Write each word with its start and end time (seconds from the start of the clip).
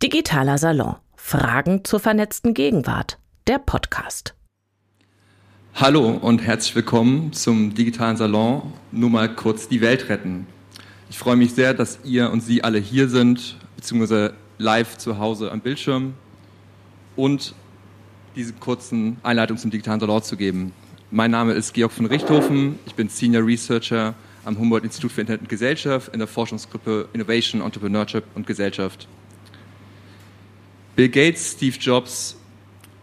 Digitaler 0.00 0.58
Salon. 0.58 0.94
Fragen 1.16 1.84
zur 1.84 1.98
vernetzten 1.98 2.54
Gegenwart. 2.54 3.18
Der 3.48 3.58
Podcast. 3.58 4.36
Hallo 5.74 6.10
und 6.10 6.38
herzlich 6.40 6.76
willkommen 6.76 7.32
zum 7.32 7.74
Digitalen 7.74 8.16
Salon. 8.16 8.72
Nur 8.92 9.10
mal 9.10 9.28
kurz 9.28 9.66
die 9.66 9.80
Welt 9.80 10.08
retten. 10.08 10.46
Ich 11.10 11.18
freue 11.18 11.34
mich 11.34 11.52
sehr, 11.52 11.74
dass 11.74 11.98
ihr 12.04 12.30
und 12.30 12.42
Sie 12.42 12.62
alle 12.62 12.78
hier 12.78 13.08
sind, 13.08 13.56
beziehungsweise 13.74 14.34
live 14.58 14.98
zu 14.98 15.18
Hause 15.18 15.50
am 15.50 15.58
Bildschirm 15.58 16.14
und 17.16 17.56
diese 18.36 18.52
kurzen 18.52 19.16
Einleitung 19.24 19.56
zum 19.56 19.72
Digitalen 19.72 19.98
Salon 19.98 20.22
zu 20.22 20.36
geben. 20.36 20.72
Mein 21.10 21.32
Name 21.32 21.54
ist 21.54 21.74
Georg 21.74 21.90
von 21.90 22.06
Richthofen. 22.06 22.78
Ich 22.86 22.94
bin 22.94 23.08
Senior 23.08 23.44
Researcher 23.44 24.14
am 24.44 24.60
Humboldt-Institut 24.60 25.10
für 25.10 25.22
Internet 25.22 25.40
und 25.40 25.48
Gesellschaft 25.48 26.12
in 26.12 26.20
der 26.20 26.28
Forschungsgruppe 26.28 27.08
Innovation, 27.14 27.62
Entrepreneurship 27.62 28.22
und 28.36 28.46
Gesellschaft. 28.46 29.08
Bill 30.98 31.10
Gates, 31.10 31.52
Steve 31.52 31.76
Jobs 31.78 32.36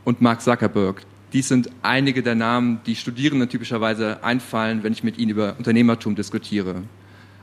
und 0.04 0.20
Mark 0.20 0.42
Zuckerberg. 0.42 1.04
Dies 1.32 1.48
sind 1.48 1.70
einige 1.82 2.24
der 2.24 2.36
Namen, 2.36 2.82
die 2.86 2.94
Studierenden 2.94 3.48
typischerweise 3.48 4.22
einfallen, 4.22 4.84
wenn 4.84 4.92
ich 4.92 5.06
mit 5.06 5.18
ihnen 5.18 5.32
über 5.32 5.56
Unternehmertum 5.58 6.14
diskutiere. 6.14 6.84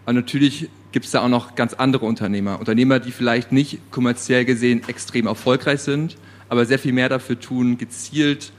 Aber 0.05 0.13
natürlich 0.13 0.69
gibt 0.93 1.07
es 1.07 1.13
da 1.13 1.23
auch 1.23 1.31
noch 1.31 1.55
ganz 1.55 1.73
andere 1.73 2.05
Unternehmer. 2.05 2.61
Unternehmer, 2.61 3.01
die 3.01 3.13
vielleicht 3.13 3.51
nicht 3.51 3.79
kommerziell 3.91 4.45
gesehen 4.45 4.83
extrem 4.89 5.27
erfolgreich 5.27 5.81
sind, 5.81 6.19
aber 6.51 6.67
sehr 6.67 6.79
viel 6.79 6.93
mehr 6.93 7.09
dafür 7.09 7.41
tun, 7.41 7.79
gezielt 7.79 8.53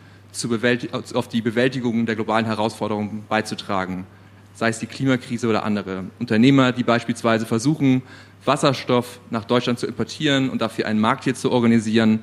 auf 1.14 1.28
die 1.28 1.44
Bewältigung 1.44 2.08
der 2.08 2.16
globalen 2.16 2.48
Herausforderungen 2.48 3.24
beizutragen. 3.30 4.08
Sei 4.56 4.70
es 4.70 4.80
die 4.80 4.88
Klimakrise 4.88 5.48
oder 5.48 5.64
andere. 5.64 6.06
Unternehmer, 6.18 6.72
die 6.72 6.84
beispielsweise 6.84 7.46
versuchen, 7.46 8.02
Wasserstoff 8.46 9.20
nach 9.30 9.46
Deutschland 9.46 9.80
zu 9.80 9.88
importieren 9.88 10.50
und 10.50 10.62
dafür 10.62 10.88
einen 10.88 11.00
Markt 11.00 11.24
hier 11.24 11.36
zu 11.36 11.52
organisieren 11.52 12.20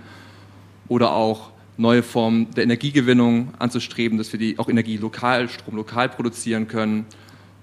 oder 0.89 1.13
auch 1.13 1.51
neue 1.77 2.03
Formen 2.03 2.51
der 2.53 2.65
Energiegewinnung 2.65 3.55
anzustreben, 3.59 4.19
dass 4.19 4.33
wir 4.33 4.39
die 4.39 4.59
auch 4.59 4.69
Energie 4.69 4.99
lokal, 4.99 5.49
Strom 5.49 5.77
lokal 5.77 6.09
produzieren 6.11 6.69
können 6.69 7.07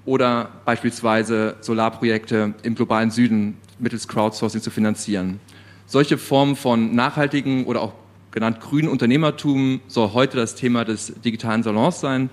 oder 0.06 0.50
beispielsweise 0.66 1.58
Solarprojekte 1.62 2.56
im 2.64 2.76
globalen 2.76 3.12
Süden 3.12 3.58
mittels 3.78 4.08
Crowdsourcing 4.08 4.62
zu 4.62 4.72
finanzieren. 4.72 5.40
Solche 5.86 6.18
Formen 6.18 6.56
von 6.56 6.96
nachhaltigen 6.96 7.66
oder 7.66 7.82
auch 7.82 7.94
genannt 8.32 8.60
grünen 8.60 8.88
Unternehmertum 8.88 9.82
soll 9.88 10.14
heute 10.14 10.38
das 10.38 10.56
Thema 10.56 10.84
des 10.84 11.14
digitalen 11.24 11.64
Salons 11.64 12.00
sein. 12.00 12.30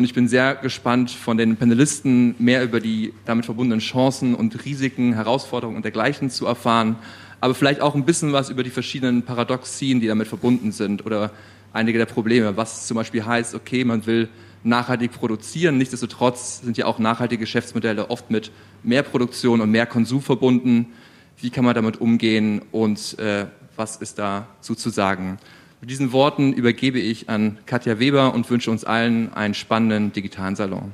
Und 0.00 0.04
ich 0.04 0.14
bin 0.14 0.28
sehr 0.28 0.54
gespannt, 0.54 1.10
von 1.10 1.36
den 1.36 1.58
Panelisten 1.58 2.34
mehr 2.38 2.64
über 2.64 2.80
die 2.80 3.12
damit 3.26 3.44
verbundenen 3.44 3.80
Chancen 3.80 4.34
und 4.34 4.64
Risiken, 4.64 5.12
Herausforderungen 5.12 5.76
und 5.76 5.82
dergleichen 5.82 6.30
zu 6.30 6.46
erfahren, 6.46 6.96
aber 7.42 7.54
vielleicht 7.54 7.82
auch 7.82 7.94
ein 7.94 8.06
bisschen 8.06 8.32
was 8.32 8.48
über 8.48 8.62
die 8.62 8.70
verschiedenen 8.70 9.24
Paradoxien, 9.24 10.00
die 10.00 10.06
damit 10.06 10.26
verbunden 10.26 10.72
sind 10.72 11.04
oder 11.04 11.32
einige 11.74 11.98
der 11.98 12.06
Probleme, 12.06 12.56
was 12.56 12.86
zum 12.86 12.94
Beispiel 12.94 13.26
heißt, 13.26 13.54
okay, 13.54 13.84
man 13.84 14.06
will 14.06 14.30
nachhaltig 14.64 15.12
produzieren, 15.12 15.76
nichtsdestotrotz 15.76 16.62
sind 16.62 16.78
ja 16.78 16.86
auch 16.86 16.98
nachhaltige 16.98 17.40
Geschäftsmodelle 17.40 18.08
oft 18.08 18.30
mit 18.30 18.50
mehr 18.82 19.02
Produktion 19.02 19.60
und 19.60 19.70
mehr 19.70 19.84
Konsum 19.84 20.22
verbunden. 20.22 20.94
Wie 21.36 21.50
kann 21.50 21.66
man 21.66 21.74
damit 21.74 22.00
umgehen 22.00 22.62
und 22.72 23.18
äh, 23.18 23.44
was 23.76 23.96
ist 23.96 24.18
dazu 24.18 24.74
zu 24.74 24.88
sagen? 24.88 25.36
Mit 25.80 25.88
diesen 25.88 26.12
Worten 26.12 26.52
übergebe 26.52 26.98
ich 26.98 27.30
an 27.30 27.56
Katja 27.64 27.98
Weber 27.98 28.34
und 28.34 28.50
wünsche 28.50 28.70
uns 28.70 28.84
allen 28.84 29.32
einen 29.32 29.54
spannenden 29.54 30.12
digitalen 30.12 30.54
Salon. 30.54 30.92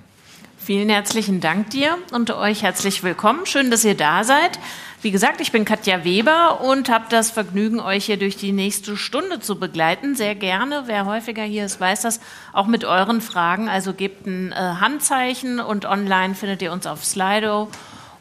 Vielen 0.58 0.88
herzlichen 0.88 1.40
Dank 1.40 1.70
dir 1.70 1.98
und 2.12 2.30
euch 2.30 2.62
herzlich 2.62 3.02
willkommen. 3.02 3.46
Schön, 3.46 3.72
dass 3.72 3.84
ihr 3.84 3.96
da 3.96 4.22
seid. 4.22 4.60
Wie 5.02 5.10
gesagt, 5.10 5.40
ich 5.40 5.50
bin 5.50 5.64
Katja 5.64 6.04
Weber 6.04 6.60
und 6.60 6.88
habe 6.88 7.06
das 7.08 7.32
Vergnügen, 7.32 7.80
euch 7.80 8.04
hier 8.04 8.16
durch 8.16 8.36
die 8.36 8.52
nächste 8.52 8.96
Stunde 8.96 9.40
zu 9.40 9.58
begleiten. 9.58 10.14
Sehr 10.14 10.36
gerne. 10.36 10.84
Wer 10.86 11.04
häufiger 11.04 11.42
hier 11.42 11.64
ist, 11.64 11.80
weiß 11.80 12.02
das 12.02 12.20
auch 12.52 12.68
mit 12.68 12.84
euren 12.84 13.20
Fragen. 13.20 13.68
Also 13.68 13.92
gebt 13.92 14.24
ein 14.26 14.52
äh, 14.52 14.54
Handzeichen 14.54 15.58
und 15.58 15.84
online 15.84 16.36
findet 16.36 16.62
ihr 16.62 16.70
uns 16.70 16.86
auf 16.86 17.04
Slido 17.04 17.68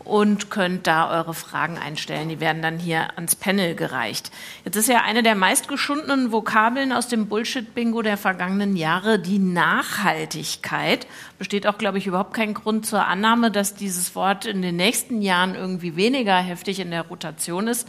und 0.06 0.50
könnt 0.50 0.88
da 0.88 1.10
eure 1.10 1.34
Fragen 1.34 1.78
einstellen. 1.78 2.30
Die 2.30 2.40
werden 2.40 2.62
dann 2.62 2.78
hier 2.80 3.16
ans 3.16 3.36
Panel 3.36 3.76
gereicht. 3.76 4.32
Jetzt 4.64 4.76
ist 4.76 4.88
ja 4.88 5.02
eine 5.02 5.24
der 5.24 5.36
meistgeschundenen 5.36 6.32
Vokabeln 6.32 6.94
aus 6.94 7.08
dem 7.08 7.28
Bullshit-Bingo 7.28 8.04
der 8.04 8.18
vergangenen 8.18 8.76
Jahre 8.76 9.20
die 9.20 9.40
Nachhaltigkeit. 9.40 11.08
Besteht 11.40 11.68
auch, 11.68 11.78
glaube 11.78 11.98
ich, 11.98 12.08
überhaupt 12.08 12.34
kein 12.34 12.54
Grund 12.54 12.86
zur 12.86 13.06
Annahme, 13.06 13.52
dass 13.52 13.76
dieses 13.76 14.16
Wort 14.16 14.46
in 14.46 14.62
den 14.62 14.76
nächsten 14.76 15.22
Jahren 15.22 15.56
irgendwie 15.56 15.96
weniger 15.96 16.38
heftig 16.38 16.80
in 16.80 16.92
der 16.92 17.02
Rotation 17.02 17.68
ist. 17.68 17.88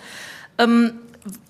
Ähm, 0.59 0.93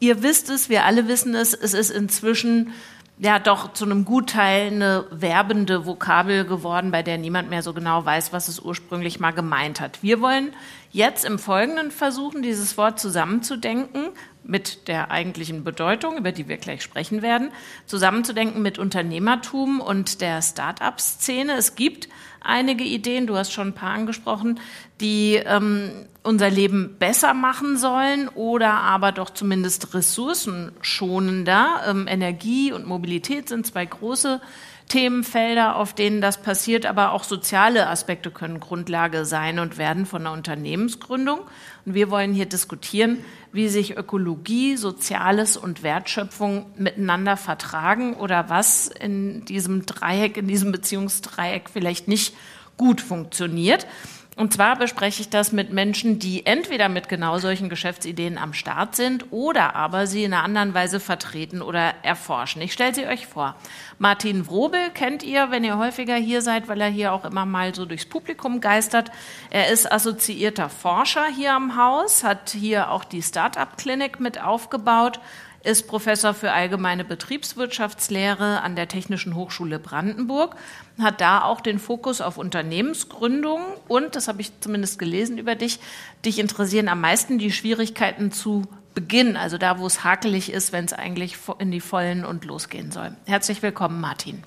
ihr 0.00 0.22
wisst 0.22 0.50
es, 0.50 0.68
wir 0.68 0.84
alle 0.84 1.08
wissen 1.08 1.34
es, 1.34 1.54
es 1.54 1.74
ist 1.74 1.90
inzwischen 1.90 2.72
ja 3.18 3.38
doch 3.38 3.72
zu 3.72 3.84
einem 3.84 4.04
Gutteil 4.04 4.66
eine 4.66 5.06
werbende 5.10 5.86
Vokabel 5.86 6.44
geworden, 6.44 6.90
bei 6.90 7.02
der 7.02 7.16
niemand 7.16 7.48
mehr 7.48 7.62
so 7.62 7.72
genau 7.72 8.04
weiß, 8.04 8.32
was 8.32 8.48
es 8.48 8.60
ursprünglich 8.60 9.20
mal 9.20 9.30
gemeint 9.30 9.80
hat. 9.80 10.02
Wir 10.02 10.20
wollen 10.20 10.52
jetzt 10.92 11.24
im 11.24 11.38
Folgenden 11.38 11.90
versuchen, 11.90 12.42
dieses 12.42 12.76
Wort 12.76 13.00
zusammenzudenken 13.00 14.08
mit 14.44 14.86
der 14.88 15.10
eigentlichen 15.10 15.64
Bedeutung, 15.64 16.18
über 16.18 16.30
die 16.30 16.46
wir 16.46 16.58
gleich 16.58 16.82
sprechen 16.82 17.22
werden, 17.22 17.50
zusammenzudenken 17.86 18.62
mit 18.62 18.78
Unternehmertum 18.78 19.80
und 19.80 20.20
der 20.20 20.42
Start-up-Szene. 20.42 21.54
Es 21.54 21.74
gibt 21.74 22.08
einige 22.40 22.84
Ideen, 22.84 23.26
du 23.26 23.36
hast 23.36 23.52
schon 23.52 23.68
ein 23.68 23.74
paar 23.74 23.92
angesprochen, 23.92 24.60
die 25.00 25.34
ähm, 25.34 25.90
unser 26.22 26.50
Leben 26.50 26.96
besser 26.98 27.34
machen 27.34 27.76
sollen 27.76 28.28
oder 28.28 28.72
aber 28.74 29.12
doch 29.12 29.30
zumindest 29.30 29.94
ressourcenschonender. 29.94 31.82
Ähm, 31.88 32.06
Energie 32.08 32.72
und 32.72 32.86
Mobilität 32.86 33.48
sind 33.48 33.66
zwei 33.66 33.86
große 33.86 34.40
Themenfelder, 34.88 35.76
auf 35.76 35.94
denen 35.94 36.20
das 36.20 36.40
passiert, 36.42 36.86
aber 36.86 37.12
auch 37.12 37.24
soziale 37.24 37.88
Aspekte 37.88 38.30
können 38.30 38.60
Grundlage 38.60 39.24
sein 39.24 39.58
und 39.58 39.78
werden 39.78 40.06
von 40.06 40.22
der 40.22 40.32
Unternehmensgründung. 40.32 41.40
Und 41.84 41.94
wir 41.94 42.10
wollen 42.10 42.32
hier 42.32 42.46
diskutieren, 42.46 43.18
wie 43.52 43.68
sich 43.68 43.96
Ökologie, 43.96 44.76
Soziales 44.76 45.56
und 45.56 45.82
Wertschöpfung 45.82 46.66
miteinander 46.76 47.36
vertragen 47.36 48.14
oder 48.14 48.48
was 48.48 48.86
in 48.86 49.44
diesem 49.44 49.86
Dreieck, 49.86 50.36
in 50.36 50.46
diesem 50.46 50.70
Beziehungsdreieck 50.70 51.68
vielleicht 51.70 52.06
nicht 52.06 52.34
gut 52.76 53.00
funktioniert. 53.00 53.86
Und 54.36 54.52
zwar 54.52 54.76
bespreche 54.76 55.22
ich 55.22 55.30
das 55.30 55.50
mit 55.52 55.72
Menschen, 55.72 56.18
die 56.18 56.44
entweder 56.44 56.90
mit 56.90 57.08
genau 57.08 57.38
solchen 57.38 57.70
Geschäftsideen 57.70 58.36
am 58.36 58.52
Start 58.52 58.94
sind 58.94 59.32
oder 59.32 59.74
aber 59.74 60.06
sie 60.06 60.24
in 60.24 60.34
einer 60.34 60.44
anderen 60.44 60.74
Weise 60.74 61.00
vertreten 61.00 61.62
oder 61.62 61.94
erforschen. 62.02 62.60
Ich 62.60 62.74
stelle 62.74 62.94
sie 62.94 63.06
euch 63.06 63.26
vor. 63.26 63.56
Martin 63.98 64.46
Wrobel 64.46 64.90
kennt 64.92 65.22
ihr, 65.22 65.50
wenn 65.50 65.64
ihr 65.64 65.78
häufiger 65.78 66.16
hier 66.16 66.42
seid, 66.42 66.68
weil 66.68 66.82
er 66.82 66.90
hier 66.90 67.14
auch 67.14 67.24
immer 67.24 67.46
mal 67.46 67.74
so 67.74 67.86
durchs 67.86 68.04
Publikum 68.04 68.60
geistert. 68.60 69.10
Er 69.48 69.70
ist 69.70 69.90
assoziierter 69.90 70.68
Forscher 70.68 71.24
hier 71.34 71.54
am 71.54 71.76
Haus, 71.76 72.22
hat 72.22 72.50
hier 72.50 72.90
auch 72.90 73.04
die 73.04 73.22
Start-up-Klinik 73.22 74.20
mit 74.20 74.38
aufgebaut 74.38 75.18
ist 75.66 75.88
Professor 75.88 76.32
für 76.32 76.52
allgemeine 76.52 77.04
Betriebswirtschaftslehre 77.04 78.62
an 78.62 78.76
der 78.76 78.86
Technischen 78.86 79.34
Hochschule 79.34 79.80
Brandenburg, 79.80 80.54
hat 80.98 81.20
da 81.20 81.42
auch 81.42 81.60
den 81.60 81.78
Fokus 81.78 82.20
auf 82.20 82.38
Unternehmensgründung 82.38 83.60
und, 83.88 84.16
das 84.16 84.28
habe 84.28 84.40
ich 84.40 84.52
zumindest 84.60 84.98
gelesen 84.98 85.38
über 85.38 85.54
dich, 85.54 85.78
dich 86.24 86.38
interessieren 86.38 86.88
am 86.88 87.00
meisten 87.00 87.38
die 87.38 87.52
Schwierigkeiten 87.52 88.32
zu 88.32 88.62
Beginn, 88.94 89.36
also 89.36 89.58
da, 89.58 89.78
wo 89.78 89.86
es 89.86 90.04
hakelig 90.04 90.50
ist, 90.50 90.72
wenn 90.72 90.86
es 90.86 90.94
eigentlich 90.94 91.36
in 91.58 91.70
die 91.70 91.80
Vollen 91.80 92.24
und 92.24 92.46
losgehen 92.46 92.90
soll. 92.90 93.14
Herzlich 93.26 93.60
willkommen, 93.60 94.00
Martin. 94.00 94.42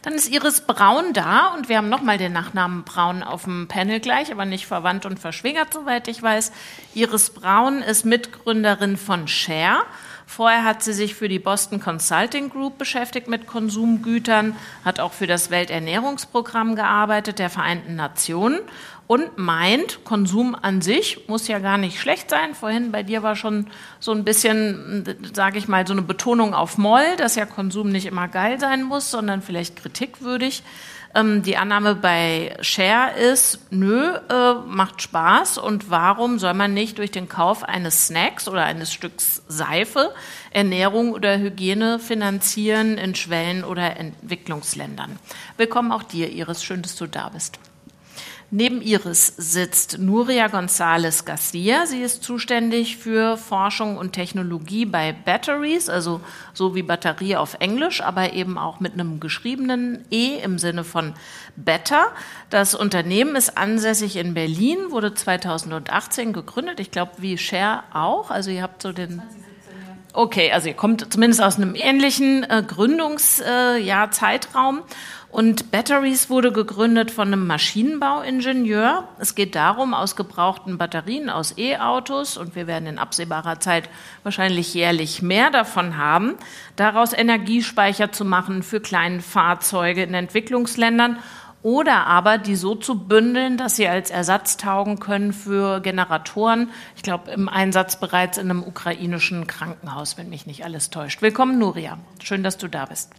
Dann 0.00 0.14
ist 0.14 0.30
Iris 0.30 0.62
Braun 0.62 1.12
da 1.12 1.48
und 1.54 1.68
wir 1.68 1.76
haben 1.76 1.88
nochmal 1.88 2.18
den 2.18 2.32
Nachnamen 2.32 2.82
Braun 2.82 3.22
auf 3.22 3.44
dem 3.44 3.68
Panel 3.68 4.00
gleich, 4.00 4.32
aber 4.32 4.46
nicht 4.46 4.66
verwandt 4.66 5.06
und 5.06 5.20
verschwägert, 5.20 5.72
soweit 5.72 6.08
ich 6.08 6.20
weiß. 6.20 6.52
Iris 6.94 7.30
Braun 7.30 7.82
ist 7.82 8.04
Mitgründerin 8.04 8.96
von 8.96 9.28
Share. 9.28 9.82
Vorher 10.26 10.64
hat 10.64 10.82
sie 10.82 10.92
sich 10.92 11.14
für 11.14 11.28
die 11.28 11.38
Boston 11.38 11.80
Consulting 11.80 12.50
Group 12.50 12.78
beschäftigt 12.78 13.28
mit 13.28 13.46
Konsumgütern, 13.46 14.56
hat 14.84 15.00
auch 15.00 15.12
für 15.12 15.26
das 15.26 15.50
Welternährungsprogramm 15.50 16.76
gearbeitet 16.76 17.38
der 17.38 17.50
Vereinten 17.50 17.96
Nationen 17.96 18.60
und 19.06 19.36
meint, 19.36 20.04
Konsum 20.04 20.54
an 20.54 20.80
sich 20.80 21.28
muss 21.28 21.46
ja 21.48 21.58
gar 21.58 21.76
nicht 21.76 22.00
schlecht 22.00 22.30
sein. 22.30 22.54
Vorhin 22.54 22.92
bei 22.92 23.02
dir 23.02 23.22
war 23.22 23.36
schon 23.36 23.66
so 24.00 24.12
ein 24.12 24.24
bisschen, 24.24 25.04
sage 25.34 25.58
ich 25.58 25.68
mal, 25.68 25.86
so 25.86 25.92
eine 25.92 26.02
Betonung 26.02 26.54
auf 26.54 26.78
Moll, 26.78 27.04
dass 27.18 27.34
ja 27.34 27.44
Konsum 27.44 27.90
nicht 27.90 28.06
immer 28.06 28.28
geil 28.28 28.58
sein 28.58 28.82
muss, 28.82 29.10
sondern 29.10 29.42
vielleicht 29.42 29.76
kritikwürdig. 29.76 30.62
Ähm, 31.14 31.42
die 31.42 31.56
Annahme 31.56 31.94
bei 31.94 32.56
Share 32.60 33.12
ist, 33.18 33.58
nö, 33.70 34.14
äh, 34.28 34.54
macht 34.66 35.02
Spaß 35.02 35.58
und 35.58 35.90
warum 35.90 36.38
soll 36.38 36.54
man 36.54 36.72
nicht 36.72 36.98
durch 36.98 37.10
den 37.10 37.28
Kauf 37.28 37.64
eines 37.64 38.06
Snacks 38.06 38.48
oder 38.48 38.64
eines 38.64 38.92
Stücks 38.92 39.42
Seife 39.46 40.14
Ernährung 40.50 41.12
oder 41.12 41.38
Hygiene 41.38 41.98
finanzieren 41.98 42.98
in 42.98 43.14
Schwellen- 43.14 43.64
oder 43.64 43.96
Entwicklungsländern? 43.98 45.18
Willkommen 45.56 45.92
auch 45.92 46.02
dir, 46.02 46.30
Iris. 46.30 46.64
Schön, 46.64 46.82
dass 46.82 46.96
du 46.96 47.06
da 47.06 47.28
bist. 47.28 47.58
Neben 48.54 48.82
Iris 48.82 49.32
sitzt 49.38 49.98
Nuria 49.98 50.48
González 50.48 51.24
Garcia. 51.24 51.86
Sie 51.86 52.02
ist 52.02 52.22
zuständig 52.22 52.98
für 52.98 53.38
Forschung 53.38 53.96
und 53.96 54.12
Technologie 54.12 54.84
bei 54.84 55.14
Batteries, 55.14 55.88
also 55.88 56.20
so 56.52 56.74
wie 56.74 56.82
Batterie 56.82 57.36
auf 57.36 57.56
Englisch, 57.60 58.02
aber 58.02 58.34
eben 58.34 58.58
auch 58.58 58.78
mit 58.78 58.92
einem 58.92 59.20
geschriebenen 59.20 60.04
E 60.10 60.36
im 60.36 60.58
Sinne 60.58 60.84
von 60.84 61.14
Better. 61.56 62.08
Das 62.50 62.74
Unternehmen 62.74 63.36
ist 63.36 63.56
ansässig 63.56 64.16
in 64.16 64.34
Berlin, 64.34 64.90
wurde 64.90 65.14
2018 65.14 66.34
gegründet. 66.34 66.78
Ich 66.78 66.90
glaube, 66.90 67.12
wie 67.16 67.38
Share 67.38 67.84
auch. 67.94 68.30
Also 68.30 68.50
ihr 68.50 68.62
habt 68.62 68.82
so 68.82 68.92
den 68.92 69.22
Okay, 70.14 70.52
also 70.52 70.68
ihr 70.68 70.74
kommt 70.74 71.10
zumindest 71.10 71.40
aus 71.40 71.56
einem 71.56 71.74
ähnlichen 71.74 72.44
äh, 72.44 72.62
Gründungsjahr-Zeitraum. 72.66 74.80
Äh, 74.80 74.82
und 75.32 75.70
Batteries 75.70 76.28
wurde 76.28 76.52
gegründet 76.52 77.10
von 77.10 77.28
einem 77.28 77.46
Maschinenbauingenieur. 77.46 79.08
Es 79.18 79.34
geht 79.34 79.54
darum, 79.54 79.94
aus 79.94 80.14
gebrauchten 80.14 80.76
Batterien 80.76 81.30
aus 81.30 81.56
E-Autos, 81.56 82.36
und 82.36 82.54
wir 82.54 82.66
werden 82.66 82.86
in 82.86 82.98
absehbarer 82.98 83.58
Zeit 83.58 83.88
wahrscheinlich 84.24 84.74
jährlich 84.74 85.22
mehr 85.22 85.50
davon 85.50 85.96
haben, 85.96 86.34
daraus 86.76 87.14
Energiespeicher 87.14 88.12
zu 88.12 88.26
machen 88.26 88.62
für 88.62 88.80
kleine 88.80 89.20
Fahrzeuge 89.20 90.02
in 90.02 90.12
Entwicklungsländern 90.12 91.18
oder 91.62 92.06
aber 92.06 92.36
die 92.36 92.56
so 92.56 92.74
zu 92.74 92.98
bündeln, 92.98 93.56
dass 93.56 93.76
sie 93.76 93.88
als 93.88 94.10
Ersatz 94.10 94.58
taugen 94.58 94.98
können 94.98 95.32
für 95.32 95.80
Generatoren. 95.80 96.68
Ich 96.96 97.02
glaube, 97.02 97.30
im 97.30 97.48
Einsatz 97.48 97.96
bereits 97.96 98.36
in 98.36 98.50
einem 98.50 98.64
ukrainischen 98.64 99.46
Krankenhaus, 99.46 100.18
wenn 100.18 100.28
mich 100.28 100.44
nicht 100.44 100.64
alles 100.64 100.90
täuscht. 100.90 101.22
Willkommen, 101.22 101.58
Nuria. 101.58 101.98
Schön, 102.22 102.42
dass 102.42 102.58
du 102.58 102.68
da 102.68 102.86
bist. 102.86 103.12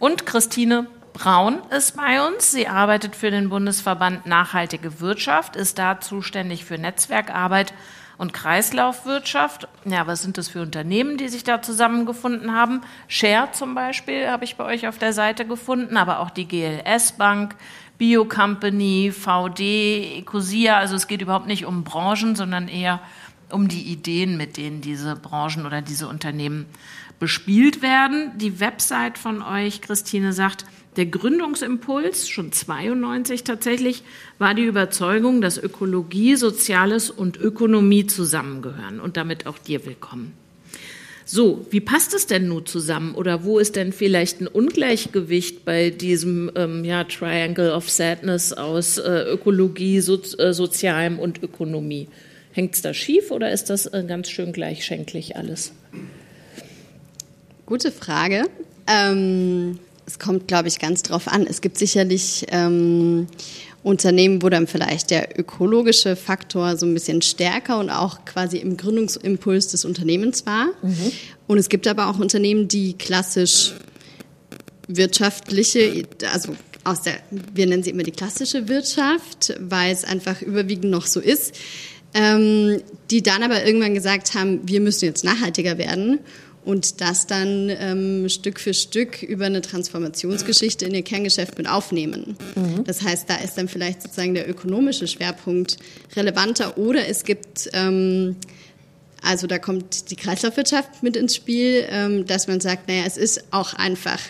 Und 0.00 0.26
Christine 0.26 0.86
Braun 1.14 1.62
ist 1.70 1.96
bei 1.96 2.26
uns. 2.26 2.50
Sie 2.50 2.66
arbeitet 2.66 3.14
für 3.14 3.30
den 3.30 3.48
Bundesverband 3.48 4.26
Nachhaltige 4.26 5.00
Wirtschaft, 5.00 5.54
ist 5.54 5.78
da 5.78 6.00
zuständig 6.00 6.64
für 6.64 6.76
Netzwerkarbeit 6.76 7.72
und 8.18 8.32
Kreislaufwirtschaft. 8.32 9.68
Ja, 9.84 10.08
was 10.08 10.22
sind 10.22 10.38
das 10.38 10.48
für 10.48 10.60
Unternehmen, 10.60 11.16
die 11.16 11.28
sich 11.28 11.44
da 11.44 11.62
zusammengefunden 11.62 12.52
haben? 12.52 12.80
Share 13.06 13.48
zum 13.52 13.76
Beispiel 13.76 14.28
habe 14.28 14.44
ich 14.44 14.56
bei 14.56 14.64
euch 14.64 14.88
auf 14.88 14.98
der 14.98 15.12
Seite 15.12 15.46
gefunden, 15.46 15.96
aber 15.96 16.18
auch 16.18 16.30
die 16.30 16.48
GLS 16.48 17.12
Bank, 17.12 17.54
Bio 17.96 18.24
Company, 18.24 19.12
VD, 19.12 20.18
Ecosia. 20.18 20.76
Also 20.76 20.96
es 20.96 21.06
geht 21.06 21.22
überhaupt 21.22 21.46
nicht 21.46 21.64
um 21.64 21.84
Branchen, 21.84 22.34
sondern 22.34 22.66
eher 22.66 23.00
um 23.50 23.68
die 23.68 23.82
Ideen, 23.82 24.36
mit 24.36 24.56
denen 24.56 24.80
diese 24.80 25.14
Branchen 25.14 25.64
oder 25.64 25.80
diese 25.80 26.08
Unternehmen 26.08 26.66
bespielt 27.20 27.82
werden. 27.82 28.32
Die 28.36 28.58
Website 28.58 29.16
von 29.16 29.42
euch, 29.42 29.80
Christine, 29.80 30.32
sagt, 30.32 30.64
der 30.96 31.06
Gründungsimpuls, 31.06 32.28
schon 32.28 32.52
92 32.52 33.44
tatsächlich, 33.44 34.02
war 34.38 34.54
die 34.54 34.64
Überzeugung, 34.64 35.40
dass 35.40 35.58
Ökologie, 35.58 36.36
Soziales 36.36 37.10
und 37.10 37.36
Ökonomie 37.36 38.06
zusammengehören. 38.06 39.00
Und 39.00 39.16
damit 39.16 39.46
auch 39.46 39.58
dir 39.58 39.84
willkommen. 39.86 40.32
So, 41.26 41.66
wie 41.70 41.80
passt 41.80 42.12
es 42.12 42.26
denn 42.26 42.48
nun 42.48 42.66
zusammen? 42.66 43.14
Oder 43.14 43.44
wo 43.44 43.58
ist 43.58 43.76
denn 43.76 43.92
vielleicht 43.92 44.40
ein 44.40 44.46
Ungleichgewicht 44.46 45.64
bei 45.64 45.90
diesem 45.90 46.50
ähm, 46.54 46.84
ja, 46.84 47.04
Triangle 47.04 47.72
of 47.72 47.88
Sadness 47.88 48.52
aus 48.52 48.98
äh, 48.98 49.24
Ökologie, 49.32 50.00
so, 50.00 50.20
äh, 50.38 50.52
Sozialem 50.52 51.18
und 51.18 51.42
Ökonomie? 51.42 52.08
Hängt 52.52 52.74
es 52.74 52.82
da 52.82 52.92
schief 52.92 53.30
oder 53.30 53.50
ist 53.50 53.70
das 53.70 53.86
äh, 53.86 54.04
ganz 54.06 54.30
schön 54.30 54.52
gleichschenklich 54.52 55.36
alles? 55.36 55.72
Gute 57.64 57.90
Frage. 57.90 58.44
Ähm, 58.86 59.78
es 60.06 60.18
kommt, 60.18 60.48
glaube 60.48 60.68
ich, 60.68 60.78
ganz 60.78 61.02
drauf 61.02 61.28
an. 61.28 61.46
Es 61.46 61.60
gibt 61.60 61.78
sicherlich 61.78 62.46
ähm, 62.48 63.26
Unternehmen, 63.82 64.42
wo 64.42 64.48
dann 64.48 64.66
vielleicht 64.66 65.10
der 65.10 65.38
ökologische 65.38 66.16
Faktor 66.16 66.76
so 66.76 66.86
ein 66.86 66.94
bisschen 66.94 67.22
stärker 67.22 67.78
und 67.78 67.90
auch 67.90 68.24
quasi 68.24 68.58
im 68.58 68.76
Gründungsimpuls 68.76 69.68
des 69.68 69.84
Unternehmens 69.84 70.46
war. 70.46 70.68
Mhm. 70.82 71.12
Und 71.46 71.58
es 71.58 71.68
gibt 71.68 71.86
aber 71.86 72.08
auch 72.08 72.18
Unternehmen, 72.18 72.68
die 72.68 72.94
klassisch 72.94 73.74
wirtschaftliche, 74.88 76.04
also 76.32 76.56
aus 76.84 77.02
der, 77.02 77.14
wir 77.30 77.66
nennen 77.66 77.82
sie 77.82 77.90
immer 77.90 78.02
die 78.02 78.10
klassische 78.10 78.68
Wirtschaft, 78.68 79.54
weil 79.58 79.92
es 79.92 80.04
einfach 80.04 80.42
überwiegend 80.42 80.90
noch 80.90 81.06
so 81.06 81.20
ist, 81.20 81.54
ähm, 82.14 82.80
die 83.10 83.22
dann 83.22 83.42
aber 83.42 83.64
irgendwann 83.64 83.94
gesagt 83.94 84.34
haben, 84.34 84.60
wir 84.64 84.80
müssen 84.80 85.06
jetzt 85.06 85.24
nachhaltiger 85.24 85.78
werden 85.78 86.20
und 86.64 87.00
das 87.00 87.26
dann 87.26 87.70
ähm, 87.70 88.28
Stück 88.28 88.58
für 88.58 88.74
Stück 88.74 89.22
über 89.22 89.46
eine 89.46 89.60
Transformationsgeschichte 89.60 90.86
in 90.86 90.94
ihr 90.94 91.02
Kerngeschäft 91.02 91.58
mit 91.58 91.68
aufnehmen. 91.68 92.36
Mhm. 92.54 92.84
Das 92.84 93.02
heißt, 93.02 93.28
da 93.28 93.36
ist 93.36 93.54
dann 93.58 93.68
vielleicht 93.68 94.02
sozusagen 94.02 94.34
der 94.34 94.48
ökonomische 94.48 95.06
Schwerpunkt 95.06 95.76
relevanter 96.16 96.78
oder 96.78 97.06
es 97.08 97.24
gibt, 97.24 97.70
ähm, 97.72 98.36
also 99.22 99.46
da 99.46 99.58
kommt 99.58 100.10
die 100.10 100.16
Kreislaufwirtschaft 100.16 101.02
mit 101.02 101.16
ins 101.16 101.36
Spiel, 101.36 101.84
ähm, 101.90 102.26
dass 102.26 102.46
man 102.46 102.60
sagt, 102.60 102.88
naja, 102.88 103.04
es 103.06 103.16
ist 103.16 103.44
auch 103.50 103.74
einfach 103.74 104.20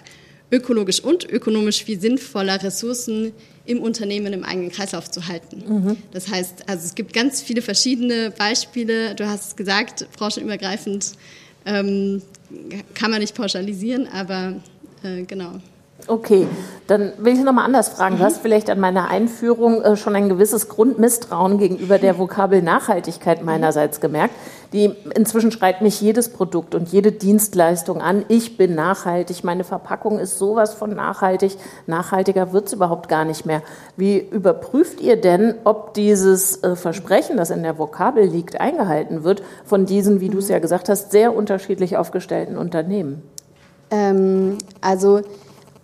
ökologisch 0.50 1.00
und 1.00 1.28
ökonomisch 1.28 1.84
viel 1.84 2.00
sinnvoller, 2.00 2.62
Ressourcen 2.62 3.32
im 3.66 3.80
Unternehmen 3.80 4.32
im 4.32 4.44
eigenen 4.44 4.70
Kreislauf 4.70 5.10
zu 5.10 5.26
halten. 5.26 5.64
Mhm. 5.66 5.96
Das 6.12 6.28
heißt, 6.28 6.68
also 6.68 6.84
es 6.84 6.94
gibt 6.94 7.12
ganz 7.12 7.40
viele 7.40 7.62
verschiedene 7.62 8.30
Beispiele. 8.30 9.14
Du 9.14 9.26
hast 9.26 9.48
es 9.48 9.56
gesagt, 9.56 10.06
branchenübergreifend 10.16 11.12
ähm, 11.66 12.22
kann 12.94 13.10
man 13.10 13.20
nicht 13.20 13.34
pauschalisieren, 13.34 14.06
aber 14.08 14.54
äh, 15.02 15.22
genau. 15.24 15.60
Okay, 16.06 16.46
dann 16.86 17.12
will 17.16 17.32
ich 17.32 17.42
noch 17.42 17.54
mal 17.54 17.64
anders 17.64 17.88
fragen. 17.88 18.18
Du 18.18 18.24
hast 18.24 18.42
vielleicht 18.42 18.68
an 18.68 18.78
meiner 18.78 19.08
Einführung 19.08 19.80
äh, 19.80 19.96
schon 19.96 20.14
ein 20.14 20.28
gewisses 20.28 20.68
Grundmisstrauen 20.68 21.56
gegenüber 21.56 21.98
der 21.98 22.18
Vokabel 22.18 22.60
Nachhaltigkeit 22.60 23.42
meinerseits 23.42 24.00
gemerkt. 24.00 24.34
Die 24.74 24.92
inzwischen 25.14 25.50
schreit 25.50 25.80
mich 25.80 26.02
jedes 26.02 26.28
Produkt 26.28 26.74
und 26.74 26.88
jede 26.88 27.10
Dienstleistung 27.10 28.02
an. 28.02 28.26
Ich 28.28 28.58
bin 28.58 28.74
nachhaltig. 28.74 29.44
Meine 29.44 29.64
Verpackung 29.64 30.18
ist 30.18 30.36
sowas 30.36 30.74
von 30.74 30.94
nachhaltig. 30.94 31.56
Nachhaltiger 31.86 32.52
wird 32.52 32.66
es 32.66 32.74
überhaupt 32.74 33.08
gar 33.08 33.24
nicht 33.24 33.46
mehr. 33.46 33.62
Wie 33.96 34.18
überprüft 34.18 35.00
ihr 35.00 35.18
denn, 35.18 35.54
ob 35.64 35.94
dieses 35.94 36.62
äh, 36.62 36.76
Versprechen, 36.76 37.38
das 37.38 37.48
in 37.48 37.62
der 37.62 37.78
Vokabel 37.78 38.24
liegt, 38.26 38.60
eingehalten 38.60 39.24
wird 39.24 39.42
von 39.64 39.86
diesen, 39.86 40.20
wie 40.20 40.28
du 40.28 40.38
es 40.38 40.48
ja 40.48 40.58
gesagt 40.58 40.90
hast, 40.90 41.12
sehr 41.12 41.34
unterschiedlich 41.34 41.96
aufgestellten 41.96 42.58
Unternehmen? 42.58 43.22
Ähm, 43.90 44.58
also 44.80 45.22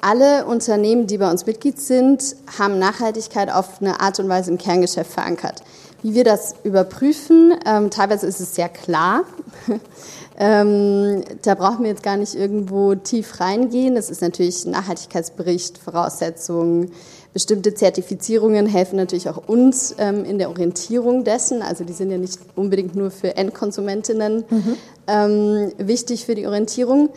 alle 0.01 0.47
Unternehmen, 0.47 1.07
die 1.07 1.19
bei 1.19 1.31
uns 1.31 1.47
Mitglied 1.47 1.81
sind, 1.81 2.37
haben 2.59 2.79
Nachhaltigkeit 2.79 3.51
auf 3.51 3.81
eine 3.81 4.01
Art 4.01 4.19
und 4.21 4.29
Weise 4.29 4.51
im 4.51 4.59
Kerngeschäft 4.59 5.13
verankert. 5.13 5.63
Wie 6.03 6.15
wir 6.15 6.25
das 6.25 6.55
überprüfen, 6.65 7.55
ähm, 7.67 7.91
teilweise 7.91 8.27
ist 8.27 8.41
es 8.41 8.55
sehr 8.55 8.71
klar. 8.71 9.25
ähm, 10.39 11.23
da 11.43 11.55
brauchen 11.55 11.83
wir 11.83 11.91
jetzt 11.91 12.03
gar 12.03 12.17
nicht 12.17 12.35
irgendwo 12.35 12.95
tief 12.95 13.41
reingehen. 13.41 13.95
Das 13.95 14.09
ist 14.09 14.23
natürlich 14.23 14.65
ein 14.65 14.71
Nachhaltigkeitsbericht, 14.71 15.77
Voraussetzungen, 15.77 16.93
bestimmte 17.33 17.75
Zertifizierungen 17.75 18.67
helfen 18.67 18.97
natürlich 18.97 19.29
auch 19.29 19.47
uns 19.47 19.95
ähm, 19.99 20.25
in 20.25 20.39
der 20.39 20.49
Orientierung 20.49 21.23
dessen. 21.25 21.63
Also 21.63 21.85
die 21.85 21.93
sind 21.93 22.11
ja 22.11 22.19
nicht 22.19 22.41
unbedingt 22.57 22.97
nur 22.97 23.11
für 23.11 23.37
Endkonsumentinnen 23.37 24.45
mhm. 24.49 24.77
Ähm, 25.07 25.73
wichtig 25.77 26.27
für 26.27 26.37
die 26.37 26.47
Orientierung. 26.47 27.09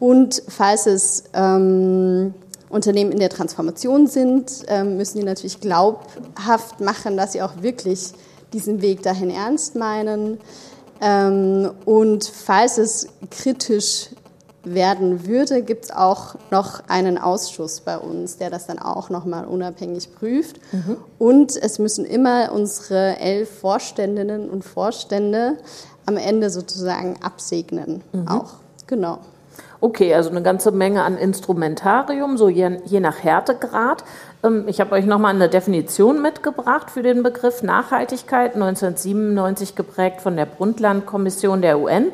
Und 0.00 0.42
falls 0.48 0.86
es 0.86 1.24
ähm, 1.34 2.34
Unternehmen 2.68 3.12
in 3.12 3.18
der 3.18 3.30
Transformation 3.30 4.06
sind, 4.06 4.64
ähm, 4.68 4.96
müssen 4.96 5.18
die 5.18 5.24
natürlich 5.24 5.60
glaubhaft 5.60 6.80
machen, 6.80 7.16
dass 7.16 7.32
sie 7.32 7.42
auch 7.42 7.62
wirklich 7.62 8.12
diesen 8.52 8.82
Weg 8.82 9.02
dahin 9.02 9.30
ernst 9.30 9.74
meinen. 9.74 10.38
Ähm, 11.00 11.70
und 11.84 12.24
falls 12.24 12.78
es 12.78 13.08
kritisch 13.30 14.10
werden 14.64 15.26
würde, 15.26 15.62
gibt 15.62 15.84
es 15.84 15.90
auch 15.90 16.34
noch 16.50 16.82
einen 16.88 17.16
Ausschuss 17.16 17.80
bei 17.80 17.96
uns, 17.96 18.36
der 18.36 18.50
das 18.50 18.66
dann 18.66 18.78
auch 18.78 19.08
nochmal 19.08 19.46
unabhängig 19.46 20.14
prüft. 20.14 20.60
Mhm. 20.72 20.96
Und 21.18 21.56
es 21.56 21.78
müssen 21.78 22.04
immer 22.04 22.52
unsere 22.52 23.18
elf 23.18 23.60
Vorständinnen 23.60 24.50
und 24.50 24.64
Vorstände 24.64 25.58
am 26.06 26.16
Ende 26.16 26.50
sozusagen 26.50 27.16
absegnen. 27.22 28.02
Mhm. 28.12 28.28
Auch, 28.28 28.54
genau. 28.86 29.18
Okay, 29.80 30.12
also 30.12 30.30
eine 30.30 30.42
ganze 30.42 30.72
Menge 30.72 31.04
an 31.04 31.16
Instrumentarium, 31.16 32.36
so 32.36 32.48
je, 32.48 32.78
je 32.84 32.98
nach 32.98 33.22
Härtegrad. 33.22 34.02
Ähm, 34.42 34.64
ich 34.66 34.80
habe 34.80 34.92
euch 34.92 35.06
nochmal 35.06 35.34
eine 35.34 35.48
Definition 35.48 36.20
mitgebracht 36.20 36.90
für 36.90 37.02
den 37.02 37.22
Begriff 37.22 37.62
Nachhaltigkeit, 37.62 38.54
1997 38.54 39.76
geprägt 39.76 40.20
von 40.20 40.36
der 40.36 40.46
Brundtland-Kommission 40.46 41.62
der 41.62 41.78
UN. 41.78 42.06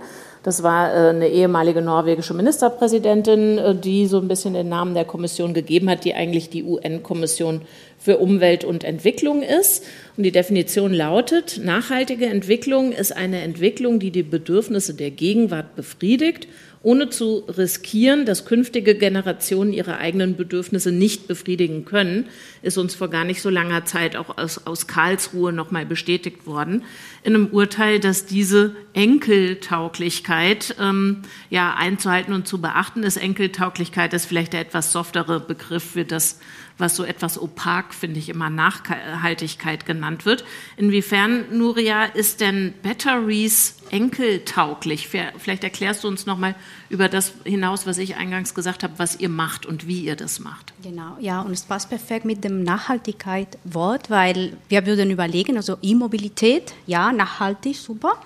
Das 0.43 0.63
war 0.63 0.93
äh, 0.93 1.09
eine 1.09 1.29
ehemalige 1.29 1.81
norwegische 1.81 2.35
Ministerpräsidentin, 2.35 3.57
äh, 3.57 3.75
die 3.75 4.05
so 4.09 4.19
ein 4.19 4.29
bisschen 4.29 4.53
den 4.53 4.69
Namen 4.69 4.93
der 4.93 5.07
Kommission 5.07 5.55
gegeben 5.55 5.89
hat, 5.89 6.05
die 6.05 6.13
eigentlich 6.13 6.51
die 6.51 6.65
UN-Kommission 6.65 7.63
für 7.99 8.19
Umwelt 8.19 8.65
und 8.65 8.85
Entwicklung 8.85 9.41
ist. 9.41 9.85
Und 10.19 10.25
die 10.25 10.33
Definition 10.33 10.93
lautet, 10.93 11.63
nachhaltige 11.65 12.27
Entwicklung 12.27 12.93
ist 12.93 13.17
eine 13.17 13.41
Entwicklung, 13.41 14.01
die 14.01 14.11
die 14.11 14.23
Bedürfnisse 14.23 14.93
der 14.93 15.11
Gegenwart 15.11 15.77
befriedigt 15.77 16.47
ohne 16.85 17.09
zu 17.09 17.45
riskieren, 17.49 18.27
dass 18.27 18.45
künftige 18.45 18.95
Generationen 18.95 19.73
ihre 19.73 19.97
eigenen 19.97 20.37
Bedürfnisse 20.37 20.93
nicht 20.93 21.27
befriedigen 21.27 21.87
können, 21.87 22.29
ist 22.61 22.77
uns 22.77 22.95
vor 22.95 23.09
gar 23.09 23.25
nicht 23.25 23.41
so 23.41 23.49
langer 23.49 23.87
Zeit 23.87 24.17
auch 24.17 24.37
aus, 24.37 24.67
aus 24.67 24.87
Karlsruhe 24.87 25.53
nochmal 25.53 25.87
bestätigt 25.87 26.47
worden, 26.47 26.85
in 27.23 27.35
einem 27.35 27.47
Urteil, 27.47 28.01
dass 28.01 28.27
diese 28.27 28.77
Enkeltauglichkeit 28.93 30.77
ähm, 30.79 31.23
ja 31.49 31.75
einzuhalten 31.75 32.35
und 32.35 32.47
zu 32.47 32.61
beachten 32.61 33.03
ist. 33.03 33.17
Enkeltauglichkeit 33.17 34.13
ist 34.13 34.27
vielleicht 34.27 34.53
der 34.53 34.61
etwas 34.61 34.93
softere 34.93 35.41
Begriff 35.41 35.93
für 35.93 36.05
das, 36.05 36.39
was 36.79 36.97
so 36.97 37.05
etwas 37.05 37.41
opak, 37.41 37.95
finde 37.95 38.19
ich, 38.19 38.29
immer 38.29 38.51
Nachhaltigkeit 38.51 39.87
genannt 39.87 40.27
wird. 40.27 40.45
Inwiefern, 40.77 41.45
Nuria, 41.57 42.05
ist 42.05 42.41
denn 42.41 42.75
Batteries 42.83 43.77
enkeltauglich? 43.91 45.09
Vielleicht 45.09 45.63
erklärst 45.63 46.03
du 46.03 46.09
uns 46.09 46.27
nochmal 46.27 46.55
über 46.89 47.09
das 47.09 47.35
hinaus, 47.45 47.87
was 47.87 47.99
ich 47.99 48.17
eingangs 48.17 48.55
gesagt 48.55 48.83
habe, 48.83 48.95
was 48.97 49.21
ihr 49.21 49.29
macht 49.29 49.67
und 49.67 49.87
wie 49.87 50.01
ihr 50.01 50.17
das 50.17 50.41
macht. 50.41 50.73
Genau, 50.83 51.17
ja, 51.21 51.41
und 51.43 51.53
es 51.53 51.63
passt 51.63 51.89
perfekt 51.89 52.25
mit 52.25 52.43
dem 52.43 52.65
Nachhaltigkeit-Wort, 52.65 54.11
weil 54.11 54.57
wir 54.69 54.85
würden 54.87 55.11
überlegen, 55.11 55.57
also 55.57 55.77
E-Mobilität, 55.81 56.75
ja, 56.87 57.13
nachhaltig, 57.13 57.77
super. 57.77 58.21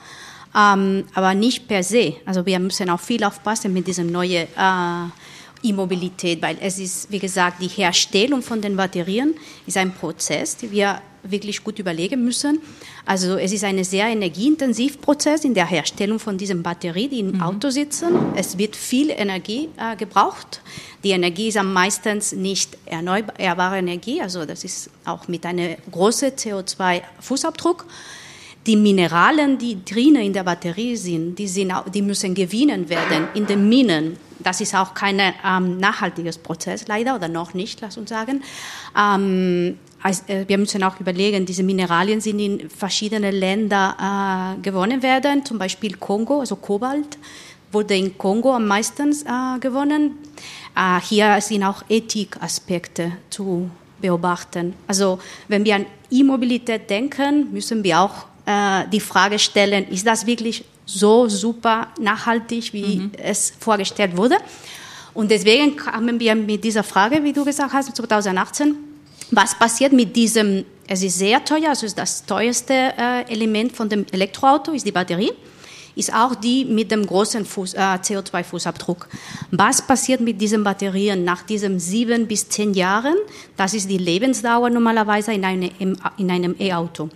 Ähm, 0.56 1.04
aber 1.14 1.34
nicht 1.34 1.68
per 1.68 1.82
se. 1.82 2.16
Also 2.24 2.46
wir 2.46 2.58
müssen 2.58 2.88
auch 2.88 3.00
viel 3.00 3.22
aufpassen 3.22 3.74
mit 3.74 3.86
diesem 3.86 4.10
neuen 4.10 4.48
äh, 4.56 5.10
E-Mobilität, 5.62 6.40
weil 6.42 6.56
es 6.60 6.78
ist, 6.78 7.10
wie 7.10 7.18
gesagt, 7.18 7.60
die 7.60 7.68
Herstellung 7.68 8.42
von 8.42 8.60
den 8.60 8.76
Batterien 8.76 9.34
ist 9.66 9.76
ein 9.76 9.92
Prozess, 9.92 10.56
den 10.56 10.70
wir 10.70 11.00
wirklich 11.22 11.62
gut 11.64 11.78
überlegen 11.78 12.24
müssen. 12.24 12.60
Also 13.04 13.36
es 13.36 13.52
ist 13.52 13.64
ein 13.64 13.82
sehr 13.84 14.06
energieintensiver 14.06 14.98
Prozess 14.98 15.44
in 15.44 15.54
der 15.54 15.66
Herstellung 15.66 16.18
von 16.18 16.38
diesen 16.38 16.62
Batterien, 16.62 17.10
die 17.10 17.20
im 17.20 17.32
mhm. 17.32 17.42
Auto 17.42 17.70
sitzen. 17.70 18.14
Es 18.36 18.56
wird 18.56 18.76
viel 18.76 19.10
Energie 19.10 19.68
äh, 19.76 19.96
gebraucht. 19.96 20.60
Die 21.04 21.10
Energie 21.10 21.48
ist 21.48 21.56
am 21.56 21.72
meisten 21.72 22.20
nicht 22.42 22.76
erneuerbare 22.86 23.78
Energie, 23.78 24.20
also 24.20 24.44
das 24.44 24.64
ist 24.64 24.90
auch 25.04 25.28
mit 25.28 25.46
einem 25.46 25.76
großen 25.90 26.30
CO2-Fußabdruck. 26.30 27.84
Die 28.66 28.76
Mineralien, 28.76 29.56
die 29.56 29.82
drinnen 29.84 30.22
in 30.22 30.32
der 30.32 30.42
Batterie 30.42 30.96
sind, 30.96 31.36
die, 31.36 31.48
sind 31.48 31.72
die 31.94 32.02
müssen 32.02 32.34
gewinnen 32.34 32.88
werden 32.88 33.28
in 33.34 33.46
den 33.46 33.68
Minen 33.68 34.16
das 34.38 34.60
ist 34.60 34.74
auch 34.74 34.94
kein 34.94 35.20
ähm, 35.20 35.78
nachhaltiges 35.78 36.38
Prozess, 36.38 36.86
leider, 36.88 37.16
oder 37.16 37.28
noch 37.28 37.54
nicht, 37.54 37.80
lass 37.80 37.96
uns 37.96 38.10
sagen. 38.10 38.42
Ähm, 38.96 39.78
äh, 40.04 40.44
wir 40.46 40.58
müssen 40.58 40.82
auch 40.82 41.00
überlegen, 41.00 41.46
diese 41.46 41.62
Mineralien 41.62 42.20
sind 42.20 42.38
in 42.38 42.70
verschiedenen 42.70 43.34
Ländern 43.34 44.56
äh, 44.58 44.60
gewonnen 44.62 45.02
werden, 45.02 45.44
zum 45.44 45.58
Beispiel 45.58 45.96
Kongo, 45.96 46.40
also 46.40 46.56
Kobalt 46.56 47.18
wurde 47.72 47.96
in 47.96 48.16
Kongo 48.16 48.54
am 48.54 48.66
meisten 48.66 49.12
äh, 49.12 49.58
gewonnen. 49.60 50.18
Äh, 50.76 51.00
hier 51.00 51.40
sind 51.40 51.64
auch 51.64 51.82
Ethikaspekte 51.88 53.12
zu 53.30 53.70
beobachten. 54.00 54.74
Also 54.86 55.18
wenn 55.48 55.64
wir 55.64 55.76
an 55.76 55.86
E-Mobilität 56.10 56.88
denken, 56.88 57.52
müssen 57.52 57.84
wir 57.84 58.00
auch 58.00 58.26
äh, 58.46 58.88
die 58.90 59.00
Frage 59.00 59.38
stellen, 59.38 59.88
ist 59.88 60.06
das 60.06 60.26
wirklich 60.26 60.64
so 60.88 61.28
super 61.28 61.88
nachhaltig, 62.00 62.72
wie 62.72 62.96
mhm. 62.96 63.12
es 63.22 63.52
vorgestellt 63.60 64.16
wurde. 64.16 64.36
Und 65.12 65.30
deswegen 65.30 65.76
kamen 65.76 66.18
wir 66.18 66.34
mit 66.34 66.64
dieser 66.64 66.82
Frage, 66.82 67.22
wie 67.22 67.32
du 67.32 67.44
gesagt 67.44 67.72
hast, 67.72 67.94
2018, 67.94 68.74
was 69.30 69.58
passiert 69.58 69.92
mit 69.92 70.16
diesem, 70.16 70.64
es 70.86 71.02
ist 71.02 71.18
sehr 71.18 71.44
teuer, 71.44 71.70
also 71.70 71.84
ist 71.84 71.98
das 71.98 72.24
teuerste 72.24 72.72
äh, 72.72 73.30
Element 73.30 73.76
von 73.76 73.88
dem 73.88 74.06
Elektroauto, 74.10 74.72
ist 74.72 74.86
die 74.86 74.92
Batterie 74.92 75.32
ist 75.98 76.14
auch 76.14 76.34
die 76.34 76.64
mit 76.64 76.90
dem 76.90 77.04
großen 77.04 77.44
Fuß, 77.44 77.74
äh, 77.74 77.78
CO2-Fußabdruck. 77.78 79.06
Was 79.50 79.82
passiert 79.82 80.20
mit 80.20 80.40
diesen 80.40 80.62
Batterien 80.62 81.24
nach 81.24 81.42
diesen 81.42 81.80
sieben 81.80 82.26
bis 82.26 82.48
zehn 82.48 82.72
Jahren? 82.72 83.16
Das 83.56 83.74
ist 83.74 83.90
die 83.90 83.98
Lebensdauer 83.98 84.70
normalerweise 84.70 85.32
in, 85.32 85.44
eine, 85.44 85.70
in 86.16 86.30
einem 86.30 86.54
E-Auto. 86.58 87.08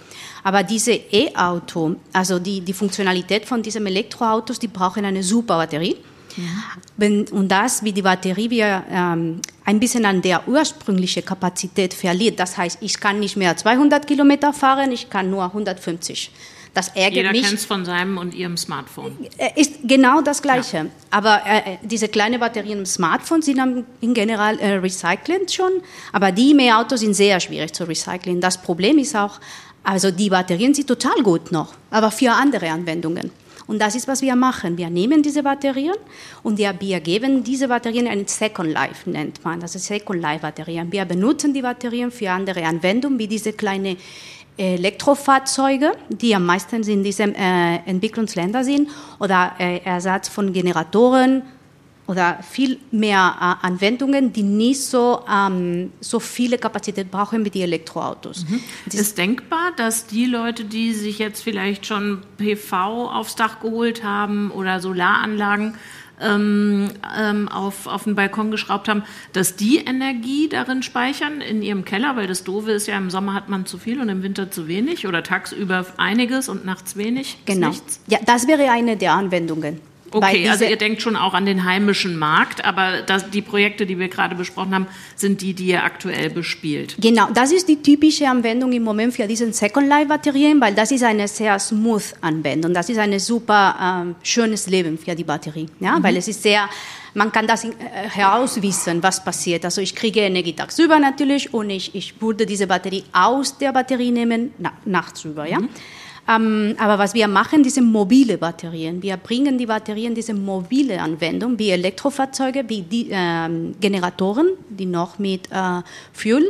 Aber 0.42 0.62
diese 0.64 0.92
E-Auto, 0.92 1.96
also 2.12 2.38
die, 2.38 2.60
die 2.60 2.72
Funktionalität 2.72 3.46
von 3.46 3.62
diesen 3.62 3.86
Elektroautos, 3.86 4.58
die 4.58 4.68
brauchen 4.68 5.04
eine 5.04 5.22
super 5.22 5.56
Batterie. 5.58 5.96
Ja. 6.36 7.06
Und 7.32 7.48
das, 7.48 7.84
wie 7.84 7.92
die 7.92 8.02
Batterie 8.02 8.50
wir 8.50 8.84
ähm, 8.90 9.40
ein 9.64 9.78
bisschen 9.78 10.04
an 10.04 10.22
der 10.22 10.48
ursprünglichen 10.48 11.24
Kapazität 11.24 11.94
verliert. 11.94 12.40
Das 12.40 12.56
heißt, 12.56 12.78
ich 12.80 12.98
kann 12.98 13.20
nicht 13.20 13.36
mehr 13.36 13.56
200 13.56 14.06
Kilometer 14.06 14.52
fahren, 14.52 14.90
ich 14.92 15.10
kann 15.10 15.30
nur 15.30 15.44
150. 15.44 16.30
Das 16.74 16.88
ärgert 16.88 17.12
Jeder 17.14 17.28
mich. 17.30 17.38
Jeder 17.38 17.48
kennt 17.48 17.60
es 17.60 17.66
von 17.66 17.84
seinem 17.84 18.16
und 18.16 18.34
ihrem 18.34 18.56
Smartphone. 18.56 19.16
Äh, 19.36 19.60
ist 19.60 19.74
genau 19.84 20.22
das 20.22 20.40
Gleiche. 20.40 20.76
Ja. 20.78 20.86
Aber 21.10 21.42
äh, 21.44 21.76
diese 21.82 22.08
kleinen 22.08 22.40
Batterien 22.40 22.78
im 22.78 22.86
Smartphone 22.86 23.42
sind 23.42 23.84
in 24.00 24.14
general 24.14 24.58
äh, 24.58 24.76
recycelt 24.76 25.52
schon. 25.52 25.72
Aber 26.12 26.32
die 26.32 26.56
E-Autos 26.58 27.00
sind 27.00 27.14
sehr 27.14 27.40
schwierig 27.40 27.74
zu 27.74 27.84
recyceln. 27.84 28.40
Das 28.40 28.60
Problem 28.60 28.98
ist 28.98 29.14
auch, 29.14 29.38
also 29.84 30.10
die 30.10 30.30
Batterien 30.30 30.72
sind 30.72 30.86
total 30.86 31.22
gut 31.22 31.52
noch, 31.52 31.74
aber 31.90 32.10
für 32.10 32.32
andere 32.32 32.70
Anwendungen. 32.70 33.30
Und 33.66 33.80
das 33.80 33.94
ist, 33.94 34.08
was 34.08 34.22
wir 34.22 34.34
machen. 34.34 34.76
Wir 34.76 34.90
nehmen 34.90 35.22
diese 35.22 35.42
Batterien 35.42 35.94
und 36.42 36.58
wir, 36.58 36.74
wir 36.80 37.00
geben 37.00 37.44
diese 37.44 37.68
Batterien 37.68 38.06
ein 38.06 38.26
Second 38.26 38.70
Life, 38.72 39.08
nennt 39.08 39.44
man. 39.44 39.60
Das 39.60 39.74
ist 39.74 39.86
Second 39.86 40.20
Life 40.20 40.42
Batterien. 40.42 40.90
Wir 40.90 41.04
benutzen 41.04 41.54
die 41.54 41.62
Batterien 41.62 42.10
für 42.10 42.30
andere 42.30 42.64
Anwendungen, 42.64 43.18
wie 43.18 43.28
diese 43.28 43.52
kleine 43.52 43.96
Elektrofahrzeuge, 44.56 45.92
die 46.08 46.34
am 46.34 46.44
meisten 46.44 46.82
in 46.82 47.02
diesen 47.02 47.34
äh, 47.34 47.76
Entwicklungsländern 47.86 48.64
sind, 48.64 48.90
oder 49.18 49.52
äh, 49.58 49.78
Ersatz 49.84 50.28
von 50.28 50.52
Generatoren 50.52 51.42
oder 52.06 52.40
viel 52.42 52.78
mehr 52.90 53.34
äh, 53.40 53.66
Anwendungen, 53.66 54.32
die 54.32 54.42
nicht 54.42 54.82
so, 54.82 55.24
ähm, 55.32 55.92
so 56.00 56.20
viele 56.20 56.58
Kapazität 56.58 57.10
brauchen 57.10 57.44
wie 57.44 57.50
die 57.50 57.62
Elektroautos. 57.62 58.44
Mhm. 58.48 58.60
Es 58.86 58.94
ist 58.94 59.18
denkbar, 59.18 59.72
dass 59.76 60.06
die 60.06 60.26
Leute, 60.26 60.64
die 60.64 60.92
sich 60.92 61.18
jetzt 61.18 61.42
vielleicht 61.42 61.86
schon 61.86 62.22
PV 62.36 63.10
aufs 63.10 63.36
Dach 63.36 63.60
geholt 63.60 64.04
haben 64.04 64.50
oder 64.50 64.80
Solaranlagen, 64.80 65.76
ähm, 66.20 66.90
ähm, 67.18 67.48
auf, 67.48 67.86
auf 67.86 68.04
den 68.04 68.14
Balkon 68.14 68.50
geschraubt 68.50 68.88
haben, 68.88 69.02
dass 69.32 69.56
die 69.56 69.78
Energie 69.78 70.48
darin 70.48 70.82
speichern 70.82 71.40
in 71.40 71.62
ihrem 71.62 71.84
Keller, 71.84 72.16
weil 72.16 72.26
das 72.26 72.44
Doofe 72.44 72.72
ist 72.72 72.86
ja, 72.86 72.96
im 72.96 73.10
Sommer 73.10 73.34
hat 73.34 73.48
man 73.48 73.66
zu 73.66 73.78
viel 73.78 74.00
und 74.00 74.08
im 74.08 74.22
Winter 74.22 74.50
zu 74.50 74.68
wenig 74.68 75.06
oder 75.06 75.22
tagsüber 75.22 75.86
einiges 75.96 76.48
und 76.48 76.64
nachts 76.64 76.96
wenig. 76.96 77.38
Genau. 77.44 77.72
Ja, 78.06 78.18
das 78.24 78.46
wäre 78.46 78.70
eine 78.70 78.96
der 78.96 79.12
Anwendungen. 79.12 79.80
Okay, 80.14 80.48
also 80.48 80.64
ihr 80.64 80.76
denkt 80.76 81.02
schon 81.02 81.16
auch 81.16 81.34
an 81.34 81.46
den 81.46 81.64
heimischen 81.64 82.18
Markt, 82.18 82.64
aber 82.64 83.02
das, 83.02 83.30
die 83.30 83.42
Projekte, 83.42 83.86
die 83.86 83.98
wir 83.98 84.08
gerade 84.08 84.34
besprochen 84.34 84.74
haben, 84.74 84.86
sind 85.16 85.40
die, 85.40 85.54
die 85.54 85.66
ihr 85.66 85.84
aktuell 85.84 86.30
bespielt. 86.30 86.96
Genau, 87.00 87.28
das 87.32 87.52
ist 87.52 87.68
die 87.68 87.82
typische 87.82 88.28
Anwendung 88.28 88.72
im 88.72 88.82
Moment 88.82 89.14
für 89.14 89.26
diesen 89.26 89.52
Second 89.52 89.88
Life 89.88 90.06
Batterien, 90.06 90.60
weil 90.60 90.74
das 90.74 90.90
ist 90.90 91.02
eine 91.02 91.28
sehr 91.28 91.58
smooth 91.58 92.14
Anwendung. 92.20 92.74
Das 92.74 92.88
ist 92.88 92.98
ein 92.98 93.18
super 93.18 94.02
ähm, 94.02 94.14
schönes 94.22 94.66
Leben 94.66 94.98
für 94.98 95.14
die 95.14 95.24
Batterie, 95.24 95.66
ja, 95.80 95.98
mhm. 95.98 96.02
weil 96.02 96.16
es 96.16 96.28
ist 96.28 96.42
sehr 96.42 96.68
man 97.14 97.30
kann 97.30 97.46
das 97.46 97.64
äh, 97.64 97.70
herauswissen, 98.08 99.02
was 99.02 99.22
passiert. 99.22 99.64
Also 99.64 99.80
ich 99.80 99.94
kriege 99.94 100.20
Energie 100.20 100.54
tagsüber 100.54 100.98
natürlich 100.98 101.52
und 101.52 101.70
ich, 101.70 101.94
ich 101.94 102.20
würde 102.20 102.46
diese 102.46 102.66
Batterie 102.66 103.04
aus 103.12 103.58
der 103.58 103.72
Batterie 103.72 104.10
nehmen, 104.10 104.54
na, 104.58 104.72
nachts 104.84 105.24
über. 105.24 105.46
Ja? 105.46 105.60
Mhm. 105.60 105.68
Ähm, 106.28 106.76
aber 106.78 106.98
was 106.98 107.14
wir 107.14 107.26
machen, 107.26 107.62
diese 107.62 107.82
mobile 107.82 108.38
Batterien. 108.38 109.02
Wir 109.02 109.16
bringen 109.16 109.58
die 109.58 109.66
Batterien, 109.66 110.14
diese 110.14 110.34
mobile 110.34 111.00
Anwendung, 111.00 111.58
wie 111.58 111.70
Elektrofahrzeuge, 111.70 112.64
wie 112.68 112.82
die, 112.82 113.08
ähm, 113.10 113.74
Generatoren, 113.80 114.48
die 114.68 114.86
noch 114.86 115.18
mit 115.18 115.50
äh, 115.50 115.82
Fuel 116.12 116.48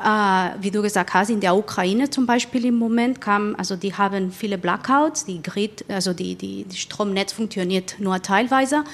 Uh, 0.00 0.54
wie 0.60 0.70
du 0.70 0.80
gesagt 0.80 1.12
hast, 1.12 1.28
in 1.28 1.40
der 1.40 1.56
Ukraine 1.56 2.08
zum 2.08 2.24
Beispiel 2.24 2.66
im 2.66 2.76
Moment 2.76 3.20
kam, 3.20 3.56
also 3.58 3.74
die 3.74 3.92
haben 3.92 4.30
viele 4.30 4.56
Blackouts, 4.56 5.24
die 5.24 5.42
Grid, 5.42 5.84
also 5.88 6.12
die, 6.12 6.36
die, 6.36 6.62
die 6.62 6.76
Stromnetz 6.76 7.32
funktioniert 7.32 7.96
nur 7.98 8.22
teilweise. 8.22 8.84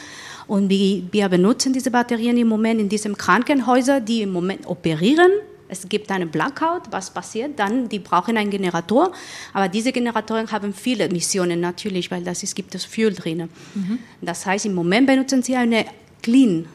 Und 0.47 0.71
wir 0.71 1.29
benutzen 1.29 1.75
diese 1.75 1.91
Batterien 1.91 2.39
im 2.39 2.49
Moment 2.49 2.81
in 2.81 2.89
diesen 2.89 3.19
Krankenhäusern, 3.19 4.03
die 4.03 4.23
im 4.23 4.33
Moment 4.33 4.67
operieren 4.67 5.31
es 5.69 5.89
gibt 5.89 6.11
einen 6.11 6.31
Blackout, 6.31 6.83
was 6.91 7.11
passiert? 7.11 7.59
Dann, 7.59 7.89
die 7.89 7.99
brauchen 7.99 8.37
einen 8.37 8.51
Generator, 8.51 9.13
aber 9.53 9.69
diese 9.69 9.93
Generatoren 9.93 10.51
haben 10.51 10.75
viele 10.75 11.05
Emissionen 11.05 11.61
natürlich, 11.61 12.11
weil 12.11 12.23
das 12.23 12.43
ist, 12.43 12.55
gibt 12.55 12.75
es 12.75 12.85
Fuel 12.85 13.15
drin. 13.15 13.49
Mhm. 13.75 13.99
Das 14.21 14.47
heißt, 14.47 14.67
im 14.67 14.75
Moment 14.75 15.07
benutzen 15.07 15.43
sie 15.43 15.57
eine 15.57 15.87
Clean 16.23 16.67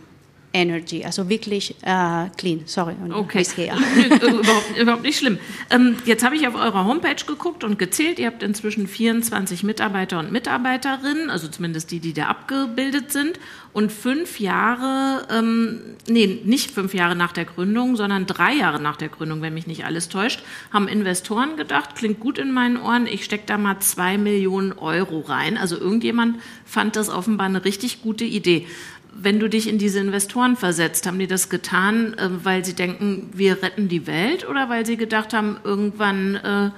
Energy, 0.52 1.06
also 1.06 1.30
wirklich 1.30 1.76
äh, 1.84 2.30
clean. 2.38 2.64
Sorry. 2.66 2.96
Okay, 3.12 3.46
überhaupt, 4.22 4.78
überhaupt, 4.80 5.04
nicht 5.04 5.20
schlimm. 5.20 5.38
Ähm, 5.70 5.98
jetzt 6.06 6.24
habe 6.24 6.36
ich 6.36 6.48
auf 6.48 6.56
eurer 6.56 6.86
Homepage 6.86 7.24
geguckt 7.26 7.64
und 7.64 7.78
gezählt. 7.78 8.18
Ihr 8.18 8.28
habt 8.28 8.42
inzwischen 8.42 8.88
24 8.88 9.64
Mitarbeiter 9.64 10.18
und 10.18 10.32
Mitarbeiterinnen, 10.32 11.30
also 11.30 11.48
zumindest 11.48 11.92
die, 11.92 12.00
die 12.00 12.14
da 12.14 12.28
abgebildet 12.28 13.12
sind. 13.12 13.40
Und 13.72 13.92
fünf 13.92 14.40
Jahre, 14.40 15.28
ähm, 15.30 15.82
nee, 16.08 16.42
nicht 16.44 16.72
fünf 16.72 16.96
Jahre 16.96 17.16
nach 17.16 17.32
der 17.32 17.46
Gründung, 17.46 17.96
sondern 17.96 18.26
drei 18.26 18.54
Jahre 18.54 18.82
nach 18.82 18.98
der 18.98 19.10
Gründung, 19.10 19.44
wenn 19.44 19.54
mich 19.54 19.68
nicht 19.68 19.86
alles 19.86 20.10
täuscht, 20.10 20.42
haben 20.74 20.88
Investoren 20.88 21.56
gedacht, 21.56 21.96
klingt 21.96 22.20
gut 22.20 22.40
in 22.40 22.52
meinen 22.52 22.78
Ohren, 22.78 23.06
ich 23.06 23.24
stecke 23.24 23.44
da 23.46 23.60
mal 23.60 23.80
zwei 23.80 24.18
Millionen 24.18 24.74
Euro 24.74 25.20
rein. 25.20 25.56
Also 25.56 25.78
irgendjemand 25.78 26.38
fand 26.66 26.96
das 26.96 27.10
offenbar 27.10 27.46
eine 27.46 27.64
richtig 27.64 28.02
gute 28.02 28.26
Idee 28.26 28.66
wenn 29.14 29.40
du 29.40 29.50
dich 29.50 29.68
in 29.68 29.78
diese 29.78 30.00
Investoren 30.00 30.56
versetzt, 30.56 31.06
haben 31.08 31.20
die 31.20 31.28
das 31.28 31.50
getan, 31.50 32.14
äh, 32.14 32.30
weil 32.44 32.64
sie 32.66 32.74
denken, 32.74 33.30
wir 33.34 33.62
retten 33.62 33.88
die 33.88 34.08
Welt 34.08 34.48
oder 34.48 34.70
weil 34.70 34.86
sie 34.86 34.98
gedacht 34.98 35.34
haben, 35.34 35.58
irgendwann 35.64 36.36
äh, 36.36 36.72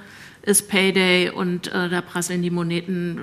ist 0.49 0.69
Payday 0.69 1.29
und 1.29 1.67
äh, 1.67 1.89
da 1.89 2.01
prasseln 2.01 2.41
die 2.41 2.49
Moneten 2.49 3.21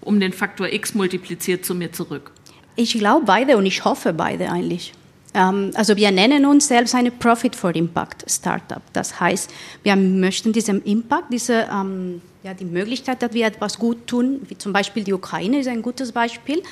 um 0.00 0.20
den 0.20 0.32
Faktor 0.32 0.72
X 0.72 0.94
multipliziert 0.94 1.64
zu 1.64 1.74
mir 1.74 1.92
zurück? 1.92 2.30
Ich 2.76 2.92
glaube 2.98 3.26
beide 3.26 3.56
und 3.56 3.66
ich 3.66 3.84
hoffe 3.84 4.12
beide 4.12 4.50
eigentlich. 4.50 4.92
Ähm, 5.34 5.72
also 5.74 5.96
wir 5.96 6.10
nennen 6.10 6.46
uns 6.46 6.68
selbst 6.68 6.94
eine 6.94 7.10
Profit 7.10 7.56
for 7.56 7.74
Impact 7.74 8.24
Startup. 8.30 8.82
Das 8.92 9.20
heißt, 9.20 9.52
wir 9.82 9.96
möchten 9.96 10.52
diesen 10.52 10.82
Impact, 10.82 11.32
diese 11.32 11.66
ähm, 11.72 12.22
ja, 12.42 12.54
die 12.54 12.64
Möglichkeit, 12.64 13.22
dass 13.22 13.32
wir 13.32 13.46
etwas 13.46 13.78
gut 13.78 14.06
tun, 14.06 14.40
wie 14.48 14.56
zum 14.56 14.72
Beispiel 14.72 15.02
die 15.02 15.12
Ukraine 15.12 15.58
ist 15.58 15.66
ein 15.66 15.82
gutes 15.82 16.12
Beispiel 16.12 16.62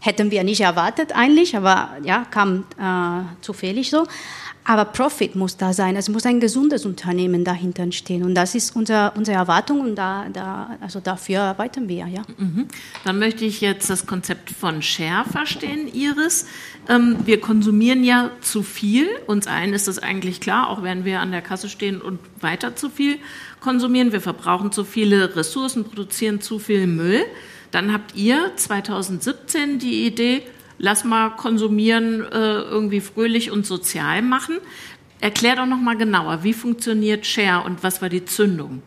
Hätten 0.00 0.30
wir 0.30 0.44
nicht 0.44 0.62
erwartet 0.62 1.12
eigentlich, 1.14 1.56
aber 1.56 1.90
ja, 2.04 2.24
kam 2.30 2.64
äh, 2.78 3.42
zufällig 3.42 3.90
so. 3.90 4.06
Aber 4.64 4.84
Profit 4.84 5.34
muss 5.36 5.56
da 5.56 5.72
sein. 5.72 5.96
Es 5.96 6.08
muss 6.08 6.26
ein 6.26 6.38
gesundes 6.38 6.84
Unternehmen 6.84 7.44
dahinter 7.44 7.90
stehen. 7.92 8.22
Und 8.22 8.34
das 8.34 8.54
ist 8.54 8.76
unser, 8.76 9.16
unsere 9.16 9.36
Erwartung 9.36 9.80
und 9.80 9.96
da, 9.96 10.26
da, 10.32 10.76
also 10.80 11.00
dafür 11.00 11.40
arbeiten 11.40 11.88
wir. 11.88 12.06
Ja. 12.06 12.22
Mhm. 12.36 12.68
Dann 13.04 13.18
möchte 13.18 13.44
ich 13.44 13.60
jetzt 13.60 13.90
das 13.90 14.06
Konzept 14.06 14.50
von 14.50 14.82
Share 14.82 15.24
verstehen, 15.24 15.88
Iris. 15.92 16.46
Ähm, 16.88 17.16
wir 17.24 17.40
konsumieren 17.40 18.04
ja 18.04 18.30
zu 18.42 18.62
viel. 18.62 19.08
Uns 19.26 19.46
allen 19.46 19.72
ist 19.72 19.88
das 19.88 19.98
eigentlich 19.98 20.40
klar, 20.40 20.68
auch 20.68 20.82
wenn 20.82 21.04
wir 21.04 21.20
an 21.20 21.30
der 21.30 21.42
Kasse 21.42 21.68
stehen 21.68 22.00
und 22.00 22.20
weiter 22.40 22.76
zu 22.76 22.90
viel 22.90 23.18
konsumieren. 23.60 24.12
Wir 24.12 24.20
verbrauchen 24.20 24.72
zu 24.72 24.84
viele 24.84 25.34
Ressourcen, 25.36 25.84
produzieren 25.84 26.40
zu 26.40 26.58
viel 26.58 26.86
Müll. 26.86 27.24
Dann 27.70 27.92
habt 27.92 28.16
ihr 28.16 28.52
2017 28.56 29.78
die 29.78 30.06
Idee, 30.06 30.42
lass 30.78 31.04
mal 31.04 31.30
konsumieren, 31.30 32.22
äh, 32.22 32.60
irgendwie 32.60 33.00
fröhlich 33.00 33.50
und 33.50 33.66
sozial 33.66 34.22
machen. 34.22 34.58
Erklär 35.20 35.56
doch 35.56 35.66
noch 35.66 35.80
mal 35.80 35.96
genauer, 35.96 36.42
wie 36.42 36.54
funktioniert 36.54 37.26
Share 37.26 37.64
und 37.64 37.82
was 37.82 38.00
war 38.00 38.08
die 38.08 38.24
Zündung? 38.24 38.82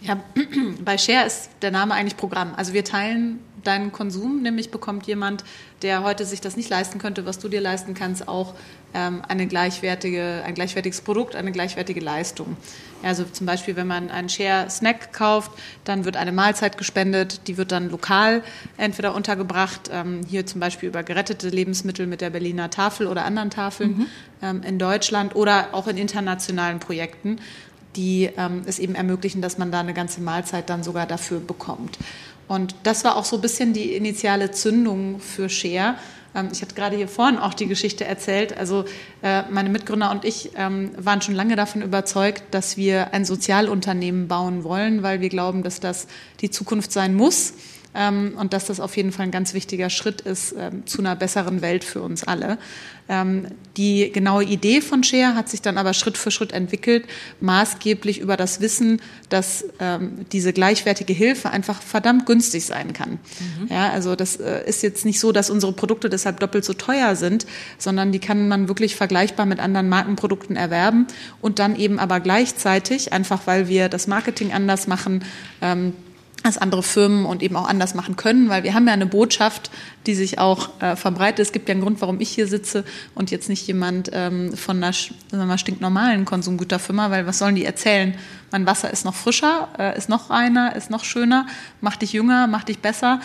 Ja, 0.00 0.22
bei 0.84 0.98
Share 0.98 1.26
ist 1.26 1.50
der 1.62 1.70
Name 1.70 1.94
eigentlich 1.94 2.16
Programm. 2.16 2.54
Also 2.56 2.72
wir 2.72 2.84
teilen 2.84 3.40
deinen 3.62 3.92
Konsum, 3.92 4.42
nämlich 4.42 4.70
bekommt 4.70 5.06
jemand, 5.06 5.44
der 5.82 6.02
heute 6.02 6.24
sich 6.24 6.40
das 6.40 6.56
nicht 6.56 6.70
leisten 6.70 6.98
könnte, 6.98 7.26
was 7.26 7.38
du 7.38 7.48
dir 7.48 7.60
leisten 7.60 7.94
kannst, 7.94 8.28
auch 8.28 8.54
ähm, 8.94 9.22
eine 9.28 9.46
gleichwertige, 9.46 10.42
ein 10.44 10.54
gleichwertiges 10.54 11.02
Produkt, 11.02 11.36
eine 11.36 11.52
gleichwertige 11.52 12.00
Leistung. 12.00 12.56
Also 13.02 13.24
zum 13.24 13.46
Beispiel, 13.46 13.76
wenn 13.76 13.86
man 13.86 14.10
einen 14.10 14.28
Share-Snack 14.28 15.12
kauft, 15.12 15.52
dann 15.84 16.04
wird 16.04 16.16
eine 16.16 16.32
Mahlzeit 16.32 16.78
gespendet, 16.78 17.46
die 17.46 17.58
wird 17.58 17.72
dann 17.72 17.90
lokal 17.90 18.42
entweder 18.78 19.14
untergebracht, 19.14 19.90
ähm, 19.92 20.22
hier 20.26 20.46
zum 20.46 20.60
Beispiel 20.60 20.88
über 20.88 21.02
gerettete 21.02 21.50
Lebensmittel 21.50 22.06
mit 22.06 22.20
der 22.20 22.30
Berliner 22.30 22.70
Tafel 22.70 23.06
oder 23.06 23.24
anderen 23.24 23.50
Tafeln 23.50 23.98
mhm. 23.98 24.06
ähm, 24.42 24.62
in 24.62 24.78
Deutschland 24.78 25.36
oder 25.36 25.68
auch 25.72 25.88
in 25.88 25.98
internationalen 25.98 26.80
Projekten 26.80 27.38
die 27.96 28.30
ähm, 28.36 28.62
es 28.66 28.78
eben 28.78 28.94
ermöglichen, 28.94 29.40
dass 29.40 29.58
man 29.58 29.72
da 29.72 29.80
eine 29.80 29.94
ganze 29.94 30.20
Mahlzeit 30.20 30.68
dann 30.68 30.82
sogar 30.82 31.06
dafür 31.06 31.40
bekommt. 31.40 31.98
Und 32.48 32.74
das 32.84 33.04
war 33.04 33.16
auch 33.16 33.24
so 33.24 33.36
ein 33.36 33.42
bisschen 33.42 33.72
die 33.72 33.94
initiale 33.94 34.50
Zündung 34.50 35.20
für 35.20 35.48
Share. 35.48 35.96
Ähm, 36.34 36.48
ich 36.52 36.62
hatte 36.62 36.74
gerade 36.74 36.96
hier 36.96 37.08
vorhin 37.08 37.38
auch 37.38 37.54
die 37.54 37.66
Geschichte 37.66 38.04
erzählt. 38.04 38.56
Also 38.56 38.84
äh, 39.22 39.42
meine 39.50 39.68
Mitgründer 39.68 40.10
und 40.10 40.24
ich 40.24 40.50
ähm, 40.56 40.90
waren 40.96 41.22
schon 41.22 41.34
lange 41.34 41.56
davon 41.56 41.82
überzeugt, 41.82 42.42
dass 42.52 42.76
wir 42.76 43.12
ein 43.12 43.24
Sozialunternehmen 43.24 44.28
bauen 44.28 44.62
wollen, 44.64 45.02
weil 45.02 45.20
wir 45.20 45.28
glauben, 45.28 45.62
dass 45.62 45.80
das 45.80 46.06
die 46.40 46.50
Zukunft 46.50 46.92
sein 46.92 47.14
muss 47.14 47.54
und 48.36 48.52
dass 48.52 48.66
das 48.66 48.80
auf 48.80 48.96
jeden 48.96 49.12
Fall 49.12 49.26
ein 49.26 49.30
ganz 49.30 49.54
wichtiger 49.54 49.90
Schritt 49.90 50.20
ist 50.20 50.54
ähm, 50.58 50.86
zu 50.86 51.00
einer 51.00 51.16
besseren 51.16 51.62
Welt 51.62 51.84
für 51.84 52.02
uns 52.02 52.24
alle. 52.24 52.58
Ähm, 53.08 53.46
die 53.76 54.10
genaue 54.10 54.44
Idee 54.44 54.80
von 54.80 55.04
Share 55.04 55.36
hat 55.36 55.48
sich 55.48 55.62
dann 55.62 55.78
aber 55.78 55.94
Schritt 55.94 56.18
für 56.18 56.30
Schritt 56.30 56.52
entwickelt, 56.52 57.04
maßgeblich 57.40 58.18
über 58.18 58.36
das 58.36 58.60
Wissen, 58.60 59.00
dass 59.28 59.64
ähm, 59.78 60.26
diese 60.32 60.52
gleichwertige 60.52 61.12
Hilfe 61.12 61.50
einfach 61.50 61.80
verdammt 61.80 62.26
günstig 62.26 62.66
sein 62.66 62.92
kann. 62.92 63.12
Mhm. 63.60 63.68
Ja, 63.70 63.90
also 63.90 64.16
das 64.16 64.36
äh, 64.36 64.66
ist 64.66 64.82
jetzt 64.82 65.04
nicht 65.04 65.20
so, 65.20 65.30
dass 65.30 65.50
unsere 65.50 65.72
Produkte 65.72 66.10
deshalb 66.10 66.40
doppelt 66.40 66.64
so 66.64 66.72
teuer 66.72 67.14
sind, 67.14 67.46
sondern 67.78 68.10
die 68.10 68.18
kann 68.18 68.48
man 68.48 68.66
wirklich 68.68 68.96
vergleichbar 68.96 69.46
mit 69.46 69.60
anderen 69.60 69.88
Markenprodukten 69.88 70.56
erwerben 70.56 71.06
und 71.40 71.60
dann 71.60 71.76
eben 71.76 71.98
aber 71.98 72.18
gleichzeitig, 72.20 73.12
einfach 73.12 73.46
weil 73.46 73.68
wir 73.68 73.88
das 73.88 74.08
Marketing 74.08 74.52
anders 74.52 74.88
machen, 74.88 75.24
ähm, 75.62 75.92
als 76.42 76.58
andere 76.58 76.82
Firmen 76.82 77.26
und 77.26 77.42
eben 77.42 77.56
auch 77.56 77.68
anders 77.68 77.94
machen 77.94 78.16
können, 78.16 78.48
weil 78.48 78.62
wir 78.62 78.74
haben 78.74 78.86
ja 78.86 78.92
eine 78.92 79.06
Botschaft, 79.06 79.70
die 80.06 80.14
sich 80.14 80.38
auch 80.38 80.80
äh, 80.80 80.94
verbreitet. 80.94 81.40
Es 81.40 81.52
gibt 81.52 81.68
ja 81.68 81.72
einen 81.72 81.82
Grund, 81.82 82.00
warum 82.00 82.20
ich 82.20 82.28
hier 82.28 82.46
sitze 82.46 82.84
und 83.14 83.30
jetzt 83.30 83.48
nicht 83.48 83.66
jemand 83.66 84.10
ähm, 84.12 84.56
von 84.56 84.76
einer 84.76 84.92
wir, 85.32 85.58
stinknormalen 85.58 86.24
Konsumgüterfirma, 86.24 87.10
weil 87.10 87.26
was 87.26 87.38
sollen 87.38 87.56
die 87.56 87.64
erzählen? 87.64 88.14
Mein 88.52 88.64
Wasser 88.64 88.90
ist 88.92 89.04
noch 89.04 89.14
frischer, 89.14 89.68
äh, 89.78 89.98
ist 89.98 90.08
noch 90.08 90.30
reiner, 90.30 90.76
ist 90.76 90.90
noch 90.90 91.04
schöner, 91.04 91.46
macht 91.80 92.02
dich 92.02 92.12
jünger, 92.12 92.46
macht 92.46 92.68
dich 92.68 92.78
besser 92.78 93.20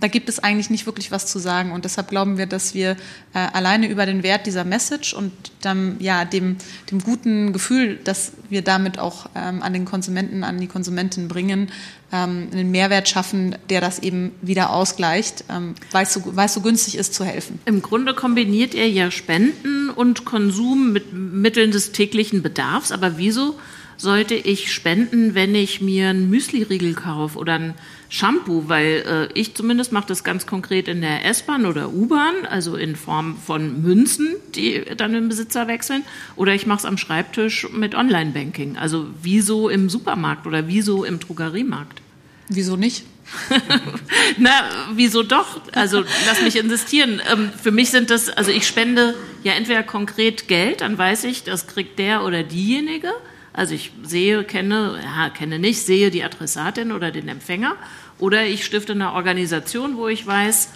da 0.00 0.08
gibt 0.08 0.28
es 0.28 0.38
eigentlich 0.38 0.70
nicht 0.70 0.86
wirklich 0.86 1.10
was 1.10 1.26
zu 1.26 1.38
sagen. 1.38 1.72
Und 1.72 1.84
deshalb 1.84 2.08
glauben 2.08 2.38
wir, 2.38 2.46
dass 2.46 2.74
wir 2.74 2.92
äh, 3.34 3.38
alleine 3.52 3.88
über 3.88 4.06
den 4.06 4.22
Wert 4.22 4.46
dieser 4.46 4.64
Message 4.64 5.14
und 5.14 5.32
dann, 5.62 5.96
ja, 6.00 6.24
dem, 6.24 6.56
dem 6.90 7.00
guten 7.00 7.52
Gefühl, 7.52 7.98
dass 8.04 8.32
wir 8.48 8.62
damit 8.62 8.98
auch 8.98 9.28
ähm, 9.34 9.62
an 9.62 9.72
den 9.72 9.84
Konsumenten, 9.84 10.44
an 10.44 10.58
die 10.58 10.66
Konsumentin 10.66 11.28
bringen, 11.28 11.70
ähm, 12.12 12.48
einen 12.52 12.70
Mehrwert 12.70 13.08
schaffen, 13.08 13.56
der 13.68 13.80
das 13.80 13.98
eben 13.98 14.32
wieder 14.42 14.70
ausgleicht, 14.70 15.44
ähm, 15.50 15.74
weil, 15.92 16.04
es 16.04 16.12
so, 16.12 16.32
so 16.46 16.60
günstig 16.60 16.96
ist 16.96 17.14
zu 17.14 17.24
helfen. 17.24 17.58
Im 17.64 17.82
Grunde 17.82 18.14
kombiniert 18.14 18.74
ihr 18.74 18.88
ja 18.88 19.10
Spenden 19.10 19.90
und 19.90 20.24
Konsum 20.24 20.92
mit 20.92 21.12
Mitteln 21.12 21.70
des 21.70 21.92
täglichen 21.92 22.42
Bedarfs. 22.42 22.92
Aber 22.92 23.18
wieso 23.18 23.56
sollte 23.96 24.34
ich 24.34 24.72
spenden, 24.72 25.34
wenn 25.34 25.54
ich 25.54 25.80
mir 25.80 26.10
einen 26.10 26.30
Müsli-Riegel 26.30 26.94
kaufe 26.94 27.38
oder 27.38 27.54
ein 27.54 27.74
Shampoo, 28.08 28.68
weil 28.68 29.04
äh, 29.34 29.38
ich 29.38 29.54
zumindest 29.54 29.92
mache 29.92 30.06
das 30.06 30.22
ganz 30.22 30.46
konkret 30.46 30.88
in 30.88 31.00
der 31.00 31.24
S-Bahn 31.24 31.66
oder 31.66 31.92
U-Bahn, 31.92 32.46
also 32.48 32.76
in 32.76 32.94
Form 32.94 33.36
von 33.36 33.82
Münzen, 33.82 34.36
die 34.54 34.84
dann 34.96 35.12
den 35.12 35.28
Besitzer 35.28 35.66
wechseln, 35.66 36.04
oder 36.36 36.54
ich 36.54 36.66
mache 36.66 36.80
es 36.80 36.84
am 36.84 36.98
Schreibtisch 36.98 37.68
mit 37.72 37.94
Online-Banking. 37.94 38.76
Also 38.76 39.06
wieso 39.22 39.68
im 39.68 39.88
Supermarkt 39.88 40.46
oder 40.46 40.68
wieso 40.68 41.04
im 41.04 41.18
Drogeriemarkt? 41.18 42.00
Wieso 42.48 42.76
nicht? 42.76 43.04
Na, 44.38 44.50
wieso 44.94 45.24
doch? 45.24 45.60
Also 45.72 46.04
lass 46.26 46.42
mich 46.42 46.56
insistieren. 46.56 47.20
Ähm, 47.30 47.50
für 47.60 47.72
mich 47.72 47.90
sind 47.90 48.10
das, 48.10 48.28
also 48.28 48.52
ich 48.52 48.68
spende 48.68 49.16
ja 49.42 49.54
entweder 49.54 49.82
konkret 49.82 50.46
Geld, 50.46 50.80
dann 50.80 50.96
weiß 50.96 51.24
ich, 51.24 51.42
das 51.42 51.66
kriegt 51.66 51.98
der 51.98 52.24
oder 52.24 52.44
diejenige. 52.44 53.12
Also 53.56 53.74
ich 53.74 53.90
sehe, 54.02 54.44
kenne, 54.44 55.00
ja, 55.02 55.30
kenne 55.30 55.58
nicht, 55.58 55.84
sehe 55.84 56.10
die 56.10 56.22
Adressatin 56.22 56.92
oder 56.92 57.10
den 57.10 57.26
Empfänger. 57.26 57.74
Oder 58.18 58.44
ich 58.44 58.64
stifte 58.64 58.92
eine 58.92 59.12
Organisation, 59.12 59.96
wo 59.96 60.08
ich 60.08 60.26
weiß, 60.26 60.68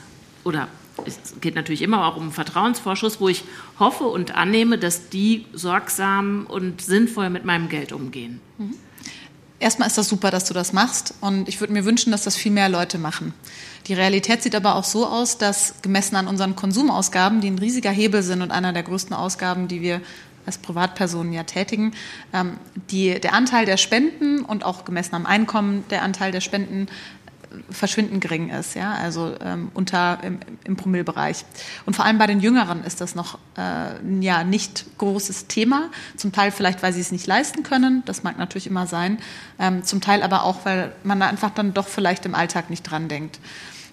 oder 0.44 0.68
es 1.06 1.34
geht 1.40 1.54
natürlich 1.54 1.82
immer 1.82 2.06
auch 2.06 2.16
um 2.16 2.32
Vertrauensvorschuss, 2.32 3.20
wo 3.20 3.28
ich 3.28 3.44
hoffe 3.78 4.04
und 4.04 4.34
annehme, 4.34 4.78
dass 4.78 5.10
die 5.10 5.44
sorgsam 5.52 6.46
und 6.48 6.80
sinnvoll 6.80 7.28
mit 7.30 7.44
meinem 7.44 7.68
Geld 7.68 7.92
umgehen. 7.92 8.40
Mhm. 8.58 8.74
Erstmal 9.58 9.88
ist 9.88 9.98
das 9.98 10.08
super, 10.08 10.30
dass 10.30 10.46
du 10.46 10.54
das 10.54 10.72
machst 10.72 11.12
und 11.20 11.46
ich 11.46 11.60
würde 11.60 11.74
mir 11.74 11.84
wünschen, 11.84 12.12
dass 12.12 12.24
das 12.24 12.34
viel 12.34 12.50
mehr 12.50 12.70
Leute 12.70 12.96
machen. 12.96 13.34
Die 13.88 13.92
Realität 13.92 14.42
sieht 14.42 14.54
aber 14.54 14.74
auch 14.74 14.84
so 14.84 15.06
aus, 15.06 15.36
dass 15.36 15.74
gemessen 15.82 16.16
an 16.16 16.28
unseren 16.28 16.56
Konsumausgaben, 16.56 17.42
die 17.42 17.50
ein 17.50 17.58
riesiger 17.58 17.90
Hebel 17.90 18.22
sind 18.22 18.40
und 18.40 18.52
einer 18.52 18.72
der 18.72 18.82
größten 18.82 19.14
Ausgaben, 19.14 19.68
die 19.68 19.82
wir 19.82 20.00
als 20.46 20.58
Privatpersonen 20.58 21.32
ja 21.32 21.44
tätigen, 21.44 21.92
ähm, 22.32 22.56
die, 22.90 23.20
der 23.20 23.34
Anteil 23.34 23.66
der 23.66 23.76
Spenden 23.76 24.44
und 24.44 24.64
auch 24.64 24.84
gemessen 24.84 25.14
am 25.14 25.26
Einkommen 25.26 25.84
der 25.90 26.02
Anteil 26.02 26.32
der 26.32 26.40
Spenden 26.40 26.86
äh, 26.86 27.72
verschwindend 27.72 28.20
gering 28.20 28.50
ist, 28.50 28.74
ja, 28.74 28.92
also 28.94 29.34
ähm, 29.40 29.70
unter 29.74 30.18
im, 30.22 30.40
im 30.64 30.76
Promillbereich. 30.76 31.44
Und 31.86 31.94
vor 31.94 32.04
allem 32.04 32.18
bei 32.18 32.26
den 32.26 32.40
Jüngeren 32.40 32.84
ist 32.84 33.00
das 33.00 33.14
noch 33.14 33.38
äh, 33.56 34.20
ja 34.20 34.44
nicht 34.44 34.86
großes 34.98 35.46
Thema. 35.46 35.90
Zum 36.16 36.32
Teil 36.32 36.52
vielleicht, 36.52 36.82
weil 36.82 36.92
sie 36.92 37.00
es 37.00 37.12
nicht 37.12 37.26
leisten 37.26 37.62
können, 37.62 38.02
das 38.06 38.22
mag 38.22 38.38
natürlich 38.38 38.66
immer 38.66 38.86
sein. 38.86 39.18
Ähm, 39.58 39.84
zum 39.84 40.00
Teil 40.00 40.22
aber 40.22 40.44
auch, 40.44 40.64
weil 40.64 40.92
man 41.02 41.22
einfach 41.22 41.50
dann 41.50 41.74
doch 41.74 41.88
vielleicht 41.88 42.24
im 42.24 42.34
Alltag 42.34 42.70
nicht 42.70 42.82
dran 42.82 43.08
denkt. 43.08 43.40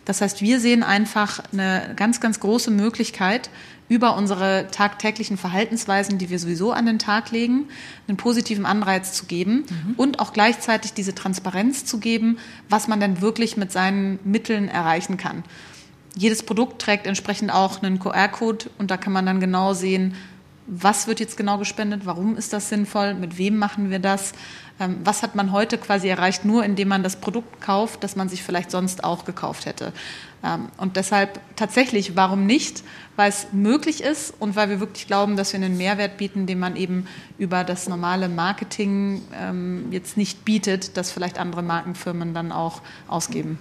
Das 0.07 0.21
heißt, 0.21 0.41
wir 0.41 0.61
sehen 0.61 0.83
einfach 0.83 1.41
eine 1.51 1.91
ganz, 1.97 2.21
ganz 2.21 2.39
große 2.39 2.71
Möglichkeit, 2.71 3.49
über 3.89 4.15
unsere 4.15 4.67
tagtäglichen 4.71 5.35
Verhaltensweisen, 5.35 6.17
die 6.17 6.29
wir 6.29 6.39
sowieso 6.39 6.71
an 6.71 6.85
den 6.85 6.97
Tag 6.97 7.31
legen, 7.31 7.67
einen 8.07 8.15
positiven 8.15 8.65
Anreiz 8.65 9.11
zu 9.11 9.25
geben 9.25 9.65
mhm. 9.69 9.93
und 9.97 10.19
auch 10.19 10.31
gleichzeitig 10.31 10.93
diese 10.93 11.13
Transparenz 11.13 11.83
zu 11.83 11.99
geben, 11.99 12.37
was 12.69 12.87
man 12.87 13.01
denn 13.01 13.19
wirklich 13.19 13.57
mit 13.57 13.73
seinen 13.73 14.17
Mitteln 14.23 14.69
erreichen 14.69 15.17
kann. 15.17 15.43
Jedes 16.15 16.41
Produkt 16.41 16.81
trägt 16.81 17.05
entsprechend 17.05 17.51
auch 17.51 17.83
einen 17.83 17.99
QR-Code 17.99 18.69
und 18.77 18.89
da 18.89 18.95
kann 18.95 19.11
man 19.11 19.25
dann 19.25 19.41
genau 19.41 19.73
sehen, 19.73 20.15
was 20.67 21.07
wird 21.07 21.19
jetzt 21.19 21.37
genau 21.37 21.57
gespendet, 21.57 22.05
warum 22.05 22.35
ist 22.35 22.53
das 22.53 22.69
sinnvoll, 22.69 23.13
mit 23.13 23.37
wem 23.37 23.57
machen 23.57 23.89
wir 23.89 23.99
das, 23.99 24.33
ähm, 24.79 24.97
was 25.03 25.23
hat 25.23 25.33
man 25.33 25.51
heute 25.51 25.77
quasi 25.77 26.09
erreicht, 26.09 26.45
nur 26.45 26.63
indem 26.63 26.89
man 26.89 27.03
das 27.03 27.15
Produkt 27.15 27.61
kauft, 27.61 28.03
das 28.03 28.15
man 28.15 28.29
sich 28.29 28.43
vielleicht 28.43 28.69
sonst 28.69 29.03
auch 29.03 29.25
gekauft 29.25 29.65
hätte. 29.65 29.93
Ähm, 30.43 30.67
und 30.77 30.97
deshalb 30.97 31.39
tatsächlich, 31.55 32.15
warum 32.15 32.45
nicht? 32.45 32.83
Weil 33.15 33.29
es 33.29 33.47
möglich 33.53 34.03
ist 34.03 34.33
und 34.39 34.55
weil 34.55 34.69
wir 34.69 34.79
wirklich 34.79 35.07
glauben, 35.07 35.37
dass 35.37 35.53
wir 35.53 35.59
einen 35.59 35.77
Mehrwert 35.77 36.17
bieten, 36.17 36.45
den 36.45 36.59
man 36.59 36.75
eben 36.75 37.07
über 37.37 37.63
das 37.63 37.87
normale 37.87 38.29
Marketing 38.29 39.21
ähm, 39.33 39.87
jetzt 39.91 40.17
nicht 40.17 40.45
bietet, 40.45 40.97
das 40.97 41.11
vielleicht 41.11 41.39
andere 41.39 41.63
Markenfirmen 41.63 42.33
dann 42.33 42.51
auch 42.51 42.81
ausgeben. 43.07 43.57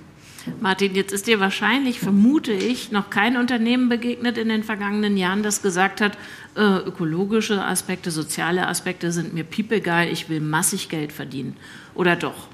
Martin, 0.60 0.94
jetzt 0.94 1.12
ist 1.12 1.26
dir 1.26 1.40
wahrscheinlich, 1.40 2.00
vermute 2.00 2.52
ich, 2.52 2.92
noch 2.92 3.10
kein 3.10 3.36
Unternehmen 3.36 3.88
begegnet 3.88 4.38
in 4.38 4.48
den 4.48 4.62
vergangenen 4.62 5.16
Jahren, 5.16 5.42
das 5.42 5.62
gesagt 5.62 6.00
hat, 6.00 6.16
äh, 6.56 6.60
ökologische 6.60 7.62
Aspekte, 7.62 8.10
soziale 8.10 8.66
Aspekte 8.68 9.12
sind 9.12 9.34
mir 9.34 9.44
piepegal, 9.44 10.08
ich 10.08 10.28
will 10.28 10.40
massig 10.40 10.88
Geld 10.88 11.12
verdienen. 11.12 11.56
Oder 11.94 12.16
doch? 12.16 12.48